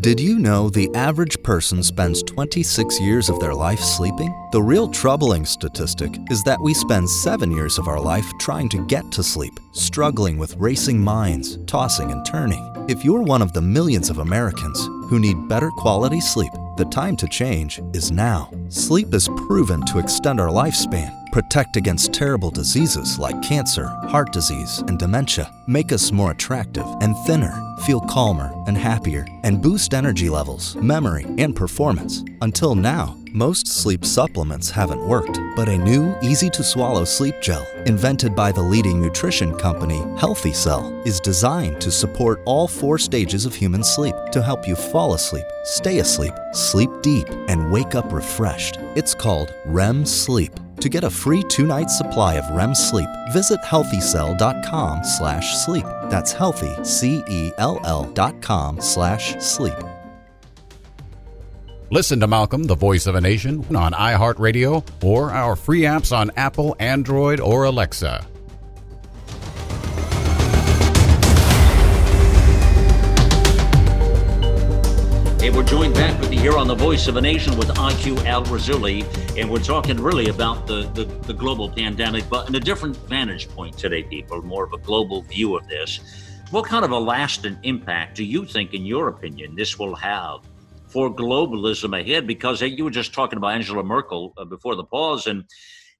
Did 0.01 0.19
you 0.19 0.39
know 0.39 0.69
the 0.69 0.89
average 0.95 1.41
person 1.43 1.83
spends 1.83 2.23
26 2.23 2.99
years 2.99 3.29
of 3.29 3.39
their 3.39 3.53
life 3.53 3.79
sleeping? 3.79 4.33
The 4.51 4.61
real 4.61 4.87
troubling 4.87 5.45
statistic 5.45 6.17
is 6.29 6.43
that 6.43 6.61
we 6.61 6.73
spend 6.73 7.09
seven 7.09 7.51
years 7.51 7.77
of 7.77 7.87
our 7.87 7.99
life 7.99 8.25
trying 8.39 8.69
to 8.69 8.85
get 8.87 9.11
to 9.11 9.23
sleep, 9.23 9.53
struggling 9.73 10.37
with 10.37 10.55
racing 10.57 10.99
minds, 10.99 11.57
tossing 11.65 12.11
and 12.11 12.25
turning. 12.25 12.65
If 12.89 13.03
you're 13.05 13.21
one 13.21 13.41
of 13.41 13.53
the 13.53 13.61
millions 13.61 14.09
of 14.09 14.19
Americans 14.19 14.79
who 15.09 15.19
need 15.19 15.47
better 15.47 15.69
quality 15.71 16.21
sleep, 16.21 16.51
the 16.77 16.85
time 16.85 17.15
to 17.17 17.27
change 17.27 17.81
is 17.93 18.11
now. 18.11 18.51
Sleep 18.69 19.13
is 19.13 19.27
proven 19.47 19.85
to 19.87 19.99
extend 19.99 20.39
our 20.39 20.49
lifespan 20.49 21.18
protect 21.31 21.75
against 21.75 22.13
terrible 22.13 22.49
diseases 22.49 23.19
like 23.19 23.41
cancer, 23.41 23.87
heart 24.09 24.31
disease, 24.31 24.79
and 24.87 24.97
dementia, 24.97 25.51
make 25.67 25.91
us 25.91 26.11
more 26.11 26.31
attractive 26.31 26.85
and 27.01 27.15
thinner, 27.25 27.53
feel 27.85 28.01
calmer 28.01 28.51
and 28.67 28.77
happier, 28.77 29.25
and 29.43 29.61
boost 29.61 29.93
energy 29.93 30.29
levels, 30.29 30.75
memory, 30.77 31.25
and 31.37 31.55
performance. 31.55 32.23
Until 32.41 32.75
now, 32.75 33.15
most 33.31 33.67
sleep 33.67 34.05
supplements 34.05 34.71
haven't 34.71 35.07
worked, 35.07 35.39
but 35.55 35.69
a 35.69 35.77
new, 35.77 36.15
easy 36.21 36.49
to 36.49 36.63
swallow 36.63 37.05
sleep 37.05 37.35
gel, 37.41 37.65
invented 37.85 38.35
by 38.35 38.51
the 38.51 38.61
leading 38.61 38.99
nutrition 38.99 39.55
company, 39.57 39.99
Healthy 40.17 40.53
Cell, 40.53 40.91
is 41.05 41.19
designed 41.19 41.79
to 41.81 41.91
support 41.91 42.41
all 42.45 42.67
four 42.67 42.97
stages 42.97 43.45
of 43.45 43.53
human 43.53 43.83
sleep 43.83 44.15
to 44.31 44.41
help 44.41 44.67
you 44.67 44.75
fall 44.75 45.13
asleep, 45.13 45.45
stay 45.63 45.99
asleep, 45.99 46.33
sleep 46.53 46.89
deep, 47.03 47.27
and 47.47 47.71
wake 47.71 47.93
up 47.93 48.11
refreshed. 48.11 48.77
It's 48.95 49.13
called 49.13 49.53
REM 49.65 50.05
Sleep. 50.05 50.53
To 50.79 50.87
get 50.87 51.03
a 51.03 51.09
free 51.09 51.43
two-night 51.49 51.89
supply 51.89 52.35
of 52.35 52.55
REM 52.55 52.73
sleep, 52.73 53.09
visit 53.33 53.59
healthycell.com 53.65 55.03
slash 55.03 55.57
sleep. 55.57 55.85
That's 56.09 56.31
healthy, 56.31 56.73
C-E-L-L 56.83 58.11
dot 58.13 58.41
com 58.41 58.79
slash 58.79 59.37
sleep. 59.39 59.75
Listen 61.91 62.19
to 62.19 62.27
Malcolm, 62.27 62.63
the 62.63 62.75
voice 62.75 63.07
of 63.07 63.15
a 63.15 63.21
nation, 63.21 63.65
on 63.75 63.93
iHeartRadio 63.93 64.85
or 65.03 65.31
our 65.31 65.55
free 65.55 65.81
apps 65.81 66.15
on 66.15 66.31
Apple, 66.37 66.75
Android, 66.79 67.39
or 67.39 67.63
Alexa. 67.63 68.25
Hey, 75.39 75.51
we're 75.51 75.63
joined 75.63 75.93
back 75.93 76.19
with 76.19 76.33
you 76.33 76.39
here 76.41 76.57
on 76.57 76.67
the 76.67 76.75
Voice 76.75 77.07
of 77.07 77.15
a 77.15 77.21
Nation 77.21 77.55
with 77.55 77.69
IQ 77.69 78.25
Al 78.25 78.43
Rassooli, 78.43 79.05
and 79.39 79.49
we're 79.49 79.59
talking 79.59 79.95
really 79.95 80.27
about 80.27 80.67
the, 80.67 80.81
the, 80.93 81.05
the 81.05 81.33
global 81.33 81.69
pandemic, 81.69 82.27
but 82.29 82.49
in 82.49 82.55
a 82.55 82.59
different 82.59 82.97
vantage 83.07 83.47
point 83.47 83.77
today, 83.77 84.03
people, 84.03 84.41
more 84.41 84.65
of 84.65 84.73
a 84.73 84.77
global 84.79 85.21
view 85.21 85.55
of 85.55 85.65
this. 85.69 86.01
What 86.51 86.65
kind 86.65 86.83
of 86.83 86.91
a 86.91 86.99
lasting 86.99 87.57
impact 87.63 88.17
do 88.17 88.25
you 88.25 88.43
think, 88.43 88.73
in 88.73 88.85
your 88.85 89.07
opinion, 89.07 89.55
this 89.55 89.79
will 89.79 89.95
have 89.95 90.41
for 90.87 91.09
globalism 91.09 91.97
ahead? 91.97 92.27
Because 92.27 92.61
you 92.61 92.83
were 92.83 92.91
just 92.91 93.13
talking 93.13 93.37
about 93.37 93.53
Angela 93.53 93.81
Merkel 93.81 94.33
uh, 94.37 94.43
before 94.43 94.75
the 94.75 94.83
pause, 94.83 95.25
and 95.25 95.45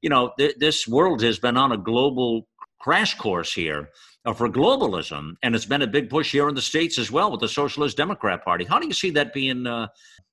you 0.02 0.10
know 0.10 0.34
th- 0.38 0.58
this 0.58 0.86
world 0.86 1.22
has 1.22 1.40
been 1.40 1.56
on 1.56 1.72
a 1.72 1.78
global 1.78 2.46
crash 2.82 3.16
course 3.16 3.54
here 3.54 3.90
for 4.34 4.50
globalism, 4.50 5.36
and 5.44 5.56
it's 5.56 5.66
been 5.66 5.82
a 5.82 5.88
big 5.88 6.10
push 6.10 6.32
here 6.32 6.50
in 6.50 6.56
the 6.56 6.62
states 6.62 6.98
as 6.98 7.12
well 7.12 7.32
with 7.32 7.40
the 7.40 7.48
Socialist 7.48 7.98
Democrat 7.98 8.44
Party. 8.44 8.66
How 8.66 8.80
do 8.80 8.88
you 8.88 8.94
see 8.94 9.12
that 9.12 9.34
being? 9.34 9.68
Uh, 9.68 9.88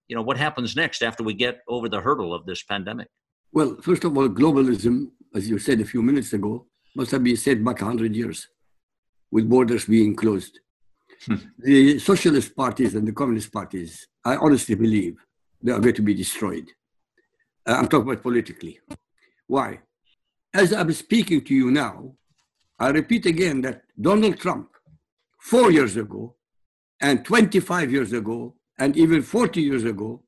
you 0.08 0.14
know, 0.14 0.22
what 0.22 0.36
happens 0.36 0.76
next 0.76 1.02
after 1.02 1.24
we 1.24 1.34
get 1.34 1.60
over 1.68 1.88
the 1.88 2.00
hurdle 2.00 2.32
of 2.32 2.46
this 2.46 2.62
pandemic? 2.62 3.08
Well, 3.52 3.76
first 3.82 4.04
of 4.04 4.16
all, 4.16 4.28
globalism, 4.28 5.10
as 5.34 5.48
you 5.48 5.58
said 5.58 5.80
a 5.80 5.84
few 5.84 6.02
minutes 6.02 6.32
ago, 6.32 6.66
must 6.94 7.10
have 7.10 7.24
been 7.24 7.36
set 7.36 7.62
back 7.64 7.80
100 7.80 8.14
years 8.14 8.48
with 9.30 9.48
borders 9.48 9.84
being 9.86 10.14
closed. 10.14 10.60
Hmm. 11.24 11.36
the 11.58 11.98
socialist 11.98 12.54
parties 12.54 12.94
and 12.94 13.08
the 13.08 13.12
communist 13.12 13.50
parties, 13.50 14.06
I 14.24 14.36
honestly 14.36 14.74
believe 14.74 15.16
they 15.62 15.72
are 15.72 15.80
going 15.80 15.94
to 15.94 16.02
be 16.02 16.14
destroyed. 16.14 16.70
Uh, 17.66 17.72
I'm 17.72 17.88
talking 17.88 18.10
about 18.10 18.22
politically. 18.22 18.78
Why? 19.46 19.80
As 20.52 20.72
I'm 20.72 20.92
speaking 20.92 21.40
to 21.42 21.54
you 21.54 21.70
now, 21.70 22.14
I 22.78 22.88
repeat 22.88 23.26
again 23.26 23.62
that 23.62 23.82
Donald 24.00 24.38
Trump, 24.38 24.70
four 25.38 25.70
years 25.70 25.96
ago, 25.96 26.34
and 27.00 27.24
25 27.24 27.92
years 27.92 28.12
ago, 28.12 28.54
and 28.78 28.96
even 28.96 29.22
40 29.22 29.62
years 29.62 29.84
ago, 29.84 30.22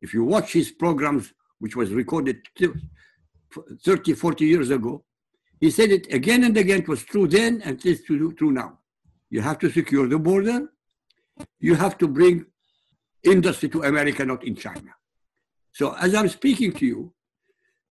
if 0.00 0.14
you 0.14 0.24
watch 0.24 0.52
his 0.52 0.70
programs, 0.70 1.32
which 1.58 1.76
was 1.76 1.90
recorded 1.90 2.38
30, 3.84 4.12
40 4.14 4.44
years 4.44 4.70
ago, 4.70 5.04
he 5.60 5.70
said 5.70 5.90
it 5.90 6.12
again 6.12 6.42
and 6.44 6.56
again. 6.56 6.80
It 6.80 6.88
was 6.88 7.04
true 7.04 7.28
then, 7.28 7.62
and 7.62 7.78
it 7.78 7.86
is 7.86 8.02
true, 8.02 8.34
now. 8.40 8.78
You 9.30 9.42
have 9.42 9.58
to 9.60 9.70
secure 9.70 10.08
the 10.08 10.18
border. 10.18 10.72
You 11.60 11.74
have 11.76 11.96
to 11.98 12.08
bring 12.08 12.46
industry 13.22 13.68
to 13.68 13.82
America, 13.84 14.24
not 14.24 14.44
in 14.44 14.56
China. 14.56 14.92
So 15.72 15.94
as 15.94 16.14
I'm 16.14 16.28
speaking 16.28 16.72
to 16.72 16.86
you, 16.86 17.14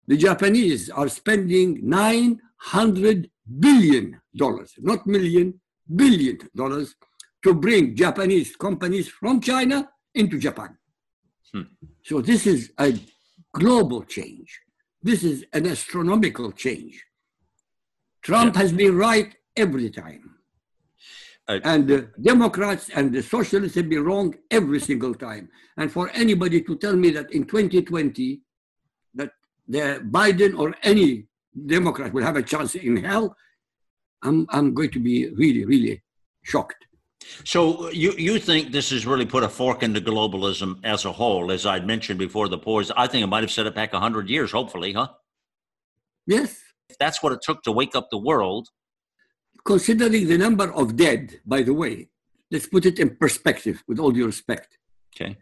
the 0.08 0.18
Japanese 0.18 0.90
are 0.90 1.08
spending 1.08 1.80
900 2.66 3.30
billion 3.60 4.20
dollars, 4.36 4.74
not 4.80 5.06
million, 5.08 5.60
billion 5.96 6.38
dollars 6.56 6.96
to 7.44 7.54
bring 7.54 7.96
Japanese 7.96 8.56
companies 8.56 9.08
from 9.08 9.42
China 9.42 9.90
into 10.14 10.38
Japan. 10.38 10.78
Hmm. 11.54 11.62
So 12.04 12.22
this 12.22 12.46
is 12.46 12.72
a 12.78 12.94
global 13.54 14.04
change. 14.04 14.60
This 15.02 15.24
is 15.24 15.46
an 15.54 15.66
astronomical 15.66 16.52
change. 16.52 17.04
Trump 18.22 18.56
yeah. 18.56 18.62
has 18.62 18.74
been 18.74 18.98
right 18.98 19.34
every 19.56 19.90
time. 19.90 20.36
Uh, 21.48 21.60
and 21.64 21.88
the 21.88 22.12
Democrats 22.22 22.90
and 22.94 23.12
the 23.12 23.24
socialists 23.24 23.76
have 23.76 23.90
been 23.90 24.04
wrong 24.04 24.36
every 24.52 24.80
single 24.80 25.16
time. 25.16 25.50
And 25.78 25.92
for 25.92 26.10
anybody 26.14 26.62
to 26.62 26.76
tell 26.78 26.96
me 26.96 27.10
that 27.12 27.32
in 27.32 27.46
2020 27.46 28.42
that 29.16 29.32
the 29.68 30.04
Biden 30.12 30.60
or 30.60 30.76
any 30.84 31.29
Democrat 31.66 32.14
will 32.14 32.24
have 32.24 32.36
a 32.36 32.44
chance 32.44 32.76
in 32.76 33.04
hell, 33.04 33.36
I'm, 34.22 34.46
I'm 34.50 34.74
going 34.74 34.92
to 34.92 35.00
be 35.00 35.30
really, 35.30 35.66
really 35.66 36.04
shocked. 36.44 36.86
So 37.44 37.90
you, 37.90 38.14
you 38.14 38.40
think 38.40 38.72
this 38.72 38.92
has 38.92 39.06
really 39.06 39.26
put 39.26 39.44
a 39.44 39.50
fork 39.50 39.84
into 39.84 40.02
globalism 40.02 40.80
as 40.84 41.06
a 41.06 41.12
whole, 41.12 41.52
as 41.52 41.66
I'd 41.66 41.86
mentioned 41.86 42.20
before 42.20 42.48
the 42.48 42.58
pause. 42.58 42.92
I 42.96 43.08
think 43.08 43.24
it 43.24 43.28
might 43.28 43.44
have 43.44 43.52
set 43.52 43.68
it 43.68 43.76
back 43.76 43.94
100 43.94 44.30
years, 44.30 44.52
hopefully, 44.52 44.94
huh? 44.94 45.10
Yes. 46.26 46.60
If 46.90 46.98
that's 46.98 47.22
what 47.22 47.34
it 47.34 47.42
took 47.42 47.62
to 47.64 47.72
wake 47.72 47.96
up 47.96 48.10
the 48.10 48.18
world. 48.18 48.70
Considering 49.66 50.28
the 50.28 50.38
number 50.38 50.72
of 50.74 50.96
dead, 50.96 51.42
by 51.46 51.62
the 51.62 51.74
way, 51.74 52.10
let's 52.52 52.68
put 52.68 52.86
it 52.86 53.00
in 53.00 53.16
perspective 53.18 53.84
with 53.88 54.00
all 54.00 54.12
due 54.12 54.26
respect. 54.26 54.78
Okay. 55.16 55.38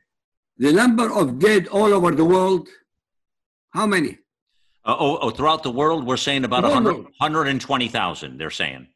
The 0.58 0.74
number 0.74 1.12
of 1.12 1.40
dead 1.40 1.68
all 1.68 1.94
over 1.94 2.12
the 2.12 2.26
world, 2.26 2.68
how 3.70 3.86
many? 3.86 4.18
Uh, 4.88 4.96
oh, 4.98 5.18
oh, 5.18 5.30
throughout 5.30 5.64
the 5.64 5.70
world, 5.70 6.08
we're 6.08 6.16
saying 6.16 6.46
about 6.46 6.64
100, 6.64 6.96
120,000, 6.96 8.38
they're 8.38 8.50
saying. 8.50 8.88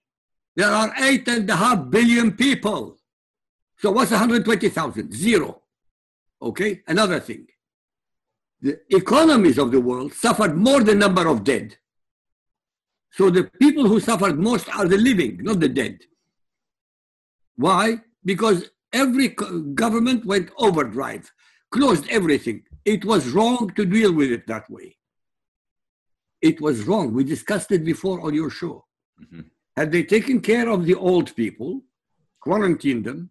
There 0.56 0.70
are 0.70 0.94
eight 1.02 1.28
and 1.28 1.50
a 1.50 1.56
half 1.58 1.90
billion 1.90 2.32
people. 2.32 2.98
So 3.78 3.92
what's 3.92 4.12
120,000? 4.12 5.14
Zero. 5.14 5.62
Okay, 6.42 6.82
another 6.88 7.20
thing. 7.20 7.46
The 8.62 8.80
economies 8.90 9.58
of 9.58 9.72
the 9.72 9.82
world 9.82 10.14
suffered 10.14 10.56
more 10.56 10.82
than 10.82 11.00
number 11.00 11.28
of 11.28 11.44
dead. 11.44 11.76
So 13.12 13.30
the 13.30 13.52
people 13.60 13.86
who 13.86 14.00
suffered 14.00 14.40
most 14.40 14.70
are 14.70 14.88
the 14.88 14.98
living, 14.98 15.40
not 15.42 15.60
the 15.60 15.68
dead. 15.68 16.00
Why? 17.58 17.98
Because 18.24 18.70
every 18.94 19.36
government 19.74 20.26
went 20.26 20.52
overdrive, 20.58 21.30
closed 21.70 22.08
everything. 22.10 22.64
It 22.86 23.04
was 23.04 23.28
wrong 23.32 23.74
to 23.76 23.86
deal 23.86 24.14
with 24.14 24.32
it 24.32 24.48
that 24.48 24.70
way 24.70 24.96
it 26.42 26.60
was 26.60 26.84
wrong. 26.84 27.14
We 27.14 27.24
discussed 27.24 27.72
it 27.72 27.84
before 27.84 28.22
on 28.22 28.34
your 28.34 28.50
show. 28.50 28.86
Mm-hmm. 29.22 29.42
Had 29.78 29.92
they 29.92 30.04
taken 30.04 30.42
care 30.42 30.70
of 30.70 30.86
the 30.86 30.96
old 30.96 31.36
people, 31.36 31.82
quarantined 32.42 33.06
them, 33.06 33.30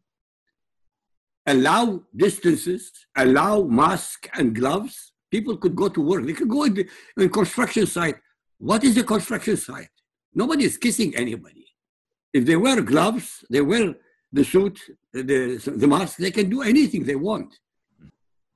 allow 1.46 2.02
distances, 2.16 2.92
allow 3.16 3.62
masks 3.62 4.28
and 4.34 4.54
gloves, 4.54 5.12
people 5.30 5.56
could 5.56 5.74
go 5.74 5.88
to 5.88 6.00
work. 6.00 6.24
They 6.24 6.32
could 6.32 6.48
go 6.48 6.64
in 6.64 6.74
the 6.74 6.88
in 7.16 7.28
construction 7.28 7.86
site. 7.86 8.16
What 8.58 8.84
is 8.84 8.96
a 8.96 9.02
construction 9.02 9.56
site? 9.56 9.88
Nobody 10.34 10.64
is 10.64 10.76
kissing 10.76 11.14
anybody. 11.16 11.66
If 12.32 12.46
they 12.46 12.56
wear 12.56 12.80
gloves, 12.80 13.44
they 13.50 13.60
wear 13.60 13.94
the 14.32 14.44
suit, 14.44 14.78
the, 15.12 15.56
the 15.82 15.88
mask, 15.88 16.18
they 16.18 16.30
can 16.30 16.48
do 16.48 16.62
anything 16.62 17.02
they 17.02 17.16
want. 17.16 17.58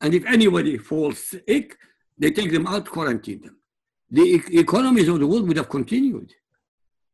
And 0.00 0.14
if 0.14 0.24
anybody 0.26 0.78
falls 0.78 1.18
sick, 1.18 1.76
they 2.16 2.30
take 2.30 2.52
them 2.52 2.68
out, 2.68 2.86
quarantine 2.86 3.42
them 3.42 3.56
the 4.14 4.22
e- 4.22 4.58
economies 4.60 5.08
of 5.08 5.18
the 5.18 5.26
world 5.26 5.46
would 5.48 5.56
have 5.56 5.68
continued. 5.68 6.30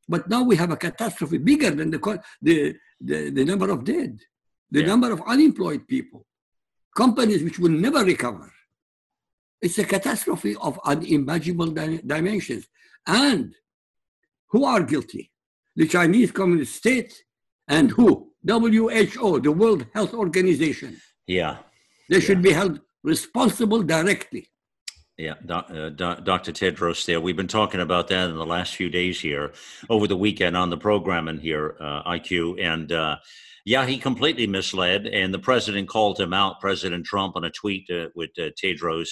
But 0.09 0.29
now 0.29 0.43
we 0.43 0.57
have 0.57 0.71
a 0.71 0.77
catastrophe 0.77 1.39
bigger 1.39 1.71
than 1.71 1.91
the, 1.91 2.01
the, 2.43 2.75
the, 3.01 3.31
the 3.31 3.45
number 3.45 3.71
of 3.71 3.85
dead, 3.85 4.19
the 4.71 4.81
yeah. 4.81 4.87
number 4.87 5.11
of 5.11 5.23
unemployed 5.27 5.89
people, 5.89 6.27
companies 6.95 7.43
which 7.43 7.59
will 7.59 7.71
never 7.87 8.05
recover. 8.05 8.53
It's 9.63 9.79
a 9.79 9.85
catastrophe 9.85 10.57
of 10.61 10.79
unimaginable 10.85 11.71
di- 11.79 12.03
dimensions. 12.05 12.67
And 13.07 13.55
who 14.51 14.65
are 14.65 14.83
guilty? 14.83 15.31
The 15.77 15.87
Chinese 15.87 16.33
Communist 16.33 16.75
State 16.75 17.15
and 17.69 17.91
who? 17.91 18.33
WHO, 18.47 19.41
the 19.41 19.53
World 19.53 19.87
Health 19.95 20.15
Organization. 20.15 21.01
Yeah. 21.27 21.59
They 22.09 22.17
yeah. 22.17 22.23
should 22.27 22.43
be 22.43 22.53
held 22.53 22.81
responsible 23.03 23.83
directly. 23.83 24.49
Yeah, 25.21 25.35
uh, 25.51 25.91
Dr. 25.91 26.51
Tedros 26.51 27.05
there. 27.05 27.21
We've 27.21 27.37
been 27.37 27.47
talking 27.47 27.81
about 27.81 28.09
that 28.09 28.31
in 28.31 28.37
the 28.37 28.47
last 28.47 28.75
few 28.75 28.89
days 28.89 29.21
here 29.21 29.53
over 29.91 30.07
the 30.07 30.17
weekend 30.17 30.57
on 30.57 30.71
the 30.71 30.79
program 30.79 31.27
programming 31.27 31.43
here, 31.43 31.77
uh, 31.79 32.11
IQ. 32.11 32.59
And 32.59 32.91
uh, 32.91 33.17
yeah, 33.67 33.85
he 33.85 33.99
completely 33.99 34.47
misled. 34.47 35.07
And 35.07 35.35
the 35.35 35.39
president 35.39 35.91
called 35.91 36.19
him 36.19 36.33
out, 36.33 36.59
President 36.59 37.05
Trump, 37.05 37.37
on 37.37 37.45
a 37.45 37.51
tweet 37.51 37.91
uh, 37.91 38.07
with 38.15 38.31
uh, 38.39 38.49
Tedros. 38.59 39.11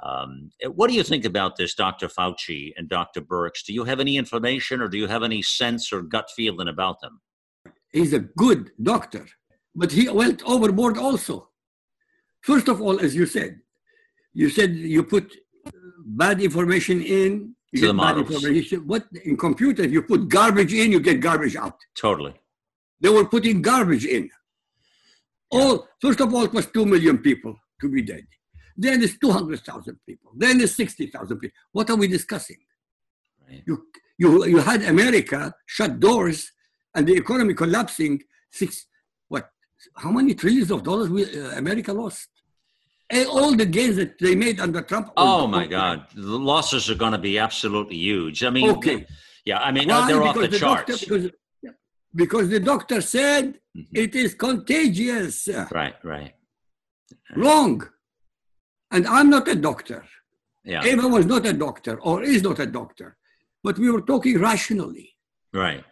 Um, 0.00 0.50
what 0.74 0.88
do 0.88 0.94
you 0.94 1.04
think 1.04 1.24
about 1.24 1.54
this, 1.54 1.72
Dr. 1.76 2.08
Fauci 2.08 2.72
and 2.76 2.88
Dr. 2.88 3.20
Birx? 3.20 3.64
Do 3.64 3.72
you 3.72 3.84
have 3.84 4.00
any 4.00 4.16
information 4.16 4.80
or 4.80 4.88
do 4.88 4.98
you 4.98 5.06
have 5.06 5.22
any 5.22 5.42
sense 5.42 5.92
or 5.92 6.02
gut 6.02 6.28
feeling 6.34 6.66
about 6.66 7.00
them? 7.00 7.20
He's 7.92 8.12
a 8.12 8.20
good 8.20 8.72
doctor, 8.82 9.24
but 9.76 9.92
he 9.92 10.08
went 10.08 10.42
overboard 10.42 10.98
also. 10.98 11.50
First 12.42 12.66
of 12.66 12.82
all, 12.82 12.98
as 12.98 13.14
you 13.14 13.24
said, 13.24 13.60
you 14.32 14.50
said 14.50 14.74
you 14.74 15.02
put 15.02 15.36
bad 16.04 16.40
information 16.40 17.02
in, 17.02 17.54
you 17.72 17.80
To 17.80 17.86
the 17.88 17.92
get 17.92 18.02
bad 18.02 18.18
information. 18.18 18.86
What 18.86 19.04
in 19.24 19.36
computer, 19.36 19.82
if 19.82 19.92
you 19.92 20.02
put 20.02 20.28
garbage 20.28 20.72
in, 20.72 20.92
you 20.92 21.00
get 21.00 21.20
garbage 21.20 21.56
out. 21.56 21.76
Totally. 21.94 22.34
They 23.00 23.08
were 23.08 23.26
putting 23.26 23.62
garbage 23.62 24.06
in. 24.06 24.30
All 25.50 25.86
first 26.00 26.20
of 26.20 26.32
all, 26.34 26.44
it 26.44 26.52
was 26.52 26.66
two 26.66 26.86
million 26.86 27.18
people 27.18 27.56
to 27.80 27.88
be 27.88 28.02
dead. 28.02 28.26
Then 28.76 29.02
it's 29.02 29.18
two 29.18 29.30
hundred 29.30 29.60
thousand 29.60 29.98
people. 30.06 30.32
Then 30.36 30.60
it's 30.60 30.76
sixty 30.76 31.06
thousand 31.06 31.38
people. 31.38 31.56
What 31.72 31.90
are 31.90 31.96
we 31.96 32.08
discussing? 32.08 32.58
Right. 33.46 33.62
You 33.66 33.86
you 34.18 34.44
you 34.46 34.58
had 34.58 34.82
America 34.82 35.54
shut 35.66 36.00
doors 36.00 36.52
and 36.94 37.06
the 37.06 37.14
economy 37.14 37.54
collapsing. 37.54 38.22
Six 38.50 38.86
what? 39.28 39.50
How 39.96 40.10
many 40.10 40.34
trillions 40.34 40.70
of 40.70 40.82
dollars 40.82 41.08
we, 41.08 41.24
uh, 41.24 41.58
America 41.58 41.92
lost? 41.92 42.28
And 43.10 43.26
all 43.26 43.56
the 43.56 43.64
gains 43.64 43.96
that 43.96 44.18
they 44.18 44.34
made 44.34 44.60
under 44.60 44.82
Trump. 44.82 45.10
Oh 45.16 45.46
my 45.46 45.66
God, 45.66 46.06
the 46.14 46.38
losses 46.52 46.90
are 46.90 46.94
going 46.94 47.12
to 47.12 47.18
be 47.30 47.38
absolutely 47.38 47.96
huge. 47.96 48.44
I 48.44 48.50
mean, 48.50 48.70
Okay. 48.70 49.06
yeah, 49.46 49.58
I 49.60 49.72
mean, 49.72 49.88
Why? 49.88 50.06
they're 50.06 50.22
off 50.22 50.34
Because 50.34 50.50
the 50.50 50.58
doctor- 50.58 50.92
charts. 50.92 51.04
because, 51.04 51.30
because 52.14 52.48
the 52.50 52.60
doctor 52.60 53.00
said 53.00 53.44
Mhm. 53.76 53.86
it 53.94 54.14
is 54.14 54.34
contagious. 54.34 55.48
Right, 55.70 55.96
right. 56.04 56.34
Wrong. 57.36 57.76
And 58.90 59.06
I'm 59.06 59.30
not 59.30 59.48
a 59.48 59.54
doctor. 59.54 60.04
Yeah, 60.64 60.84
Ava 60.84 61.08
was 61.08 61.24
not 61.24 61.46
a 61.46 61.52
doctor 61.52 61.98
or 62.00 62.22
is 62.22 62.42
not 62.42 62.58
a 62.58 62.66
doctor. 62.66 63.16
But 63.62 63.78
we 63.78 63.90
were 63.90 64.02
talking 64.02 64.38
rationally. 64.38 65.14
right. 65.52 65.84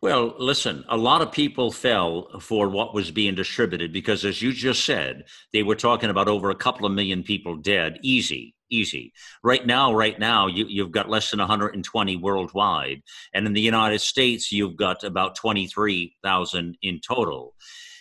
Well, 0.00 0.34
listen, 0.38 0.84
a 0.88 0.96
lot 0.96 1.22
of 1.22 1.32
people 1.32 1.72
fell 1.72 2.38
for 2.40 2.68
what 2.68 2.94
was 2.94 3.10
being 3.10 3.34
distributed 3.34 3.92
because, 3.92 4.24
as 4.24 4.40
you 4.40 4.52
just 4.52 4.84
said, 4.84 5.24
they 5.52 5.62
were 5.62 5.74
talking 5.74 6.10
about 6.10 6.28
over 6.28 6.50
a 6.50 6.54
couple 6.54 6.86
of 6.86 6.92
million 6.92 7.22
people 7.22 7.56
dead. 7.56 7.98
Easy, 8.02 8.54
easy. 8.70 9.12
Right 9.42 9.66
now, 9.66 9.94
right 9.94 10.18
now, 10.18 10.46
you, 10.46 10.66
you've 10.68 10.92
got 10.92 11.08
less 11.08 11.30
than 11.30 11.40
120 11.40 12.16
worldwide. 12.16 13.02
And 13.32 13.46
in 13.46 13.52
the 13.52 13.60
United 13.60 14.00
States, 14.00 14.52
you've 14.52 14.76
got 14.76 15.02
about 15.04 15.36
23,000 15.36 16.78
in 16.82 17.00
total. 17.00 17.54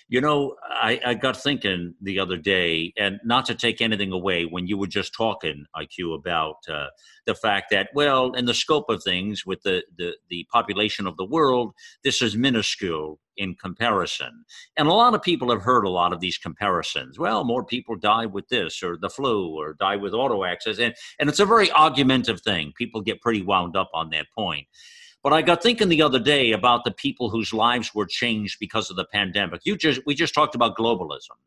You 0.09 0.21
know, 0.21 0.55
I, 0.69 0.99
I 1.05 1.13
got 1.13 1.37
thinking 1.37 1.95
the 2.01 2.19
other 2.19 2.37
day, 2.37 2.93
and 2.97 3.19
not 3.23 3.45
to 3.45 3.55
take 3.55 3.81
anything 3.81 4.11
away 4.11 4.45
when 4.45 4.67
you 4.67 4.77
were 4.77 4.87
just 4.87 5.13
talking, 5.13 5.65
IQ, 5.75 6.15
about 6.15 6.57
uh, 6.69 6.87
the 7.25 7.35
fact 7.35 7.67
that, 7.71 7.89
well, 7.93 8.33
in 8.33 8.45
the 8.45 8.53
scope 8.53 8.89
of 8.89 9.03
things 9.03 9.45
with 9.45 9.61
the, 9.63 9.83
the, 9.97 10.15
the 10.29 10.45
population 10.51 11.07
of 11.07 11.17
the 11.17 11.25
world, 11.25 11.73
this 12.03 12.21
is 12.21 12.35
minuscule 12.35 13.19
in 13.37 13.55
comparison. 13.55 14.45
And 14.77 14.87
a 14.87 14.93
lot 14.93 15.15
of 15.15 15.21
people 15.21 15.49
have 15.51 15.63
heard 15.63 15.85
a 15.85 15.89
lot 15.89 16.13
of 16.13 16.19
these 16.19 16.37
comparisons. 16.37 17.17
Well, 17.17 17.43
more 17.43 17.63
people 17.63 17.95
die 17.95 18.25
with 18.25 18.47
this 18.49 18.83
or 18.83 18.97
the 18.97 19.09
flu 19.09 19.55
or 19.55 19.73
die 19.73 19.95
with 19.95 20.13
auto 20.13 20.43
accidents. 20.43 20.79
And, 20.79 20.93
and 21.19 21.29
it's 21.29 21.39
a 21.39 21.45
very 21.45 21.71
argumentative 21.71 22.41
thing. 22.41 22.73
People 22.77 23.01
get 23.01 23.21
pretty 23.21 23.41
wound 23.41 23.75
up 23.75 23.89
on 23.93 24.09
that 24.11 24.27
point. 24.37 24.67
But 25.23 25.31
I 25.31 25.41
got 25.41 25.63
thinking 25.63 25.87
the 25.87 26.01
other 26.01 26.19
day 26.19 26.51
about 26.51 26.83
the 26.83 26.91
people 26.91 27.29
whose 27.29 27.53
lives 27.53 27.95
were 27.95 28.05
changed 28.05 28.57
because 28.59 28.89
of 28.89 28.97
the 28.97 29.05
pandemic. 29.05 29.61
You 29.63 29.77
just 29.77 30.01
we 30.05 30.15
just 30.15 30.33
talked 30.33 30.53
about 30.53 30.77
globalism. 30.77 31.37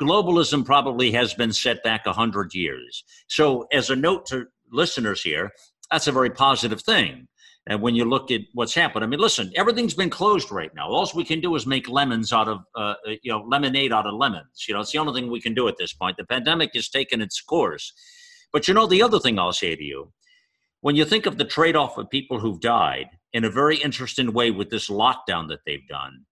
Globalism 0.00 0.64
probably 0.64 1.12
has 1.12 1.32
been 1.34 1.52
set 1.52 1.82
back 1.84 2.06
a 2.06 2.12
hundred 2.12 2.54
years. 2.54 3.04
So, 3.28 3.66
as 3.72 3.90
a 3.90 3.96
note 3.96 4.26
to 4.26 4.46
listeners 4.72 5.22
here, 5.22 5.52
that's 5.90 6.08
a 6.08 6.12
very 6.12 6.30
positive 6.30 6.80
thing. 6.80 7.28
And 7.66 7.82
when 7.82 7.94
you 7.94 8.04
look 8.04 8.30
at 8.30 8.40
what's 8.54 8.74
happened, 8.74 9.04
I 9.04 9.06
mean, 9.06 9.20
listen, 9.20 9.52
everything's 9.54 9.94
been 9.94 10.10
closed 10.10 10.50
right 10.50 10.74
now. 10.74 10.88
All 10.88 11.08
we 11.14 11.24
can 11.24 11.40
do 11.40 11.54
is 11.54 11.66
make 11.66 11.88
lemons 11.88 12.32
out 12.32 12.48
of, 12.48 12.60
uh, 12.74 12.94
you 13.22 13.30
know, 13.30 13.44
lemonade 13.46 13.92
out 13.92 14.06
of 14.06 14.14
lemons. 14.14 14.64
You 14.66 14.74
know, 14.74 14.80
it's 14.80 14.92
the 14.92 14.98
only 14.98 15.12
thing 15.12 15.30
we 15.30 15.40
can 15.40 15.54
do 15.54 15.68
at 15.68 15.76
this 15.76 15.92
point. 15.92 16.16
The 16.16 16.24
pandemic 16.24 16.70
has 16.74 16.88
taken 16.88 17.20
its 17.20 17.40
course. 17.40 17.92
But 18.52 18.66
you 18.66 18.74
know, 18.74 18.86
the 18.86 19.02
other 19.02 19.20
thing 19.20 19.38
I'll 19.38 19.52
say 19.52 19.76
to 19.76 19.84
you, 19.84 20.12
when 20.80 20.96
you 20.96 21.04
think 21.04 21.26
of 21.26 21.38
the 21.38 21.44
trade 21.44 21.76
off 21.76 21.98
of 21.98 22.10
people 22.10 22.40
who've 22.40 22.60
died 22.60 23.06
in 23.32 23.44
a 23.44 23.50
very 23.50 23.76
interesting 23.76 24.32
way 24.32 24.50
with 24.50 24.70
this 24.70 24.88
lockdown 24.88 25.48
that 25.48 25.60
they've 25.66 25.86
done, 25.88 26.24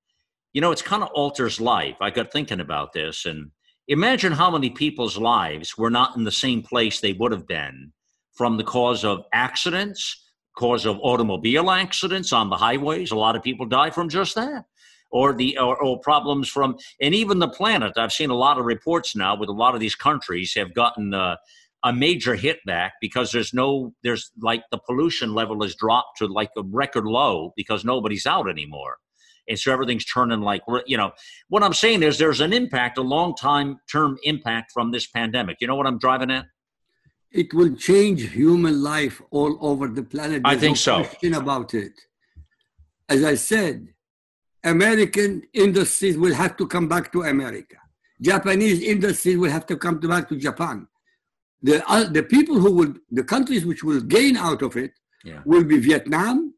you 0.53 0.61
know, 0.61 0.73
it's 0.73 0.83
kind 0.83 1.03
of 1.03 1.11
alters 1.11 1.61
life. 1.61 1.97
I 2.01 2.11
got 2.11 2.33
thinking 2.33 2.61
about 2.61 2.93
this 2.93 3.27
and 3.27 3.51
imagine 3.87 4.33
how 4.33 4.51
many 4.51 4.71
people's 4.71 5.19
lives 5.19 5.77
were 5.77 5.91
not 5.91 6.17
in 6.17 6.25
the 6.25 6.33
same 6.33 6.63
place 6.63 7.01
they 7.01 7.13
would 7.13 7.33
have 7.33 7.47
been 7.47 7.93
from 8.33 8.57
the 8.57 8.65
cause 8.65 9.05
of 9.05 9.25
accidents, 9.33 10.25
cause 10.57 10.87
of 10.87 10.99
automobile 11.03 11.71
accidents 11.71 12.33
on 12.33 12.49
the 12.49 12.57
highways. 12.57 13.11
A 13.11 13.17
lot 13.17 13.37
of 13.37 13.43
people 13.43 13.67
die 13.67 13.91
from 13.91 14.09
just 14.09 14.35
that. 14.37 14.65
Or 15.11 15.33
the 15.33 15.57
or, 15.57 15.83
or 15.83 15.99
problems 16.01 16.51
from 16.51 16.77
and 17.01 17.15
even 17.15 17.39
the 17.39 17.49
planet. 17.49 17.95
I've 17.97 18.13
seen 18.13 18.29
a 18.29 18.35
lot 18.35 18.59
of 18.59 18.67
reports 18.67 19.17
now 19.17 19.37
with 19.37 19.49
a 19.49 19.53
lot 19.53 19.75
of 19.75 19.81
these 19.81 19.95
countries 19.95 20.53
have 20.55 20.75
gotten 20.75 21.15
uh, 21.15 21.37
a 21.85 21.93
major 21.93 22.35
hit 22.35 22.59
back 22.67 22.95
because 23.01 23.31
there's 23.31 23.55
no 23.55 23.93
there's 24.03 24.33
like 24.41 24.63
the 24.71 24.79
pollution 24.79 25.35
level 25.35 25.63
has 25.63 25.75
dropped 25.77 26.19
to 26.19 26.27
like 26.27 26.51
a 26.57 26.63
record 26.63 27.05
low 27.05 27.53
because 27.57 27.85
nobody's 27.85 28.27
out 28.27 28.49
anymore 28.49 28.97
and 29.49 29.59
so 29.59 29.73
everything's 29.73 30.05
turning 30.05 30.41
like 30.41 30.63
you 30.87 30.97
know 30.97 31.13
what 31.49 31.63
i'm 31.63 31.73
saying 31.73 32.03
is 32.03 32.19
there's 32.19 32.41
an 32.41 32.53
impact 32.53 32.99
a 32.99 33.03
long 33.03 33.35
time 33.37 33.79
term 33.91 34.19
impact 34.25 34.73
from 34.73 34.91
this 34.91 35.07
pandemic 35.07 35.57
you 35.61 35.67
know 35.69 35.77
what 35.77 35.87
i'm 35.87 35.99
driving 35.99 36.31
at 36.31 36.47
It 37.31 37.53
will 37.53 37.75
change 37.77 38.33
human 38.33 38.83
life 38.83 39.21
all 39.31 39.59
over 39.61 39.89
the 39.89 40.03
planet. 40.03 40.43
I 40.45 40.57
think 40.57 40.73
no 40.73 40.75
so. 40.75 40.95
question 41.05 41.35
about 41.35 41.75
it. 41.75 41.93
As 43.09 43.23
I 43.23 43.35
said, 43.35 43.89
American 44.65 45.43
industries 45.53 46.17
will 46.17 46.35
have 46.35 46.57
to 46.57 46.67
come 46.67 46.89
back 46.89 47.13
to 47.13 47.23
America. 47.23 47.77
Japanese 48.21 48.83
industries 48.83 49.37
will 49.37 49.51
have 49.51 49.67
to 49.67 49.77
come 49.77 50.01
back 50.01 50.29
to 50.29 50.37
Japan. 50.37 50.89
The, 51.63 51.83
uh, 51.91 52.05
the 52.05 52.23
people 52.23 52.59
who 52.61 52.73
will, 52.73 52.95
the 53.11 53.25
countries 53.25 53.65
which 53.67 53.83
will 53.83 54.01
gain 54.01 54.37
out 54.37 54.63
of 54.63 54.77
it 54.77 54.93
Yeah. 55.25 55.41
will 55.45 55.65
be 55.65 55.79
Vietnam, 55.79 56.55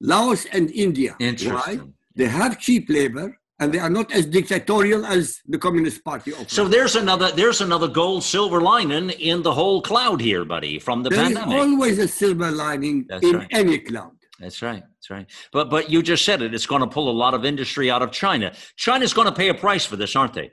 Laos, 0.00 0.46
and 0.46 0.70
India. 0.70 1.16
Why? 1.20 1.80
They 2.16 2.26
have 2.26 2.58
cheap 2.58 2.88
labor 2.88 3.38
and 3.60 3.72
they 3.74 3.78
are 3.78 3.90
not 3.90 4.10
as 4.12 4.24
dictatorial 4.26 5.04
as 5.04 5.40
the 5.46 5.58
Communist 5.58 6.02
Party 6.02 6.32
of 6.32 6.50
so 6.50 6.66
there's 6.66 6.96
another 6.96 7.30
there's 7.30 7.60
another 7.60 7.86
gold 7.86 8.24
silver 8.24 8.60
lining 8.62 9.10
in 9.10 9.42
the 9.42 9.52
whole 9.52 9.80
cloud 9.82 10.20
here 10.20 10.44
buddy 10.46 10.78
from 10.78 11.02
the 11.02 11.10
There 11.10 11.20
is 11.20 11.34
pandemic 11.34 11.56
always 11.58 11.98
a 11.98 12.08
silver 12.08 12.50
lining 12.50 13.04
That's 13.08 13.24
in 13.24 13.36
right. 13.36 13.48
any 13.50 13.78
cloud. 13.78 14.16
That's 14.40 14.62
right. 14.62 14.82
That's 14.94 15.10
right. 15.10 15.26
But 15.52 15.68
but 15.68 15.90
you 15.90 16.02
just 16.02 16.24
said 16.24 16.40
it. 16.42 16.54
It's 16.54 16.66
going 16.66 16.80
to 16.80 16.86
pull 16.88 17.10
a 17.10 17.16
lot 17.24 17.34
of 17.34 17.44
industry 17.44 17.90
out 17.90 18.00
of 18.00 18.10
China. 18.10 18.54
China's 18.76 19.12
going 19.12 19.28
to 19.28 19.34
pay 19.42 19.48
a 19.50 19.54
price 19.54 19.84
for 19.84 19.96
this, 19.96 20.16
aren't 20.16 20.32
they? 20.32 20.50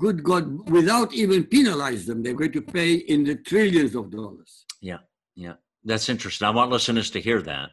Good 0.00 0.22
God, 0.22 0.70
without 0.70 1.12
even 1.12 1.44
penalize 1.44 2.06
them, 2.06 2.22
they're 2.22 2.34
going 2.34 2.52
to 2.52 2.62
pay 2.62 2.94
in 2.94 3.24
the 3.24 3.34
trillions 3.34 3.94
of 3.96 4.10
dollars. 4.10 4.64
Yeah. 4.80 4.98
Yeah. 5.34 5.54
That's 5.84 6.08
interesting. 6.08 6.46
I 6.46 6.50
want 6.50 6.70
listeners 6.70 7.10
to 7.10 7.20
hear 7.20 7.42
that. 7.42 7.70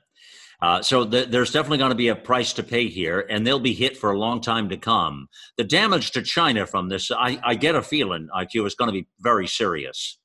Uh, 0.61 0.81
so 0.81 1.05
th- 1.05 1.29
there's 1.29 1.51
definitely 1.51 1.77
going 1.77 1.91
to 1.91 1.95
be 1.95 2.07
a 2.07 2.15
price 2.15 2.53
to 2.53 2.63
pay 2.63 2.87
here, 2.87 3.25
and 3.29 3.45
they'll 3.45 3.59
be 3.59 3.73
hit 3.73 3.97
for 3.97 4.11
a 4.11 4.17
long 4.17 4.41
time 4.41 4.69
to 4.69 4.77
come. 4.77 5.27
The 5.57 5.63
damage 5.63 6.11
to 6.11 6.21
China 6.21 6.65
from 6.65 6.89
this, 6.89 7.11
I, 7.11 7.39
I 7.43 7.55
get 7.55 7.75
a 7.75 7.81
feeling, 7.81 8.27
IQ, 8.35 8.65
is 8.65 8.75
going 8.75 8.87
to 8.87 8.93
be 8.93 9.07
very 9.19 9.47
serious. 9.47 10.17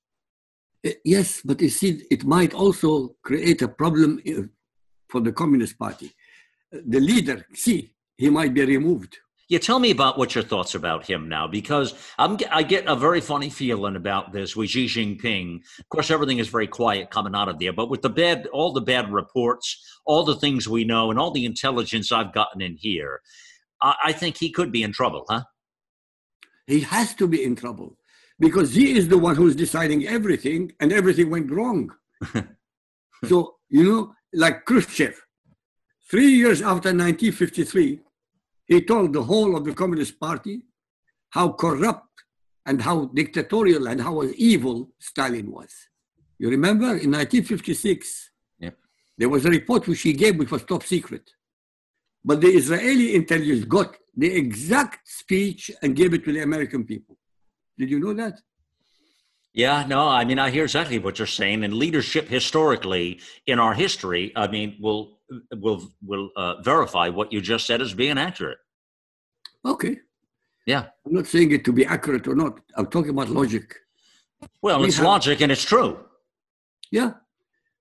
Eh, 0.84 0.92
Yes, 1.04 1.42
but 1.44 1.60
you 1.60 1.68
see, 1.68 2.04
it 2.10 2.24
might 2.24 2.54
also 2.54 3.16
create 3.24 3.60
a 3.62 3.68
problem 3.68 4.20
eh, 4.24 4.42
for 5.08 5.20
the 5.20 5.32
Communist 5.32 5.78
Party. 5.78 6.12
The 6.72 7.00
leader, 7.00 7.44
see, 7.52 7.92
he 8.16 8.30
might 8.30 8.54
be 8.54 8.64
removed. 8.64 9.18
Yeah, 9.50 9.58
tell 9.58 9.80
me 9.80 9.90
about 9.90 10.16
what 10.16 10.36
your 10.36 10.44
thoughts 10.44 10.76
about 10.76 11.04
him 11.04 11.28
now, 11.28 11.48
because 11.48 11.94
I'm, 12.18 12.38
I 12.52 12.62
get 12.62 12.86
a 12.86 12.94
very 12.94 13.20
funny 13.20 13.50
feeling 13.50 13.96
about 13.96 14.32
this 14.32 14.54
with 14.54 14.70
Xi 14.70 14.86
Jinping. 14.86 15.56
Of 15.80 15.88
course, 15.88 16.08
everything 16.08 16.38
is 16.38 16.46
very 16.46 16.68
quiet 16.68 17.10
coming 17.10 17.34
out 17.34 17.48
of 17.48 17.58
there, 17.58 17.72
but 17.72 17.90
with 17.90 18.00
the 18.00 18.10
bad, 18.10 18.46
all 18.52 18.72
the 18.72 18.80
bad 18.80 19.12
reports, 19.12 19.84
all 20.06 20.22
the 20.22 20.36
things 20.36 20.68
we 20.68 20.84
know, 20.84 21.10
and 21.10 21.18
all 21.18 21.32
the 21.32 21.44
intelligence 21.44 22.12
I've 22.12 22.32
gotten 22.32 22.62
in 22.62 22.76
here, 22.76 23.22
I, 23.82 23.96
I 24.04 24.12
think 24.12 24.36
he 24.36 24.52
could 24.52 24.70
be 24.70 24.84
in 24.84 24.92
trouble, 24.92 25.24
huh? 25.28 25.42
He 26.68 26.82
has 26.82 27.14
to 27.14 27.26
be 27.26 27.42
in 27.42 27.56
trouble 27.56 27.96
because 28.38 28.72
he 28.72 28.96
is 28.96 29.08
the 29.08 29.18
one 29.18 29.34
who's 29.34 29.56
deciding 29.56 30.06
everything 30.06 30.70
and 30.78 30.92
everything 30.92 31.28
went 31.28 31.50
wrong. 31.50 31.90
so, 33.24 33.56
you 33.68 33.82
know, 33.82 34.14
like 34.32 34.64
Khrushchev, 34.64 35.20
three 36.08 36.30
years 36.30 36.62
after 36.62 36.90
1953, 36.90 37.98
he 38.70 38.80
told 38.80 39.12
the 39.12 39.24
whole 39.30 39.56
of 39.56 39.64
the 39.64 39.74
Communist 39.74 40.20
Party 40.20 40.56
how 41.30 41.46
corrupt 41.64 42.14
and 42.64 42.80
how 42.80 42.96
dictatorial 43.20 43.88
and 43.88 44.00
how 44.00 44.22
evil 44.36 44.92
Stalin 45.00 45.50
was. 45.50 45.72
You 46.38 46.48
remember 46.50 46.90
in 47.04 47.10
1956, 47.10 48.30
Yep. 48.60 48.76
there 49.18 49.28
was 49.28 49.44
a 49.44 49.50
report 49.50 49.88
which 49.88 50.02
he 50.02 50.12
gave 50.12 50.36
which 50.38 50.52
was 50.52 50.62
top 50.62 50.84
secret. 50.84 51.26
But 52.24 52.40
the 52.40 52.52
Israeli 52.60 53.16
intelligence 53.16 53.64
got 53.64 53.96
the 54.16 54.30
exact 54.42 55.08
speech 55.08 55.62
and 55.82 55.96
gave 55.96 56.14
it 56.14 56.24
to 56.26 56.32
the 56.32 56.42
American 56.42 56.84
people. 56.84 57.16
Did 57.76 57.90
you 57.90 57.98
know 57.98 58.14
that? 58.22 58.34
Yeah, 59.52 59.84
no, 59.94 60.06
I 60.06 60.24
mean, 60.24 60.38
I 60.38 60.50
hear 60.50 60.62
exactly 60.62 61.00
what 61.00 61.18
you're 61.18 61.26
saying. 61.40 61.64
And 61.64 61.74
leadership 61.74 62.28
historically, 62.28 63.20
in 63.46 63.58
our 63.58 63.74
history, 63.74 64.32
I 64.36 64.46
mean, 64.46 64.76
will 64.80 65.18
will 65.56 65.88
will 66.04 66.30
uh, 66.36 66.60
verify 66.62 67.08
what 67.08 67.32
you 67.32 67.40
just 67.40 67.66
said 67.66 67.80
as 67.80 67.94
being 67.94 68.18
accurate. 68.18 68.58
Okay. 69.64 69.98
Yeah. 70.66 70.86
I'm 71.06 71.12
not 71.14 71.26
saying 71.26 71.52
it 71.52 71.64
to 71.64 71.72
be 71.72 71.84
accurate 71.84 72.26
or 72.28 72.34
not. 72.34 72.60
I'm 72.76 72.86
talking 72.86 73.10
about 73.10 73.28
logic. 73.30 73.74
Well, 74.62 74.80
We 74.80 74.88
it's 74.88 74.96
have- 74.96 75.06
logic 75.06 75.40
and 75.40 75.52
it's 75.52 75.64
true. 75.64 75.98
Yeah. 76.90 77.12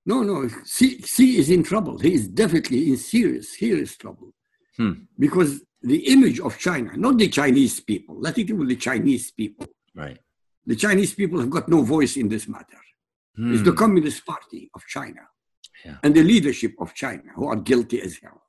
No, 0.06 0.24
no. 0.24 0.47
Xi, 0.66 1.02
Xi 1.02 1.38
is 1.38 1.50
in 1.50 1.64
trouble. 1.64 2.00
He 2.00 2.14
is 2.14 2.28
definitely 2.28 2.89
in 2.89 2.97
serious, 2.97 3.58
serious 3.58 3.95
trouble. 3.97 4.34
Hmm. 4.78 4.93
Because 5.18 5.62
the 5.82 6.00
image 6.14 6.39
of 6.39 6.58
China, 6.58 6.91
not 6.97 7.18
the 7.18 7.28
Chinese 7.30 7.80
people, 7.80 8.20
let 8.20 8.38
it 8.38 8.52
with 8.52 8.70
the 8.70 8.76
Chinese 8.76 9.32
people. 9.32 9.68
Right. 9.95 10.18
The 10.66 10.76
Chinese 10.76 11.14
people 11.14 11.39
have 11.39 11.50
got 11.50 11.70
no 11.70 11.82
voice 11.82 12.18
in 12.18 12.28
this 12.30 12.47
matter. 12.47 12.80
It's 13.38 13.60
Hmm. 13.60 13.64
the 13.66 13.74
Communist 13.74 14.26
Party 14.26 14.70
of 14.76 14.82
China 14.88 15.22
Yeah. 15.86 15.98
and 16.04 16.14
the 16.14 16.24
leadership 16.24 16.74
of 16.80 16.94
China 16.94 17.24
who 17.36 17.48
are 17.48 17.56
guilty 17.56 18.02
as 18.02 18.18
hell. 18.22 18.42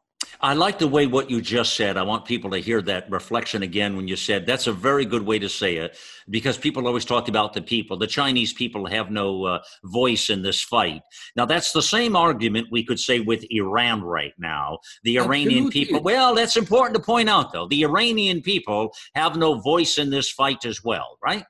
I 0.42 0.54
like 0.54 0.78
the 0.78 0.88
way 0.88 1.06
what 1.06 1.30
you 1.30 1.42
just 1.42 1.74
said. 1.76 1.96
I 1.98 2.02
want 2.02 2.24
people 2.24 2.50
to 2.50 2.58
hear 2.58 2.80
that 2.82 3.10
reflection 3.10 3.62
again 3.62 3.94
when 3.96 4.08
you 4.08 4.16
said 4.16 4.46
that's 4.46 4.66
a 4.68 4.72
very 4.72 5.04
good 5.04 5.24
way 5.26 5.38
to 5.38 5.48
say 5.48 5.76
it 5.76 5.98
because 6.30 6.56
people 6.56 6.86
always 6.86 7.04
talk 7.04 7.28
about 7.28 7.52
the 7.52 7.60
people. 7.60 7.98
The 7.98 8.06
Chinese 8.06 8.52
people 8.52 8.86
have 8.86 9.10
no 9.10 9.44
uh, 9.44 9.62
voice 9.84 10.30
in 10.30 10.40
this 10.42 10.62
fight. 10.62 11.02
Now, 11.36 11.44
that's 11.44 11.72
the 11.72 11.82
same 11.82 12.16
argument 12.16 12.68
we 12.70 12.84
could 12.84 12.98
say 12.98 13.20
with 13.20 13.44
Iran 13.50 14.02
right 14.02 14.32
now. 14.38 14.78
The 15.04 15.18
Iranian 15.18 15.66
Absolutely. 15.66 15.84
people, 15.84 16.02
well, 16.02 16.34
that's 16.34 16.56
important 16.56 16.96
to 16.96 17.02
point 17.02 17.28
out 17.28 17.52
though. 17.52 17.68
The 17.68 17.82
Iranian 17.84 18.40
people 18.40 18.92
have 19.14 19.36
no 19.36 19.60
voice 19.60 19.98
in 19.98 20.08
this 20.10 20.30
fight 20.30 20.64
as 20.64 20.82
well, 20.82 21.18
right? 21.22 21.44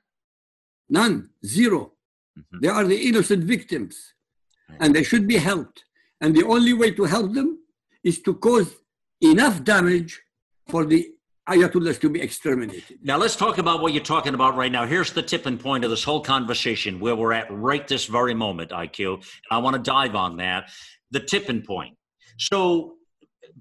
None, 0.89 1.29
zero. 1.45 1.93
Mhm. 2.37 2.61
They 2.61 2.67
are 2.67 2.83
the 2.83 3.07
innocent 3.07 3.43
victims. 3.45 3.95
And 4.79 4.95
they 4.95 5.03
should 5.03 5.27
be 5.27 5.37
helped. 5.37 5.83
And 6.21 6.35
the 6.35 6.45
only 6.45 6.73
way 6.73 6.91
to 6.91 7.03
help 7.05 7.33
them 7.33 7.59
is 8.03 8.21
to 8.21 8.33
cause 8.35 8.75
enough 9.21 9.63
damage 9.63 10.19
for 10.67 10.85
the 10.85 11.09
Ayatollahs 11.49 11.99
to 12.01 12.09
be 12.09 12.21
exterminated. 12.21 12.99
Now 13.01 13.17
let's 13.17 13.35
talk 13.35 13.57
about 13.57 13.81
what 13.81 13.93
you're 13.93 14.03
talking 14.03 14.35
about 14.35 14.55
right 14.55 14.71
now. 14.71 14.85
Here's 14.85 15.11
the 15.11 15.23
tipping 15.23 15.57
point 15.57 15.83
of 15.83 15.89
this 15.89 16.03
whole 16.03 16.21
conversation 16.21 16.99
where 16.99 17.15
we're 17.15 17.33
at 17.33 17.47
right 17.51 17.87
this 17.87 18.05
very 18.05 18.33
moment, 18.33 18.71
IQ. 18.71 19.15
And 19.15 19.23
I 19.49 19.57
want 19.57 19.75
to 19.75 19.81
dive 19.81 20.15
on 20.15 20.37
that. 20.37 20.69
The 21.09 21.19
tipping 21.19 21.63
point. 21.63 21.97
So 22.37 22.93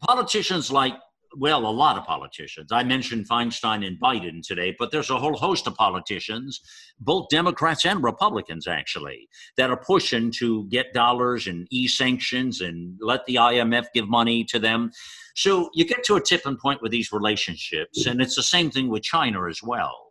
politicians 0.01 0.71
like 0.71 0.95
well, 1.37 1.67
a 1.67 1.71
lot 1.71 1.97
of 1.97 2.05
politicians. 2.05 2.73
I 2.73 2.83
mentioned 2.83 3.29
Feinstein 3.29 3.87
and 3.87 4.01
Biden 4.01 4.47
today, 4.47 4.75
but 4.79 4.91
there's 4.91 5.11
a 5.11 5.19
whole 5.19 5.37
host 5.37 5.67
of 5.67 5.75
politicians, 5.75 6.61
both 6.99 7.29
Democrats 7.29 7.85
and 7.85 8.03
Republicans, 8.03 8.67
actually, 8.67 9.29
that 9.57 9.71
are 9.71 9.77
pushing 9.77 10.31
to 10.33 10.67
get 10.69 10.93
dollars 10.93 11.47
and 11.47 11.67
ease 11.71 11.97
sanctions 11.97 12.61
and 12.61 12.99
let 13.01 13.25
the 13.27 13.37
IMF 13.37 13.87
give 13.95 14.09
money 14.09 14.45
to 14.45 14.59
them. 14.59 14.91
So 15.35 15.71
you 15.75 15.85
get 15.85 16.05
to 16.05 16.17
a 16.17 16.21
tipping 16.21 16.57
point 16.57 16.83
with 16.83 16.93
these 16.93 17.13
relationships, 17.13 18.07
and 18.07 18.21
it's 18.21 18.37
the 18.37 18.43
same 18.43 18.71
thing 18.71 18.89
with 18.89 19.03
China 19.03 19.49
as 19.49 19.63
well. 19.63 20.10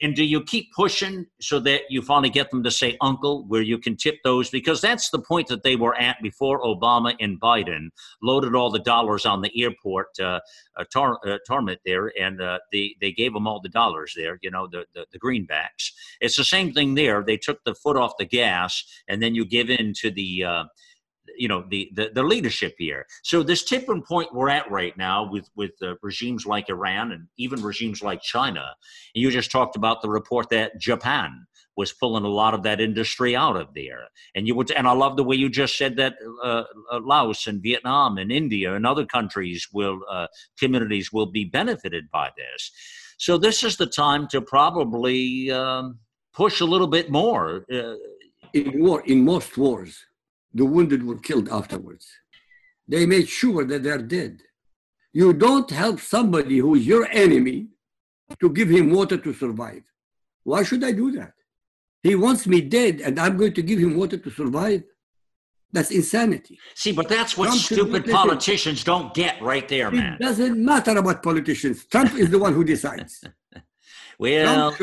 And 0.00 0.14
do 0.14 0.24
you 0.24 0.42
keep 0.42 0.72
pushing 0.72 1.26
so 1.40 1.58
that 1.60 1.82
you 1.90 2.02
finally 2.02 2.30
get 2.30 2.50
them 2.50 2.62
to 2.62 2.70
say 2.70 2.96
uncle, 3.00 3.44
where 3.48 3.62
you 3.62 3.78
can 3.78 3.96
tip 3.96 4.18
those? 4.22 4.48
Because 4.48 4.80
that's 4.80 5.10
the 5.10 5.18
point 5.18 5.48
that 5.48 5.64
they 5.64 5.74
were 5.74 5.96
at 5.96 6.22
before 6.22 6.62
Obama 6.62 7.16
and 7.18 7.40
Biden 7.40 7.88
loaded 8.22 8.54
all 8.54 8.70
the 8.70 8.78
dollars 8.78 9.26
on 9.26 9.42
the 9.42 9.50
airport 9.60 10.08
uh, 10.20 10.38
uh, 10.76 10.84
tar- 10.92 11.18
uh, 11.26 11.38
tarmac 11.46 11.78
there, 11.84 12.12
and 12.20 12.40
uh, 12.40 12.58
they, 12.72 12.94
they 13.00 13.10
gave 13.10 13.32
them 13.32 13.48
all 13.48 13.60
the 13.60 13.68
dollars 13.68 14.12
there, 14.16 14.38
you 14.40 14.50
know, 14.50 14.68
the, 14.68 14.84
the, 14.94 15.04
the 15.10 15.18
greenbacks. 15.18 15.90
It's 16.20 16.36
the 16.36 16.44
same 16.44 16.72
thing 16.72 16.94
there. 16.94 17.24
They 17.26 17.36
took 17.36 17.64
the 17.64 17.74
foot 17.74 17.96
off 17.96 18.12
the 18.18 18.24
gas, 18.24 18.84
and 19.08 19.20
then 19.20 19.34
you 19.34 19.44
give 19.44 19.68
in 19.68 19.94
to 19.94 20.10
the. 20.10 20.68
You 21.38 21.48
know 21.48 21.64
the, 21.68 21.90
the 21.94 22.10
the 22.14 22.22
leadership 22.22 22.74
here. 22.78 23.06
So 23.22 23.42
this 23.42 23.64
tipping 23.64 24.02
point 24.02 24.34
we're 24.34 24.50
at 24.58 24.70
right 24.70 24.96
now 24.96 25.30
with 25.30 25.48
with 25.54 25.72
uh, 25.82 25.94
regimes 26.02 26.44
like 26.46 26.68
Iran 26.68 27.12
and 27.12 27.28
even 27.36 27.62
regimes 27.62 28.02
like 28.02 28.20
China. 28.22 28.64
You 29.14 29.30
just 29.30 29.50
talked 29.50 29.76
about 29.76 30.02
the 30.02 30.10
report 30.10 30.50
that 30.50 30.78
Japan 30.80 31.46
was 31.76 31.92
pulling 31.92 32.24
a 32.24 32.28
lot 32.42 32.54
of 32.54 32.62
that 32.64 32.80
industry 32.80 33.36
out 33.36 33.56
of 33.56 33.68
there. 33.72 34.08
And 34.34 34.48
you 34.48 34.56
would, 34.56 34.72
and 34.72 34.88
I 34.88 34.92
love 34.92 35.16
the 35.16 35.22
way 35.22 35.36
you 35.36 35.48
just 35.48 35.78
said 35.78 35.96
that 35.96 36.14
uh, 36.42 36.64
uh, 36.92 37.00
Laos 37.00 37.46
and 37.46 37.62
Vietnam 37.62 38.18
and 38.18 38.32
India 38.32 38.74
and 38.74 38.84
other 38.84 39.06
countries 39.06 39.68
will 39.72 40.00
uh, 40.10 40.26
communities 40.58 41.12
will 41.12 41.30
be 41.30 41.44
benefited 41.44 42.10
by 42.10 42.30
this. 42.36 42.72
So 43.18 43.38
this 43.38 43.62
is 43.62 43.76
the 43.76 43.86
time 43.86 44.26
to 44.28 44.40
probably 44.40 45.52
um, 45.52 45.98
push 46.34 46.60
a 46.60 46.64
little 46.64 46.88
bit 46.88 47.10
more. 47.10 47.64
Uh, 47.72 47.94
In 48.54 48.80
war, 48.80 49.02
in 49.04 49.18
most 49.24 49.58
wars, 49.58 49.92
the 50.52 50.64
wounded 50.64 51.04
were 51.04 51.18
killed 51.18 51.48
afterwards. 51.48 52.06
They 52.86 53.06
made 53.06 53.28
sure 53.28 53.64
that 53.66 53.82
they're 53.82 53.98
dead. 54.02 54.42
You 55.12 55.32
don't 55.32 55.70
help 55.70 56.00
somebody 56.00 56.58
who 56.58 56.74
is 56.74 56.86
your 56.86 57.06
enemy 57.10 57.68
to 58.40 58.50
give 58.50 58.68
him 58.68 58.90
water 58.90 59.16
to 59.16 59.32
survive. 59.32 59.82
Why 60.44 60.62
should 60.62 60.84
I 60.84 60.92
do 60.92 61.10
that? 61.12 61.32
He 62.02 62.14
wants 62.14 62.46
me 62.46 62.60
dead 62.60 63.00
and 63.00 63.18
I'm 63.18 63.36
going 63.36 63.54
to 63.54 63.62
give 63.62 63.78
him 63.78 63.96
water 63.96 64.16
to 64.16 64.30
survive. 64.30 64.84
That's 65.72 65.90
insanity. 65.90 66.58
see, 66.74 66.92
but 66.92 67.08
that's 67.08 67.36
what 67.36 67.46
Trump 67.46 67.60
stupid 67.60 68.06
politicians 68.10 68.82
don't 68.84 69.12
get 69.12 69.40
right 69.42 69.68
there, 69.68 69.90
man. 69.90 70.14
It 70.14 70.20
doesn't 70.20 70.64
matter 70.64 70.96
about 70.96 71.22
politicians. 71.22 71.84
Trump 71.84 72.14
is 72.14 72.30
the 72.30 72.38
one 72.38 72.54
who 72.54 72.64
decides. 72.64 73.22
Well, 74.20 74.74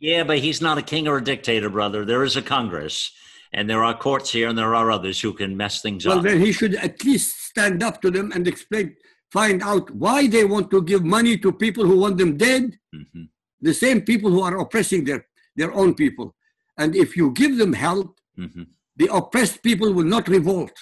yeah, 0.00 0.22
but 0.22 0.40
he's 0.40 0.60
not 0.60 0.76
a 0.76 0.82
king 0.82 1.08
or 1.08 1.16
a 1.16 1.24
dictator, 1.24 1.70
brother. 1.70 2.04
There 2.04 2.24
is 2.24 2.36
a 2.36 2.42
Congress, 2.42 3.10
and 3.52 3.68
there 3.68 3.84
are 3.84 3.96
courts 3.96 4.30
here, 4.30 4.48
and 4.48 4.56
there 4.58 4.74
are 4.74 4.90
others 4.90 5.20
who 5.20 5.32
can 5.32 5.56
mess 5.56 5.82
things 5.82 6.06
Well, 6.06 6.18
up. 6.18 6.24
Well, 6.24 6.32
then 6.32 6.40
he 6.44 6.52
should 6.52 6.74
at 6.74 7.04
least 7.04 7.44
stand 7.44 7.82
up 7.82 8.00
to 8.02 8.10
them 8.10 8.32
and 8.32 8.48
explain, 8.48 8.96
find 9.30 9.62
out 9.62 9.90
why 9.90 10.26
they 10.26 10.44
want 10.44 10.70
to 10.70 10.82
give 10.82 11.04
money 11.04 11.36
to 11.38 11.52
people 11.52 11.84
who 11.86 11.96
want 11.98 12.16
them 12.18 12.36
dead, 12.36 12.78
Mhm. 12.94 13.28
the 13.60 13.74
same 13.74 14.00
people 14.02 14.30
who 14.30 14.42
are 14.42 14.58
oppressing 14.58 15.04
their, 15.04 15.26
their 15.56 15.72
own 15.72 15.94
people. 15.94 16.34
And 16.78 16.96
if 16.96 17.16
you 17.16 17.30
give 17.32 17.56
them 17.58 17.72
help, 17.74 18.18
Mhm. 18.38 18.66
the 18.96 19.08
oppressed 19.12 19.62
people 19.62 19.92
will 19.92 20.10
not 20.16 20.28
revolt. 20.28 20.76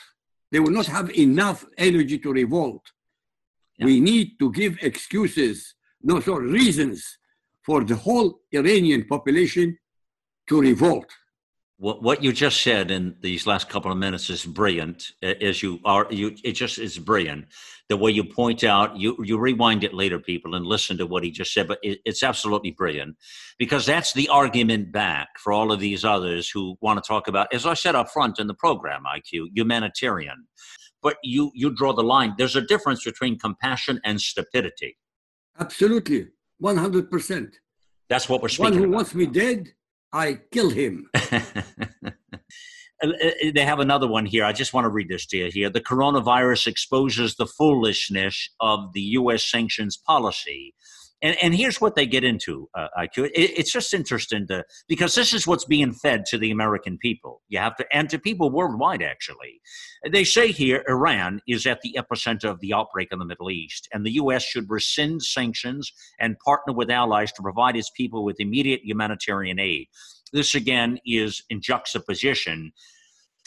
They 0.52 0.60
will 0.60 0.72
not 0.72 0.86
have 0.86 1.10
enough 1.10 1.64
energy 1.76 2.18
to 2.18 2.32
revolt. 2.32 2.84
Yeah. 3.78 3.86
We 3.86 4.00
need 4.00 4.38
to 4.40 4.50
give 4.52 4.78
excuses, 4.82 5.74
no, 6.02 6.20
sorry, 6.20 6.48
reasons 6.50 7.18
for 7.66 7.84
the 7.84 7.96
whole 7.96 8.42
Iranian 8.52 9.04
population 9.06 9.78
to 10.48 10.60
revolt. 10.60 11.08
What 11.80 12.02
what 12.02 12.22
you 12.22 12.30
just 12.34 12.60
said 12.60 12.90
in 12.90 13.16
these 13.22 13.46
last 13.46 13.70
couple 13.70 13.90
of 13.90 13.96
minutes 13.96 14.28
is 14.28 14.44
brilliant. 14.44 15.12
As 15.22 15.62
you 15.62 15.80
are, 15.86 16.06
you 16.10 16.36
it 16.44 16.52
just 16.52 16.78
is 16.78 16.98
brilliant. 16.98 17.46
The 17.88 17.96
way 17.96 18.10
you 18.10 18.22
point 18.22 18.64
out, 18.64 18.98
you 18.98 19.16
you 19.24 19.38
rewind 19.38 19.82
it 19.82 19.94
later, 19.94 20.18
people, 20.18 20.54
and 20.54 20.66
listen 20.66 20.98
to 20.98 21.06
what 21.06 21.24
he 21.24 21.30
just 21.30 21.54
said. 21.54 21.68
But 21.68 21.78
it, 21.82 22.00
it's 22.04 22.22
absolutely 22.22 22.72
brilliant 22.72 23.16
because 23.58 23.86
that's 23.86 24.12
the 24.12 24.28
argument 24.28 24.92
back 24.92 25.28
for 25.38 25.54
all 25.54 25.72
of 25.72 25.80
these 25.80 26.04
others 26.04 26.50
who 26.50 26.76
want 26.82 27.02
to 27.02 27.08
talk 27.08 27.28
about, 27.28 27.48
as 27.50 27.64
I 27.64 27.72
said 27.72 27.94
up 27.94 28.10
front 28.10 28.38
in 28.38 28.46
the 28.46 28.54
program, 28.54 29.04
IQ 29.04 29.46
humanitarian. 29.54 30.48
But 31.02 31.16
you 31.24 31.50
you 31.54 31.74
draw 31.74 31.94
the 31.94 32.02
line. 32.02 32.34
There's 32.36 32.56
a 32.56 32.60
difference 32.60 33.04
between 33.04 33.38
compassion 33.38 34.02
and 34.04 34.20
stupidity. 34.20 34.98
Absolutely, 35.58 36.28
100%. 36.62 37.54
That's 38.10 38.28
what 38.28 38.42
we're 38.42 38.48
speaking. 38.48 38.64
One 38.64 38.72
who 38.74 38.84
about. 38.84 38.94
wants 38.96 39.14
me 39.14 39.24
dead, 39.24 39.72
I 40.12 40.40
kill 40.52 40.70
him. 40.70 41.10
Uh, 43.02 43.08
uh, 43.08 43.50
they 43.54 43.64
have 43.64 43.80
another 43.80 44.06
one 44.06 44.26
here. 44.26 44.44
I 44.44 44.52
just 44.52 44.74
want 44.74 44.84
to 44.84 44.90
read 44.90 45.08
this 45.08 45.24
to 45.28 45.36
you 45.38 45.50
here. 45.50 45.70
The 45.70 45.80
coronavirus 45.80 46.66
exposes 46.66 47.34
the 47.34 47.46
foolishness 47.46 48.50
of 48.60 48.92
the 48.92 49.00
U.S. 49.00 49.42
sanctions 49.42 49.96
policy. 49.96 50.74
And, 51.22 51.36
and 51.42 51.54
here's 51.54 51.80
what 51.80 51.96
they 51.96 52.06
get 52.06 52.24
into, 52.24 52.68
uh, 52.74 52.88
IQ. 52.98 53.26
It, 53.34 53.58
it's 53.58 53.72
just 53.72 53.92
interesting 53.92 54.46
to, 54.48 54.64
because 54.88 55.14
this 55.14 55.34
is 55.34 55.46
what's 55.46 55.64
being 55.64 55.92
fed 55.92 56.24
to 56.26 56.38
the 56.38 56.50
American 56.50 56.98
people. 56.98 57.42
You 57.48 57.58
have 57.58 57.76
to, 57.76 57.86
and 57.92 58.08
to 58.10 58.18
people 58.18 58.50
worldwide, 58.50 59.02
actually. 59.02 59.60
They 60.10 60.24
say 60.24 60.50
here 60.50 60.82
Iran 60.88 61.42
is 61.46 61.66
at 61.66 61.82
the 61.82 61.98
epicenter 61.98 62.44
of 62.44 62.60
the 62.60 62.72
outbreak 62.72 63.08
in 63.12 63.18
the 63.18 63.24
Middle 63.24 63.50
East, 63.50 63.88
and 63.92 64.04
the 64.04 64.12
U.S. 64.12 64.42
should 64.42 64.70
rescind 64.70 65.22
sanctions 65.22 65.92
and 66.18 66.38
partner 66.38 66.72
with 66.72 66.90
allies 66.90 67.32
to 67.32 67.42
provide 67.42 67.76
its 67.76 67.90
people 67.90 68.24
with 68.24 68.40
immediate 68.40 68.80
humanitarian 68.82 69.58
aid. 69.58 69.88
This 70.32 70.54
again 70.54 70.98
is 71.04 71.42
in 71.50 71.60
juxtaposition 71.60 72.72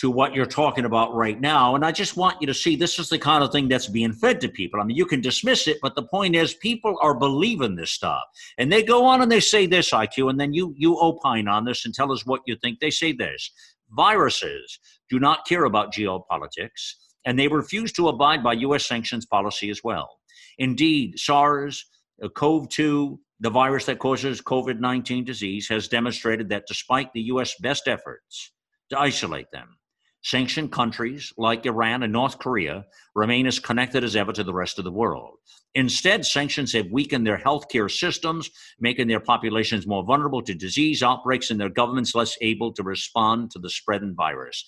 to 0.04 0.12
what 0.12 0.36
you're 0.36 0.46
talking 0.46 0.84
about 0.84 1.16
right 1.16 1.40
now. 1.40 1.76
And 1.76 1.86
I 1.86 1.94
just 1.94 2.18
want 2.18 2.42
you 2.42 2.48
to 2.48 2.54
see 2.54 2.76
this 2.76 3.00
is 3.00 3.08
the 3.08 3.18
kind 3.18 3.42
of 3.42 3.54
thing 3.54 3.70
that's 3.70 3.88
being 3.88 4.12
fed 4.12 4.42
to 4.42 4.50
people. 4.50 4.82
I 4.82 4.84
mean, 4.84 4.98
you 4.98 5.06
can 5.06 5.22
dismiss 5.22 5.66
it, 5.66 5.78
but 5.82 5.96
the 5.96 6.04
point 6.04 6.36
is 6.36 6.56
people 6.56 6.98
are 7.02 7.18
believing 7.18 7.78
this 7.78 7.92
stuff. 7.92 8.22
And 8.58 8.70
they 8.70 8.84
go 8.84 9.06
on 9.06 9.22
and 9.22 9.32
they 9.32 9.40
say 9.40 9.66
this, 9.66 9.92
IQ, 9.92 10.30
and 10.30 10.38
then 10.38 10.54
you 10.54 10.76
you 10.78 11.00
opine 11.00 11.48
on 11.48 11.64
this 11.64 11.86
and 11.86 11.94
tell 11.94 12.12
us 12.12 12.26
what 12.26 12.42
you 12.46 12.58
think. 12.58 12.82
They 12.82 12.90
say 12.90 13.14
this. 13.14 13.50
Viruses 13.92 14.78
do 15.10 15.22
not 15.22 15.48
care 15.48 15.64
about 15.64 15.94
geopolitics, 15.94 16.96
and 17.24 17.40
they 17.40 17.48
refuse 17.48 17.94
to 17.94 18.10
abide 18.10 18.44
by 18.44 18.56
US 18.56 18.86
sanctions 18.86 19.26
policy 19.26 19.70
as 19.70 19.86
well. 19.86 20.10
Indeed, 20.58 21.18
SARS, 21.18 21.86
uh, 22.22 22.28
CoV 22.28 22.68
2, 22.68 23.18
the 23.40 23.50
virus 23.50 23.86
that 23.86 24.00
causes 24.00 24.42
COVID 24.42 24.82
19 24.82 25.24
disease 25.24 25.70
has 25.70 25.88
demonstrated 25.88 26.50
that 26.50 26.66
despite 26.68 27.14
the 27.14 27.22
U.S. 27.22 27.56
best 27.62 27.88
efforts 27.88 28.52
to 28.90 29.00
isolate 29.00 29.50
them, 29.54 29.78
sanctioned 30.24 30.72
countries 30.72 31.34
like 31.38 31.66
Iran 31.66 32.04
and 32.04 32.14
North 32.14 32.40
Korea 32.40 32.86
remain 33.14 33.46
as 33.46 33.60
connected 33.60 34.04
as 34.04 34.16
ever 34.16 34.32
to 34.34 34.44
the 34.44 34.54
rest 34.54 34.80
of 34.80 34.86
the 34.86 34.92
world. 34.92 35.38
Instead, 35.76 36.26
sanctions 36.26 36.72
have 36.74 36.92
weakened 36.92 37.26
their 37.26 37.38
healthcare 37.38 37.92
systems, 37.92 38.50
making 38.80 39.08
their 39.08 39.20
populations 39.20 39.88
more 39.88 40.04
vulnerable 40.04 40.42
to 40.42 40.54
disease 40.54 41.02
outbreaks 41.02 41.50
and 41.50 41.60
their 41.60 41.70
governments 41.70 42.16
less 42.16 42.38
able 42.42 42.72
to 42.74 42.84
respond 42.84 43.52
to 43.52 43.60
the 43.60 43.70
spreading 43.70 44.14
virus. 44.16 44.66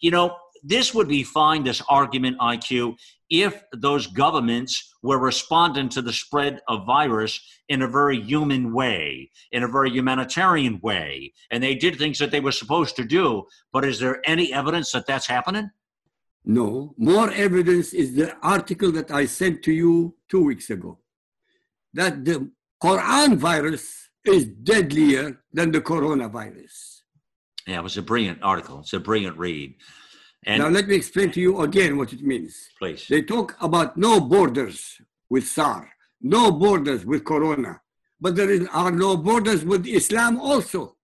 You 0.00 0.10
know, 0.10 0.36
this 0.62 0.94
would 0.94 1.08
be 1.08 1.22
fine, 1.22 1.62
this 1.62 1.82
argument, 1.88 2.38
IQ, 2.38 2.96
if 3.30 3.62
those 3.72 4.06
governments 4.06 4.94
were 5.02 5.18
responding 5.18 5.88
to 5.90 6.02
the 6.02 6.12
spread 6.12 6.60
of 6.68 6.86
virus 6.86 7.40
in 7.68 7.82
a 7.82 7.88
very 7.88 8.20
human 8.20 8.72
way, 8.72 9.30
in 9.52 9.62
a 9.62 9.68
very 9.68 9.90
humanitarian 9.90 10.80
way, 10.82 11.32
and 11.50 11.62
they 11.62 11.74
did 11.74 11.96
things 11.96 12.18
that 12.18 12.30
they 12.30 12.40
were 12.40 12.52
supposed 12.52 12.96
to 12.96 13.04
do. 13.04 13.44
But 13.72 13.84
is 13.84 13.98
there 13.98 14.22
any 14.24 14.52
evidence 14.52 14.92
that 14.92 15.06
that's 15.06 15.26
happening? 15.26 15.70
No. 16.44 16.94
More 16.96 17.30
evidence 17.32 17.92
is 17.92 18.14
the 18.14 18.36
article 18.42 18.92
that 18.92 19.10
I 19.10 19.26
sent 19.26 19.62
to 19.64 19.72
you 19.72 20.14
two 20.28 20.44
weeks 20.44 20.70
ago 20.70 20.98
that 21.94 22.24
the 22.24 22.50
Quran 22.82 23.36
virus 23.36 24.10
is 24.24 24.44
deadlier 24.44 25.40
than 25.52 25.72
the 25.72 25.80
coronavirus. 25.80 27.00
Yeah, 27.66 27.78
it 27.78 27.82
was 27.82 27.96
a 27.96 28.02
brilliant 28.02 28.40
article. 28.42 28.80
It's 28.80 28.92
a 28.92 29.00
brilliant 29.00 29.36
read. 29.38 29.74
And 30.46 30.62
now 30.62 30.68
let 30.68 30.86
me 30.86 30.94
explain 30.94 31.32
to 31.32 31.40
you 31.40 31.60
again 31.60 31.96
what 31.98 32.12
it 32.12 32.22
means. 32.22 32.68
please. 32.78 33.06
They 33.08 33.22
talk 33.22 33.56
about 33.60 33.96
no 33.96 34.20
borders 34.20 35.00
with 35.28 35.46
SAR, 35.46 35.90
no 36.20 36.52
borders 36.52 37.04
with 37.04 37.24
Corona, 37.24 37.80
but 38.20 38.36
there 38.36 38.50
is, 38.50 38.66
are 38.72 38.92
no 38.92 39.16
borders 39.16 39.64
with 39.64 39.86
Islam 39.86 40.40
also. 40.40 40.96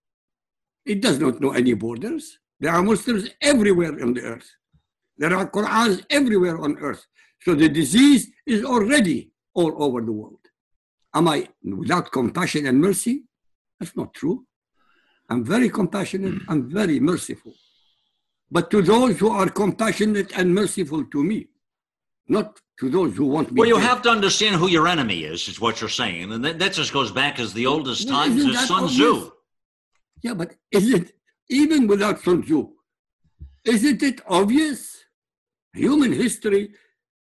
It 0.86 1.02
does 1.02 1.18
not 1.18 1.40
know 1.40 1.50
any 1.50 1.74
borders. 1.74 2.38
There 2.60 2.72
are 2.72 2.82
Muslims 2.82 3.28
everywhere 3.40 4.00
on 4.00 4.14
the 4.14 4.22
earth. 4.22 4.48
There 5.18 5.34
are 5.34 5.50
Qurans 5.50 6.04
everywhere 6.08 6.58
on 6.58 6.78
earth. 6.78 7.04
So 7.40 7.54
the 7.54 7.68
disease 7.68 8.30
is 8.46 8.64
already 8.64 9.32
all 9.54 9.82
over 9.82 10.00
the 10.00 10.12
world. 10.12 10.38
Am 11.14 11.26
I 11.28 11.48
without 11.64 12.12
compassion 12.12 12.66
and 12.66 12.80
mercy? 12.80 13.24
That's 13.78 13.96
not 13.96 14.14
true. 14.14 14.46
I'm 15.28 15.44
very 15.44 15.68
compassionate. 15.68 16.34
Mm. 16.34 16.44
I'm 16.48 16.70
very 16.70 17.00
merciful. 17.00 17.54
But 18.52 18.70
to 18.72 18.82
those 18.82 19.18
who 19.18 19.30
are 19.30 19.48
compassionate 19.48 20.30
and 20.38 20.54
merciful 20.54 21.02
to 21.06 21.24
me, 21.24 21.48
not 22.28 22.60
to 22.80 22.90
those 22.90 23.16
who 23.16 23.24
want 23.24 23.50
me. 23.50 23.60
Well, 23.60 23.68
you 23.68 23.78
dead. 23.78 23.88
have 23.88 24.02
to 24.02 24.10
understand 24.10 24.56
who 24.56 24.68
your 24.68 24.86
enemy 24.86 25.24
is, 25.24 25.48
is 25.48 25.58
what 25.58 25.80
you're 25.80 25.96
saying. 26.02 26.30
And 26.30 26.44
that, 26.44 26.58
that 26.58 26.74
just 26.74 26.92
goes 26.92 27.10
back 27.10 27.40
as 27.40 27.54
the 27.54 27.66
oldest 27.66 28.06
Well, 28.06 28.26
times 28.26 28.44
as 28.44 28.68
Sun 28.68 28.84
obvious? 28.84 28.98
Tzu. 28.98 29.30
Yeah, 30.22 30.34
but 30.34 30.54
is 30.70 30.92
it 30.92 31.12
even 31.48 31.86
without 31.86 32.20
Sun 32.20 32.42
Tzu? 32.42 32.68
Isn't 33.64 34.02
it 34.02 34.20
obvious? 34.28 35.02
Human 35.74 36.12
history 36.12 36.74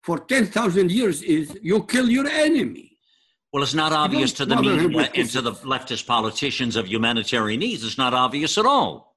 for 0.03 0.19
10,000 0.19 0.91
years 0.91 1.23
is 1.23 1.57
you 1.63 1.83
kill 1.85 2.07
your 2.07 2.27
enemy. 2.27 2.99
Well, 3.51 3.63
it's 3.63 3.73
not 3.73 3.93
obvious 3.93 4.31
to 4.33 4.45
the 4.45 4.57
media 4.57 5.09
and 5.15 5.29
to 5.31 5.41
the 5.41 5.53
leftist 5.53 6.05
politicians 6.05 6.75
of 6.75 6.87
humanitarian 6.87 7.61
needs. 7.61 7.83
It's 7.83 7.97
not 7.97 8.13
obvious 8.13 8.59
at 8.59 8.67
all. 8.67 9.14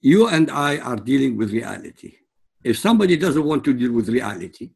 You 0.00 0.28
and 0.28 0.50
I 0.50 0.78
are 0.78 0.96
dealing 0.96 1.36
with 1.36 1.52
reality. 1.52 2.16
If 2.64 2.78
somebody 2.78 3.16
doesn't 3.16 3.44
want 3.44 3.64
to 3.64 3.74
deal 3.74 3.92
with 3.92 4.08
reality, 4.08 4.70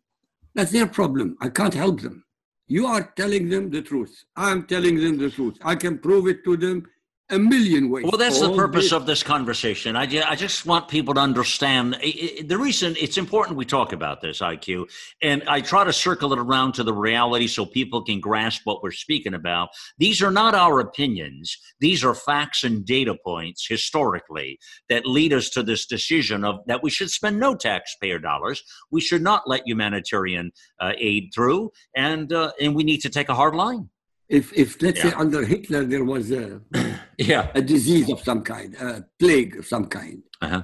that's 0.54 0.70
their 0.70 0.86
problem. 0.86 1.36
I 1.40 1.48
can't 1.48 1.72
help 1.74 2.00
them. 2.02 2.24
You 2.66 2.86
are 2.86 3.12
telling 3.16 3.48
them 3.48 3.70
the 3.70 3.82
truth. 3.82 4.24
I'm 4.36 4.66
telling 4.66 4.96
them 4.96 5.18
the 5.18 5.30
truth. 5.30 5.58
I 5.62 5.76
can 5.76 5.98
prove 5.98 6.28
it 6.28 6.44
to 6.44 6.56
them 6.56 6.86
a 7.30 7.38
million 7.38 7.88
ways. 7.88 8.04
Well, 8.04 8.18
that's 8.18 8.38
the 8.38 8.54
purpose 8.54 8.92
of 8.92 9.06
this 9.06 9.22
conversation. 9.22 9.96
I, 9.96 10.02
I 10.28 10.36
just 10.36 10.66
want 10.66 10.88
people 10.88 11.14
to 11.14 11.20
understand 11.20 11.94
the 11.94 12.58
reason 12.58 12.94
it's 13.00 13.16
important 13.16 13.56
we 13.56 13.64
talk 13.64 13.94
about 13.94 14.20
this, 14.20 14.40
IQ, 14.40 14.90
and 15.22 15.42
I 15.48 15.62
try 15.62 15.84
to 15.84 15.92
circle 15.92 16.34
it 16.34 16.38
around 16.38 16.74
to 16.74 16.84
the 16.84 16.92
reality 16.92 17.46
so 17.46 17.64
people 17.64 18.04
can 18.04 18.20
grasp 18.20 18.62
what 18.64 18.82
we're 18.82 18.90
speaking 18.90 19.32
about. 19.32 19.70
These 19.96 20.22
are 20.22 20.30
not 20.30 20.54
our 20.54 20.80
opinions, 20.80 21.56
these 21.80 22.04
are 22.04 22.14
facts 22.14 22.62
and 22.62 22.84
data 22.84 23.16
points 23.24 23.66
historically 23.66 24.58
that 24.90 25.06
lead 25.06 25.32
us 25.32 25.48
to 25.50 25.62
this 25.62 25.86
decision 25.86 26.44
of 26.44 26.60
that 26.66 26.82
we 26.82 26.90
should 26.90 27.10
spend 27.10 27.40
no 27.40 27.54
taxpayer 27.54 28.18
dollars. 28.18 28.62
We 28.90 29.00
should 29.00 29.22
not 29.22 29.48
let 29.48 29.66
humanitarian 29.66 30.52
uh, 30.78 30.92
aid 30.98 31.30
through, 31.34 31.70
and, 31.96 32.30
uh, 32.32 32.52
and 32.60 32.74
we 32.74 32.84
need 32.84 32.98
to 32.98 33.08
take 33.08 33.30
a 33.30 33.34
hard 33.34 33.54
line. 33.54 33.88
If, 34.28 34.52
if 34.54 34.80
let's 34.82 35.00
say 35.02 35.12
under 35.12 35.44
Hitler 35.44 35.84
there 35.84 36.04
was 36.04 36.30
a, 36.32 36.60
Yeah. 37.18 37.50
a 37.54 37.60
disease 37.62 38.10
of 38.10 38.20
some 38.20 38.42
kind, 38.42 38.74
a 38.76 39.04
plague 39.18 39.56
of 39.56 39.66
some 39.66 39.86
kind, 39.86 40.22
Uh-huh. 40.40 40.62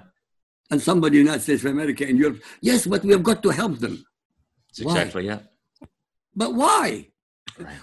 and 0.70 0.80
somebody 0.80 1.18
in 1.18 1.24
the 1.24 1.30
United 1.30 1.42
States 1.42 1.64
of 1.64 1.70
America 1.70 2.04
and 2.06 2.18
Europe, 2.18 2.40
yes, 2.62 2.86
but 2.86 3.02
we 3.04 3.12
have 3.12 3.22
got 3.22 3.42
to 3.42 3.50
help 3.50 3.78
them. 3.78 4.02
That's 4.68 4.82
Why? 4.84 4.92
exactly 4.92 5.26
yeah. 5.26 5.40
But 6.34 6.54
why? 6.54 7.08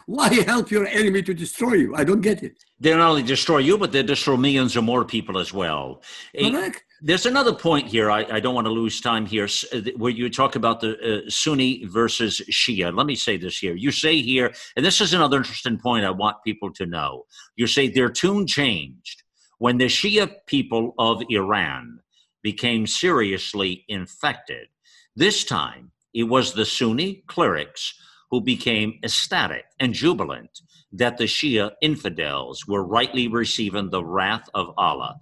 Why 0.07 0.33
help 0.53 0.71
your 0.71 0.87
enemy 0.87 1.21
to 1.23 1.33
destroy 1.33 1.73
you? 1.73 1.95
I 1.95 2.03
don't 2.03 2.21
get 2.21 2.41
it. 2.41 2.55
They 2.79 2.91
not 2.91 3.09
only 3.09 3.21
destroy 3.23 3.59
you, 3.59 3.77
but 3.77 3.91
they 3.91 4.01
destroy 4.03 4.35
millions 4.37 4.75
or 4.75 4.81
more 4.81 5.05
people 5.05 5.37
as 5.37 5.53
well. 5.53 6.01
Correct. 6.35 6.83
There's 6.99 7.27
another 7.27 7.53
point 7.53 7.87
here. 7.87 8.09
I, 8.09 8.25
I 8.25 8.39
don't 8.39 8.55
want 8.55 8.65
to 8.65 8.71
lose 8.71 8.99
time 9.01 9.27
here, 9.27 9.47
uh, 9.71 9.81
where 9.97 10.11
you 10.11 10.31
talk 10.31 10.55
about 10.55 10.79
the 10.79 10.97
uh, 11.27 11.29
Sunni 11.29 11.85
versus 11.85 12.41
Shia. 12.51 12.95
Let 12.95 13.05
me 13.05 13.15
say 13.15 13.37
this 13.37 13.59
here. 13.59 13.75
You 13.75 13.91
say 13.91 14.21
here, 14.21 14.51
and 14.75 14.83
this 14.83 14.99
is 14.99 15.13
another 15.13 15.37
interesting 15.37 15.77
point 15.77 16.05
I 16.05 16.09
want 16.09 16.37
people 16.43 16.73
to 16.73 16.87
know. 16.87 17.25
You 17.55 17.67
say 17.67 17.87
their 17.87 18.09
tune 18.09 18.47
changed 18.47 19.21
when 19.59 19.77
the 19.77 19.85
Shia 19.85 20.31
people 20.47 20.95
of 20.97 21.21
Iran 21.29 21.99
became 22.41 22.87
seriously 22.87 23.85
infected. 23.87 24.67
This 25.15 25.43
time, 25.43 25.91
it 26.15 26.23
was 26.23 26.53
the 26.53 26.65
Sunni 26.65 27.23
clerics 27.27 27.93
who 28.31 28.41
became 28.41 28.99
ecstatic 29.03 29.65
and 29.79 29.93
jubilant 29.93 30.61
that 30.91 31.17
the 31.17 31.25
Shia 31.25 31.71
infidels 31.81 32.65
were 32.67 32.83
rightly 32.83 33.27
receiving 33.27 33.91
the 33.91 34.03
wrath 34.03 34.49
of 34.55 34.73
Allah. 34.77 35.19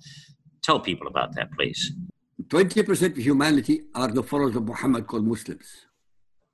Tell 0.66 0.80
people 0.80 1.05
about 1.05 1.36
that, 1.36 1.51
please. 1.51 1.91
20% 2.47 3.11
of 3.11 3.18
humanity 3.18 3.84
are 3.93 4.07
the 4.07 4.24
followers 4.24 4.55
of 4.55 4.63
Muhammad 4.66 5.05
called 5.05 5.28
Muslims. 5.28 5.86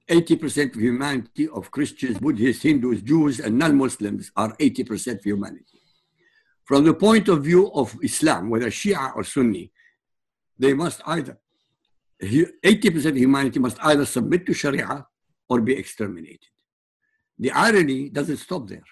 80% 0.09 0.76
of 0.76 0.82
humanity 0.82 1.47
of 1.47 1.72
Christians, 1.72 2.20
Buddhists, 2.20 2.64
Hindus, 2.64 3.01
Jews, 3.03 3.39
and 3.39 3.57
non 3.57 3.78
Muslims 3.78 4.30
are 4.36 4.53
80% 4.57 5.20
of 5.20 5.24
humanity. 5.24 5.80
From 6.66 6.84
the 6.84 6.93
point 6.93 7.30
of 7.30 7.45
view 7.45 7.72
of 7.72 7.97
Islam, 8.03 8.49
whether 8.49 8.70
Shia 8.70 9.16
or 9.16 9.24
Sunni, 9.24 9.72
they 10.59 10.74
must 10.74 11.01
either, 11.05 11.38
80% 12.22 13.05
of 13.05 13.18
humanity 13.18 13.59
must 13.59 13.78
either 13.82 14.05
submit 14.05 14.45
to 14.45 14.53
Sharia 14.53 15.07
or 15.47 15.62
be 15.62 15.74
exterminated. 15.78 16.51
The 17.39 17.51
irony 17.51 18.09
doesn't 18.09 18.38
stop 18.38 18.68
there. 18.68 18.84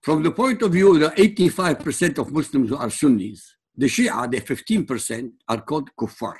From 0.00 0.24
the 0.24 0.32
point 0.32 0.60
of 0.62 0.72
view 0.72 0.94
of 0.94 1.00
the 1.00 1.22
85% 1.22 2.18
of 2.18 2.32
Muslims 2.32 2.70
who 2.70 2.76
are 2.76 2.90
Sunnis, 2.90 3.55
the 3.76 3.86
Shia, 3.86 4.30
the 4.30 4.40
15%, 4.40 5.30
are 5.48 5.60
called 5.60 5.90
kuffar, 5.98 6.36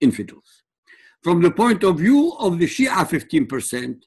infidels. 0.00 0.62
From 1.22 1.40
the 1.40 1.50
point 1.50 1.84
of 1.84 1.98
view 1.98 2.32
of 2.38 2.58
the 2.58 2.66
Shia 2.66 3.06
15%, 3.06 4.02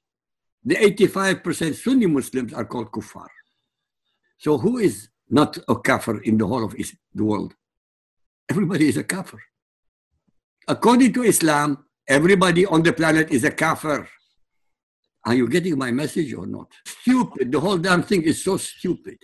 the 0.64 0.76
85% 0.76 1.76
Sunni 1.76 2.08
Muslims 2.08 2.54
are 2.54 2.66
called 2.66 2.92
kuffar. 2.92 3.28
So 4.38 4.58
who 4.58 4.80
is 4.80 5.10
not 5.30 5.58
a 5.68 5.76
kafir 5.76 6.22
in 6.24 6.38
the 6.38 6.48
whole 6.48 6.64
of 6.66 6.76
the 7.14 7.24
world? 7.24 7.56
Everybody 8.50 8.90
is 8.90 8.98
a 8.98 9.04
kafir. 9.04 9.42
According 10.68 11.14
to 11.14 11.24
Islam, 11.24 11.86
everybody 12.08 12.66
on 12.66 12.84
the 12.84 12.94
planet 12.94 13.32
is 13.32 13.44
a 13.44 13.52
kafir. 13.52 14.08
Are 15.26 15.34
you 15.34 15.48
getting 15.48 15.78
my 15.78 15.92
message 15.92 16.34
or 16.34 16.46
not? 16.46 16.72
Stupid. 16.86 17.52
The 17.52 17.60
whole 17.60 17.78
damn 17.78 18.04
thing 18.04 18.24
is 18.24 18.44
so 18.44 18.58
stupid. 18.58 19.18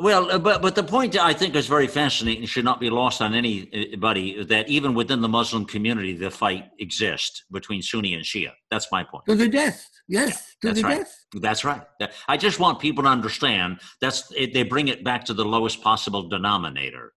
Well, 0.00 0.30
uh, 0.30 0.38
but 0.38 0.62
but 0.62 0.74
the 0.74 0.82
point 0.82 1.16
I 1.18 1.32
think 1.32 1.54
is 1.54 1.66
very 1.66 1.86
fascinating 1.86 2.46
should 2.46 2.64
not 2.64 2.80
be 2.80 2.90
lost 2.90 3.20
on 3.20 3.34
anybody 3.34 4.42
that 4.44 4.68
even 4.68 4.94
within 4.94 5.20
the 5.20 5.28
Muslim 5.28 5.64
community, 5.64 6.14
the 6.14 6.30
fight 6.30 6.70
exists 6.78 7.44
between 7.50 7.82
Sunni 7.82 8.14
and 8.14 8.24
Shia. 8.24 8.52
That's 8.70 8.88
my 8.90 9.04
point. 9.04 9.24
To 9.26 9.34
the 9.34 9.48
death. 9.48 9.88
Yes, 10.08 10.56
to 10.62 10.68
That's 10.68 10.80
the 10.80 10.88
right. 10.88 10.98
death. 10.98 11.24
That's 11.34 11.64
right. 11.64 11.82
I 12.28 12.36
just 12.36 12.58
want 12.58 12.80
people 12.80 13.04
to 13.04 13.10
understand 13.10 13.80
that's 14.00 14.32
it, 14.36 14.52
they 14.54 14.64
bring 14.64 14.88
it 14.88 15.04
back 15.04 15.24
to 15.26 15.34
the 15.34 15.44
lowest 15.44 15.82
possible 15.82 16.28
denominator. 16.28 17.12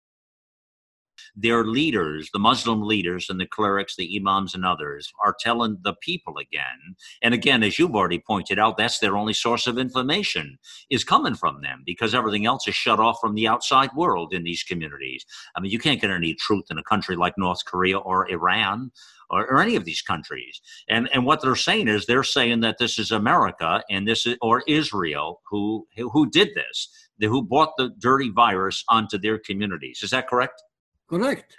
Their 1.36 1.64
leaders, 1.66 2.30
the 2.34 2.40
Muslim 2.40 2.82
leaders 2.82 3.28
and 3.30 3.40
the 3.40 3.46
clerics, 3.46 3.96
the 3.96 4.18
imams 4.18 4.54
and 4.54 4.66
others, 4.66 5.12
are 5.24 5.36
telling 5.40 5.78
the 5.84 5.94
people 6.02 6.38
again. 6.38 6.96
And 7.22 7.34
again, 7.34 7.64
as 7.64 7.80
you've 7.80 7.96
already 7.96 8.20
pointed 8.20 8.60
out, 8.60 8.78
that's 8.78 9.00
their 9.00 9.18
only 9.18 9.34
source 9.34 9.68
of 9.68 9.78
information 9.78 10.58
is 10.90 11.04
coming 11.04 11.36
from 11.36 11.62
them 11.62 11.84
because 11.86 12.14
everything 12.14 12.46
else 12.46 12.68
is 12.68 12.76
shut 12.76 13.00
off 13.00 13.18
from 13.22 13.36
the 13.36 13.48
outside 13.48 13.90
world 13.96 14.34
in 14.34 14.44
these 14.44 14.64
communities. 14.64 15.26
I 15.56 15.62
mean, 15.62 15.72
you 15.72 15.80
can't 15.80 16.02
get 16.02 16.10
any 16.10 16.34
truth 16.34 16.66
in 16.70 16.78
a 16.78 16.84
country 16.84 17.16
like 17.16 17.38
North 17.38 17.64
Korea 17.66 17.98
or 17.98 18.30
Iran 18.30 18.92
or, 19.30 19.50
or, 19.50 19.62
any 19.62 19.76
of 19.76 19.86
these 19.86 20.02
countries. 20.02 20.62
And 20.90 21.10
and 21.14 21.26
what 21.26 21.42
they're 21.42 21.56
saying 21.56 21.88
is 21.88 22.06
they're 22.06 22.24
saying 22.24 22.60
that 22.62 22.78
this 22.78 23.00
is 23.00 23.12
America 23.12 23.82
and 23.90 24.08
this 24.08 24.26
is 24.26 24.38
or 24.42 24.64
Israel 24.68 25.42
who 25.50 25.88
who 25.98 26.30
did 26.30 26.50
this, 26.54 26.90
who 27.20 27.42
brought 27.42 27.72
the 27.78 27.92
dirty 28.00 28.30
virus 28.30 28.84
onto 28.90 29.18
their 29.18 29.40
communities. 29.40 30.02
Is 30.04 30.10
that 30.10 30.28
correct? 30.28 30.62
Correct. 31.12 31.58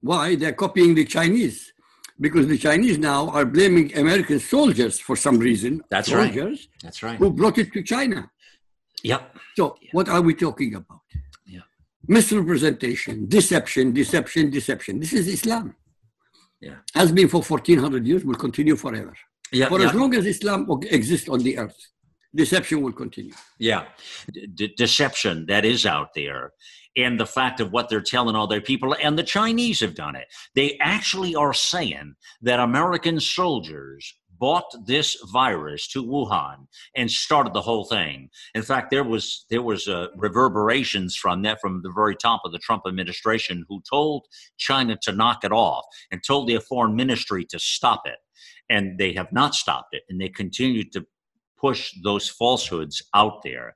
Why? 0.00 0.36
They're 0.36 0.52
copying 0.52 0.94
the 0.94 1.04
Chinese. 1.04 1.72
Because 2.18 2.46
the 2.46 2.56
Chinese 2.56 2.98
now 2.98 3.28
are 3.30 3.44
blaming 3.44 3.86
American 3.96 4.38
soldiers 4.40 4.98
for 4.98 5.16
some 5.16 5.38
reason. 5.38 5.82
That's 5.90 6.08
soldiers 6.08 6.60
right. 6.60 6.82
That's 6.82 7.02
right. 7.02 7.18
Who 7.18 7.30
brought 7.30 7.58
it 7.58 7.72
to 7.74 7.82
China. 7.82 8.30
Yep. 9.02 9.36
So 9.56 9.76
yep. 9.82 9.90
what 9.92 10.08
are 10.08 10.22
we 10.22 10.34
talking 10.34 10.74
about? 10.74 11.00
Yeah. 11.44 11.60
Misrepresentation, 12.08 13.28
deception, 13.28 13.92
deception, 13.92 14.50
deception. 14.50 15.00
This 15.00 15.12
is 15.12 15.28
Islam. 15.28 15.74
Yeah. 16.60 16.76
Has 16.94 17.12
been 17.12 17.28
for 17.28 17.42
1400 17.42 18.06
years, 18.06 18.24
will 18.24 18.34
continue 18.34 18.76
forever. 18.76 19.12
Yeah, 19.52 19.68
for 19.68 19.80
yeah. 19.80 19.88
as 19.88 19.94
long 19.94 20.14
as 20.14 20.24
Islam 20.24 20.66
exists 20.90 21.28
on 21.28 21.40
the 21.40 21.58
earth, 21.58 21.76
deception 22.34 22.80
will 22.82 22.92
continue. 22.92 23.34
Yeah. 23.58 23.84
De- 24.54 24.72
deception 24.76 25.46
that 25.46 25.64
is 25.64 25.84
out 25.84 26.14
there. 26.14 26.52
And 26.96 27.20
the 27.20 27.26
fact 27.26 27.60
of 27.60 27.72
what 27.72 27.88
they're 27.88 28.00
telling 28.00 28.36
all 28.36 28.46
their 28.46 28.60
people, 28.60 28.96
and 29.02 29.18
the 29.18 29.22
Chinese 29.22 29.80
have 29.80 29.94
done 29.94 30.16
it. 30.16 30.28
They 30.54 30.78
actually 30.80 31.34
are 31.34 31.52
saying 31.52 32.14
that 32.42 32.60
American 32.60 33.20
soldiers 33.20 34.14
bought 34.38 34.74
this 34.86 35.16
virus 35.32 35.88
to 35.88 36.04
Wuhan 36.04 36.66
and 36.94 37.10
started 37.10 37.52
the 37.54 37.62
whole 37.62 37.84
thing. 37.84 38.28
In 38.54 38.62
fact, 38.62 38.90
there 38.90 39.04
was 39.04 39.46
there 39.50 39.62
was 39.62 39.88
uh, 39.88 40.08
reverberations 40.16 41.16
from 41.16 41.42
that 41.42 41.60
from 41.60 41.82
the 41.82 41.92
very 41.92 42.16
top 42.16 42.42
of 42.44 42.52
the 42.52 42.58
Trump 42.58 42.82
administration, 42.86 43.64
who 43.68 43.82
told 43.88 44.26
China 44.58 44.96
to 45.02 45.12
knock 45.12 45.44
it 45.44 45.52
off 45.52 45.84
and 46.10 46.22
told 46.22 46.48
their 46.48 46.60
foreign 46.60 46.94
ministry 46.94 47.44
to 47.46 47.58
stop 47.58 48.02
it, 48.04 48.18
and 48.68 48.98
they 48.98 49.12
have 49.14 49.32
not 49.32 49.54
stopped 49.54 49.94
it, 49.94 50.02
and 50.08 50.20
they 50.20 50.28
continue 50.28 50.84
to 50.90 51.06
push 51.58 51.92
those 52.02 52.28
falsehoods 52.28 53.02
out 53.14 53.42
there. 53.42 53.74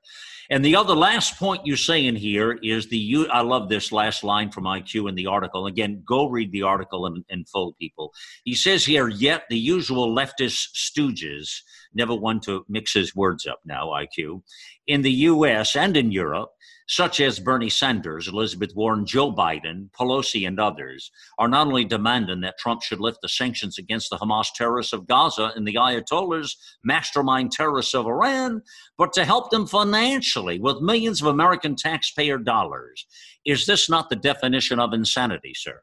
And 0.49 0.63
the 0.63 0.75
other 0.75 0.95
last 0.95 1.37
point 1.37 1.65
you're 1.65 1.77
saying 1.77 2.15
here 2.15 2.59
is 2.61 2.87
the 2.87 2.97
you 2.97 3.27
I 3.27 3.41
love 3.41 3.69
this 3.69 3.91
last 3.91 4.23
line 4.23 4.51
from 4.51 4.65
IQ 4.65 5.09
in 5.09 5.15
the 5.15 5.27
article. 5.27 5.67
Again, 5.67 6.03
go 6.05 6.27
read 6.27 6.51
the 6.51 6.63
article 6.63 7.05
in, 7.07 7.23
in 7.29 7.45
full, 7.45 7.73
people. 7.73 8.13
He 8.43 8.53
says 8.53 8.85
here, 8.85 9.07
yet 9.07 9.43
the 9.49 9.57
usual 9.57 10.13
leftist 10.13 10.69
stooges, 10.75 11.61
never 11.93 12.15
one 12.15 12.39
to 12.41 12.65
mix 12.67 12.93
his 12.93 13.15
words 13.15 13.47
up 13.47 13.61
now, 13.65 13.87
IQ, 13.87 14.41
in 14.87 15.01
the 15.01 15.11
US 15.11 15.75
and 15.75 15.95
in 15.95 16.11
Europe 16.11 16.51
such 16.91 17.21
as 17.21 17.39
Bernie 17.39 17.69
Sanders, 17.69 18.27
Elizabeth 18.27 18.75
Warren, 18.75 19.05
Joe 19.05 19.31
Biden, 19.31 19.89
Pelosi, 19.97 20.45
and 20.45 20.59
others, 20.59 21.09
are 21.39 21.47
not 21.47 21.67
only 21.67 21.85
demanding 21.85 22.41
that 22.41 22.57
Trump 22.57 22.81
should 22.83 22.99
lift 22.99 23.19
the 23.21 23.29
sanctions 23.29 23.77
against 23.77 24.09
the 24.09 24.17
Hamas 24.17 24.47
terrorists 24.53 24.91
of 24.91 25.07
Gaza 25.07 25.53
and 25.55 25.65
the 25.65 25.75
Ayatollahs, 25.75 26.51
mastermind 26.83 27.53
terrorists 27.53 27.95
of 27.95 28.07
Iran, 28.07 28.61
but 28.97 29.13
to 29.13 29.23
help 29.23 29.51
them 29.51 29.67
financially 29.67 30.59
with 30.59 30.81
millions 30.81 31.21
of 31.21 31.27
American 31.27 31.77
taxpayer 31.77 32.37
dollars. 32.37 33.07
Is 33.45 33.65
this 33.65 33.89
not 33.89 34.09
the 34.09 34.17
definition 34.17 34.77
of 34.77 34.91
insanity, 34.91 35.53
sir? 35.55 35.81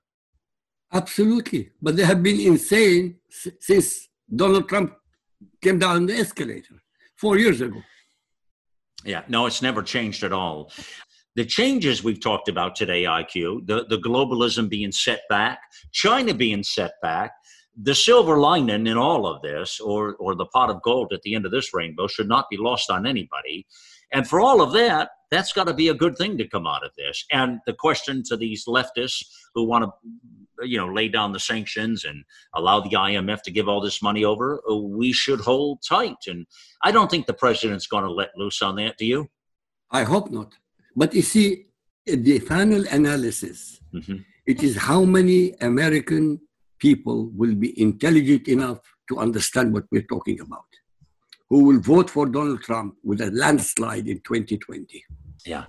Absolutely. 0.92 1.70
But 1.80 1.96
they 1.96 2.04
have 2.04 2.22
been 2.22 2.38
insane 2.38 3.16
since 3.60 4.10
Donald 4.36 4.68
Trump 4.68 4.92
came 5.62 5.78
down 5.78 6.04
the 6.04 6.18
escalator 6.18 6.74
four 7.16 7.38
years 7.38 7.62
ago. 7.62 7.80
Yeah, 9.04 9.22
no, 9.28 9.46
it's 9.46 9.62
never 9.62 9.82
changed 9.82 10.22
at 10.24 10.32
all. 10.32 10.72
The 11.36 11.44
changes 11.44 12.02
we've 12.02 12.20
talked 12.20 12.48
about 12.48 12.74
today, 12.74 13.04
IQ, 13.04 13.66
the, 13.66 13.86
the 13.88 13.98
globalism 13.98 14.68
being 14.68 14.90
set 14.90 15.22
back, 15.28 15.60
China 15.92 16.34
being 16.34 16.64
set 16.64 16.92
back, 17.00 17.32
the 17.80 17.94
silver 17.94 18.38
lining 18.38 18.88
in 18.88 18.96
all 18.96 19.24
of 19.26 19.40
this, 19.42 19.78
or, 19.78 20.16
or 20.16 20.34
the 20.34 20.46
pot 20.46 20.68
of 20.68 20.82
gold 20.82 21.12
at 21.12 21.22
the 21.22 21.36
end 21.36 21.46
of 21.46 21.52
this 21.52 21.72
rainbow, 21.72 22.08
should 22.08 22.28
not 22.28 22.46
be 22.50 22.56
lost 22.56 22.90
on 22.90 23.06
anybody. 23.06 23.66
And 24.12 24.26
for 24.26 24.40
all 24.40 24.60
of 24.60 24.72
that, 24.72 25.10
that's 25.30 25.52
got 25.52 25.68
to 25.68 25.74
be 25.74 25.88
a 25.88 25.94
good 25.94 26.16
thing 26.16 26.36
to 26.38 26.48
come 26.48 26.66
out 26.66 26.84
of 26.84 26.90
this. 26.96 27.24
And 27.30 27.60
the 27.66 27.74
question 27.74 28.22
to 28.26 28.36
these 28.36 28.64
leftists 28.66 29.22
who 29.54 29.64
want 29.64 29.84
to 29.84 29.90
you 30.62 30.78
know 30.78 30.88
lay 30.92 31.08
down 31.08 31.32
the 31.32 31.40
sanctions 31.40 32.04
and 32.04 32.24
allow 32.54 32.80
the 32.80 32.90
IMF 32.90 33.42
to 33.42 33.50
give 33.50 33.68
all 33.68 33.80
this 33.80 34.02
money 34.02 34.24
over, 34.24 34.60
uh, 34.70 34.74
we 34.74 35.12
should 35.12 35.40
hold 35.40 35.82
tight. 35.88 36.16
And 36.26 36.46
I 36.82 36.90
don't 36.90 37.10
think 37.10 37.26
the 37.26 37.34
president's 37.34 37.86
going 37.86 38.04
to 38.04 38.10
let 38.10 38.30
loose 38.36 38.62
on 38.62 38.76
that. 38.76 38.96
Do 38.98 39.06
you? 39.06 39.28
I 39.90 40.04
hope 40.04 40.30
not. 40.30 40.52
But 40.94 41.14
you 41.14 41.22
see, 41.22 41.66
the 42.06 42.38
final 42.40 42.84
analysis, 42.88 43.80
mm-hmm. 43.94 44.16
it 44.46 44.62
is 44.62 44.76
how 44.76 45.04
many 45.04 45.52
American 45.60 46.40
people 46.78 47.30
will 47.34 47.54
be 47.54 47.80
intelligent 47.80 48.48
enough 48.48 48.78
to 49.08 49.18
understand 49.18 49.72
what 49.72 49.84
we're 49.90 50.02
talking 50.02 50.40
about, 50.40 50.66
who 51.48 51.64
will 51.64 51.80
vote 51.80 52.10
for 52.10 52.26
Donald 52.26 52.62
Trump 52.62 52.94
with 53.02 53.20
a 53.20 53.30
landslide 53.30 54.06
in 54.06 54.18
2020. 54.20 55.04
Yeah. 55.46 55.64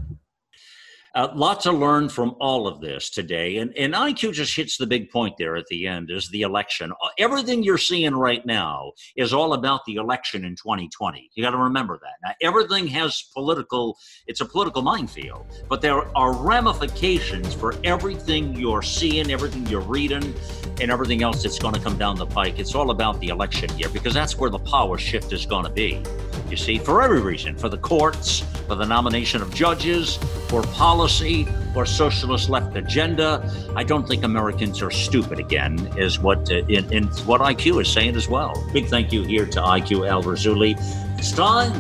Uh, 1.15 1.27
lot 1.33 1.59
to 1.59 1.71
learn 1.71 2.07
from 2.07 2.35
all 2.39 2.67
of 2.67 2.81
this 2.81 3.09
today. 3.09 3.57
And, 3.57 3.75
and 3.75 3.93
IQ 3.93 4.33
just 4.33 4.55
hits 4.55 4.77
the 4.77 4.85
big 4.85 5.09
point 5.09 5.35
there 5.39 5.55
at 5.55 5.65
the 5.67 5.87
end 5.87 6.11
is 6.11 6.29
the 6.29 6.43
election. 6.43 6.91
Uh, 6.91 7.07
everything 7.17 7.63
you're 7.63 7.79
seeing 7.79 8.15
right 8.15 8.45
now 8.45 8.91
is 9.15 9.33
all 9.33 9.53
about 9.53 9.81
the 9.85 9.95
election 9.95 10.45
in 10.45 10.55
2020. 10.55 11.31
You 11.33 11.43
got 11.43 11.51
to 11.51 11.57
remember 11.57 11.99
that. 12.01 12.13
Now, 12.23 12.35
everything 12.41 12.85
has 12.87 13.23
political, 13.33 13.97
it's 14.27 14.41
a 14.41 14.45
political 14.45 14.83
minefield, 14.83 15.47
but 15.67 15.81
there 15.81 16.15
are 16.15 16.33
ramifications 16.33 17.55
for 17.55 17.73
everything 17.83 18.55
you're 18.55 18.83
seeing, 18.83 19.31
everything 19.31 19.65
you're 19.65 19.81
reading, 19.81 20.35
and 20.79 20.91
everything 20.91 21.23
else 21.23 21.41
that's 21.41 21.59
going 21.59 21.73
to 21.73 21.81
come 21.81 21.97
down 21.97 22.17
the 22.17 22.25
pike. 22.25 22.59
It's 22.59 22.75
all 22.75 22.91
about 22.91 23.19
the 23.19 23.29
election 23.29 23.75
year 23.77 23.89
because 23.89 24.13
that's 24.13 24.37
where 24.37 24.49
the 24.49 24.59
power 24.59 24.97
shift 24.97 25.33
is 25.33 25.45
going 25.45 25.65
to 25.65 25.71
be. 25.71 26.03
You 26.49 26.57
see, 26.57 26.77
for 26.79 27.01
every 27.01 27.21
reason, 27.21 27.55
for 27.55 27.69
the 27.69 27.77
courts, 27.77 28.39
for 28.67 28.75
the 28.75 28.85
nomination 28.85 29.41
of 29.41 29.53
judges, 29.53 30.17
for 30.47 30.63
policy, 30.99 31.47
or 31.75 31.85
socialist 31.85 32.49
left 32.49 32.75
agenda. 32.75 33.49
I 33.73 33.85
don't 33.85 34.05
think 34.05 34.25
Americans 34.25 34.81
are 34.81 34.91
stupid 34.91 35.39
again, 35.39 35.73
is 35.95 36.19
what 36.19 36.51
uh, 36.51 36.55
in, 36.67 36.91
in 36.91 37.07
what 37.25 37.39
IQ 37.39 37.81
is 37.81 37.89
saying 37.89 38.17
as 38.17 38.27
well. 38.27 38.51
Big 38.73 38.87
thank 38.87 39.13
you 39.13 39.23
here 39.23 39.45
to 39.45 39.61
IQ 39.61 40.09
Al 40.09 40.21
Rassooli. 40.23 40.75
It's 41.17 41.31
time 41.31 41.71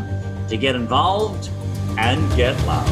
to 0.47 0.55
get 0.55 0.73
involved 0.73 1.49
and 1.97 2.19
get 2.37 2.55
loud. 2.65 2.87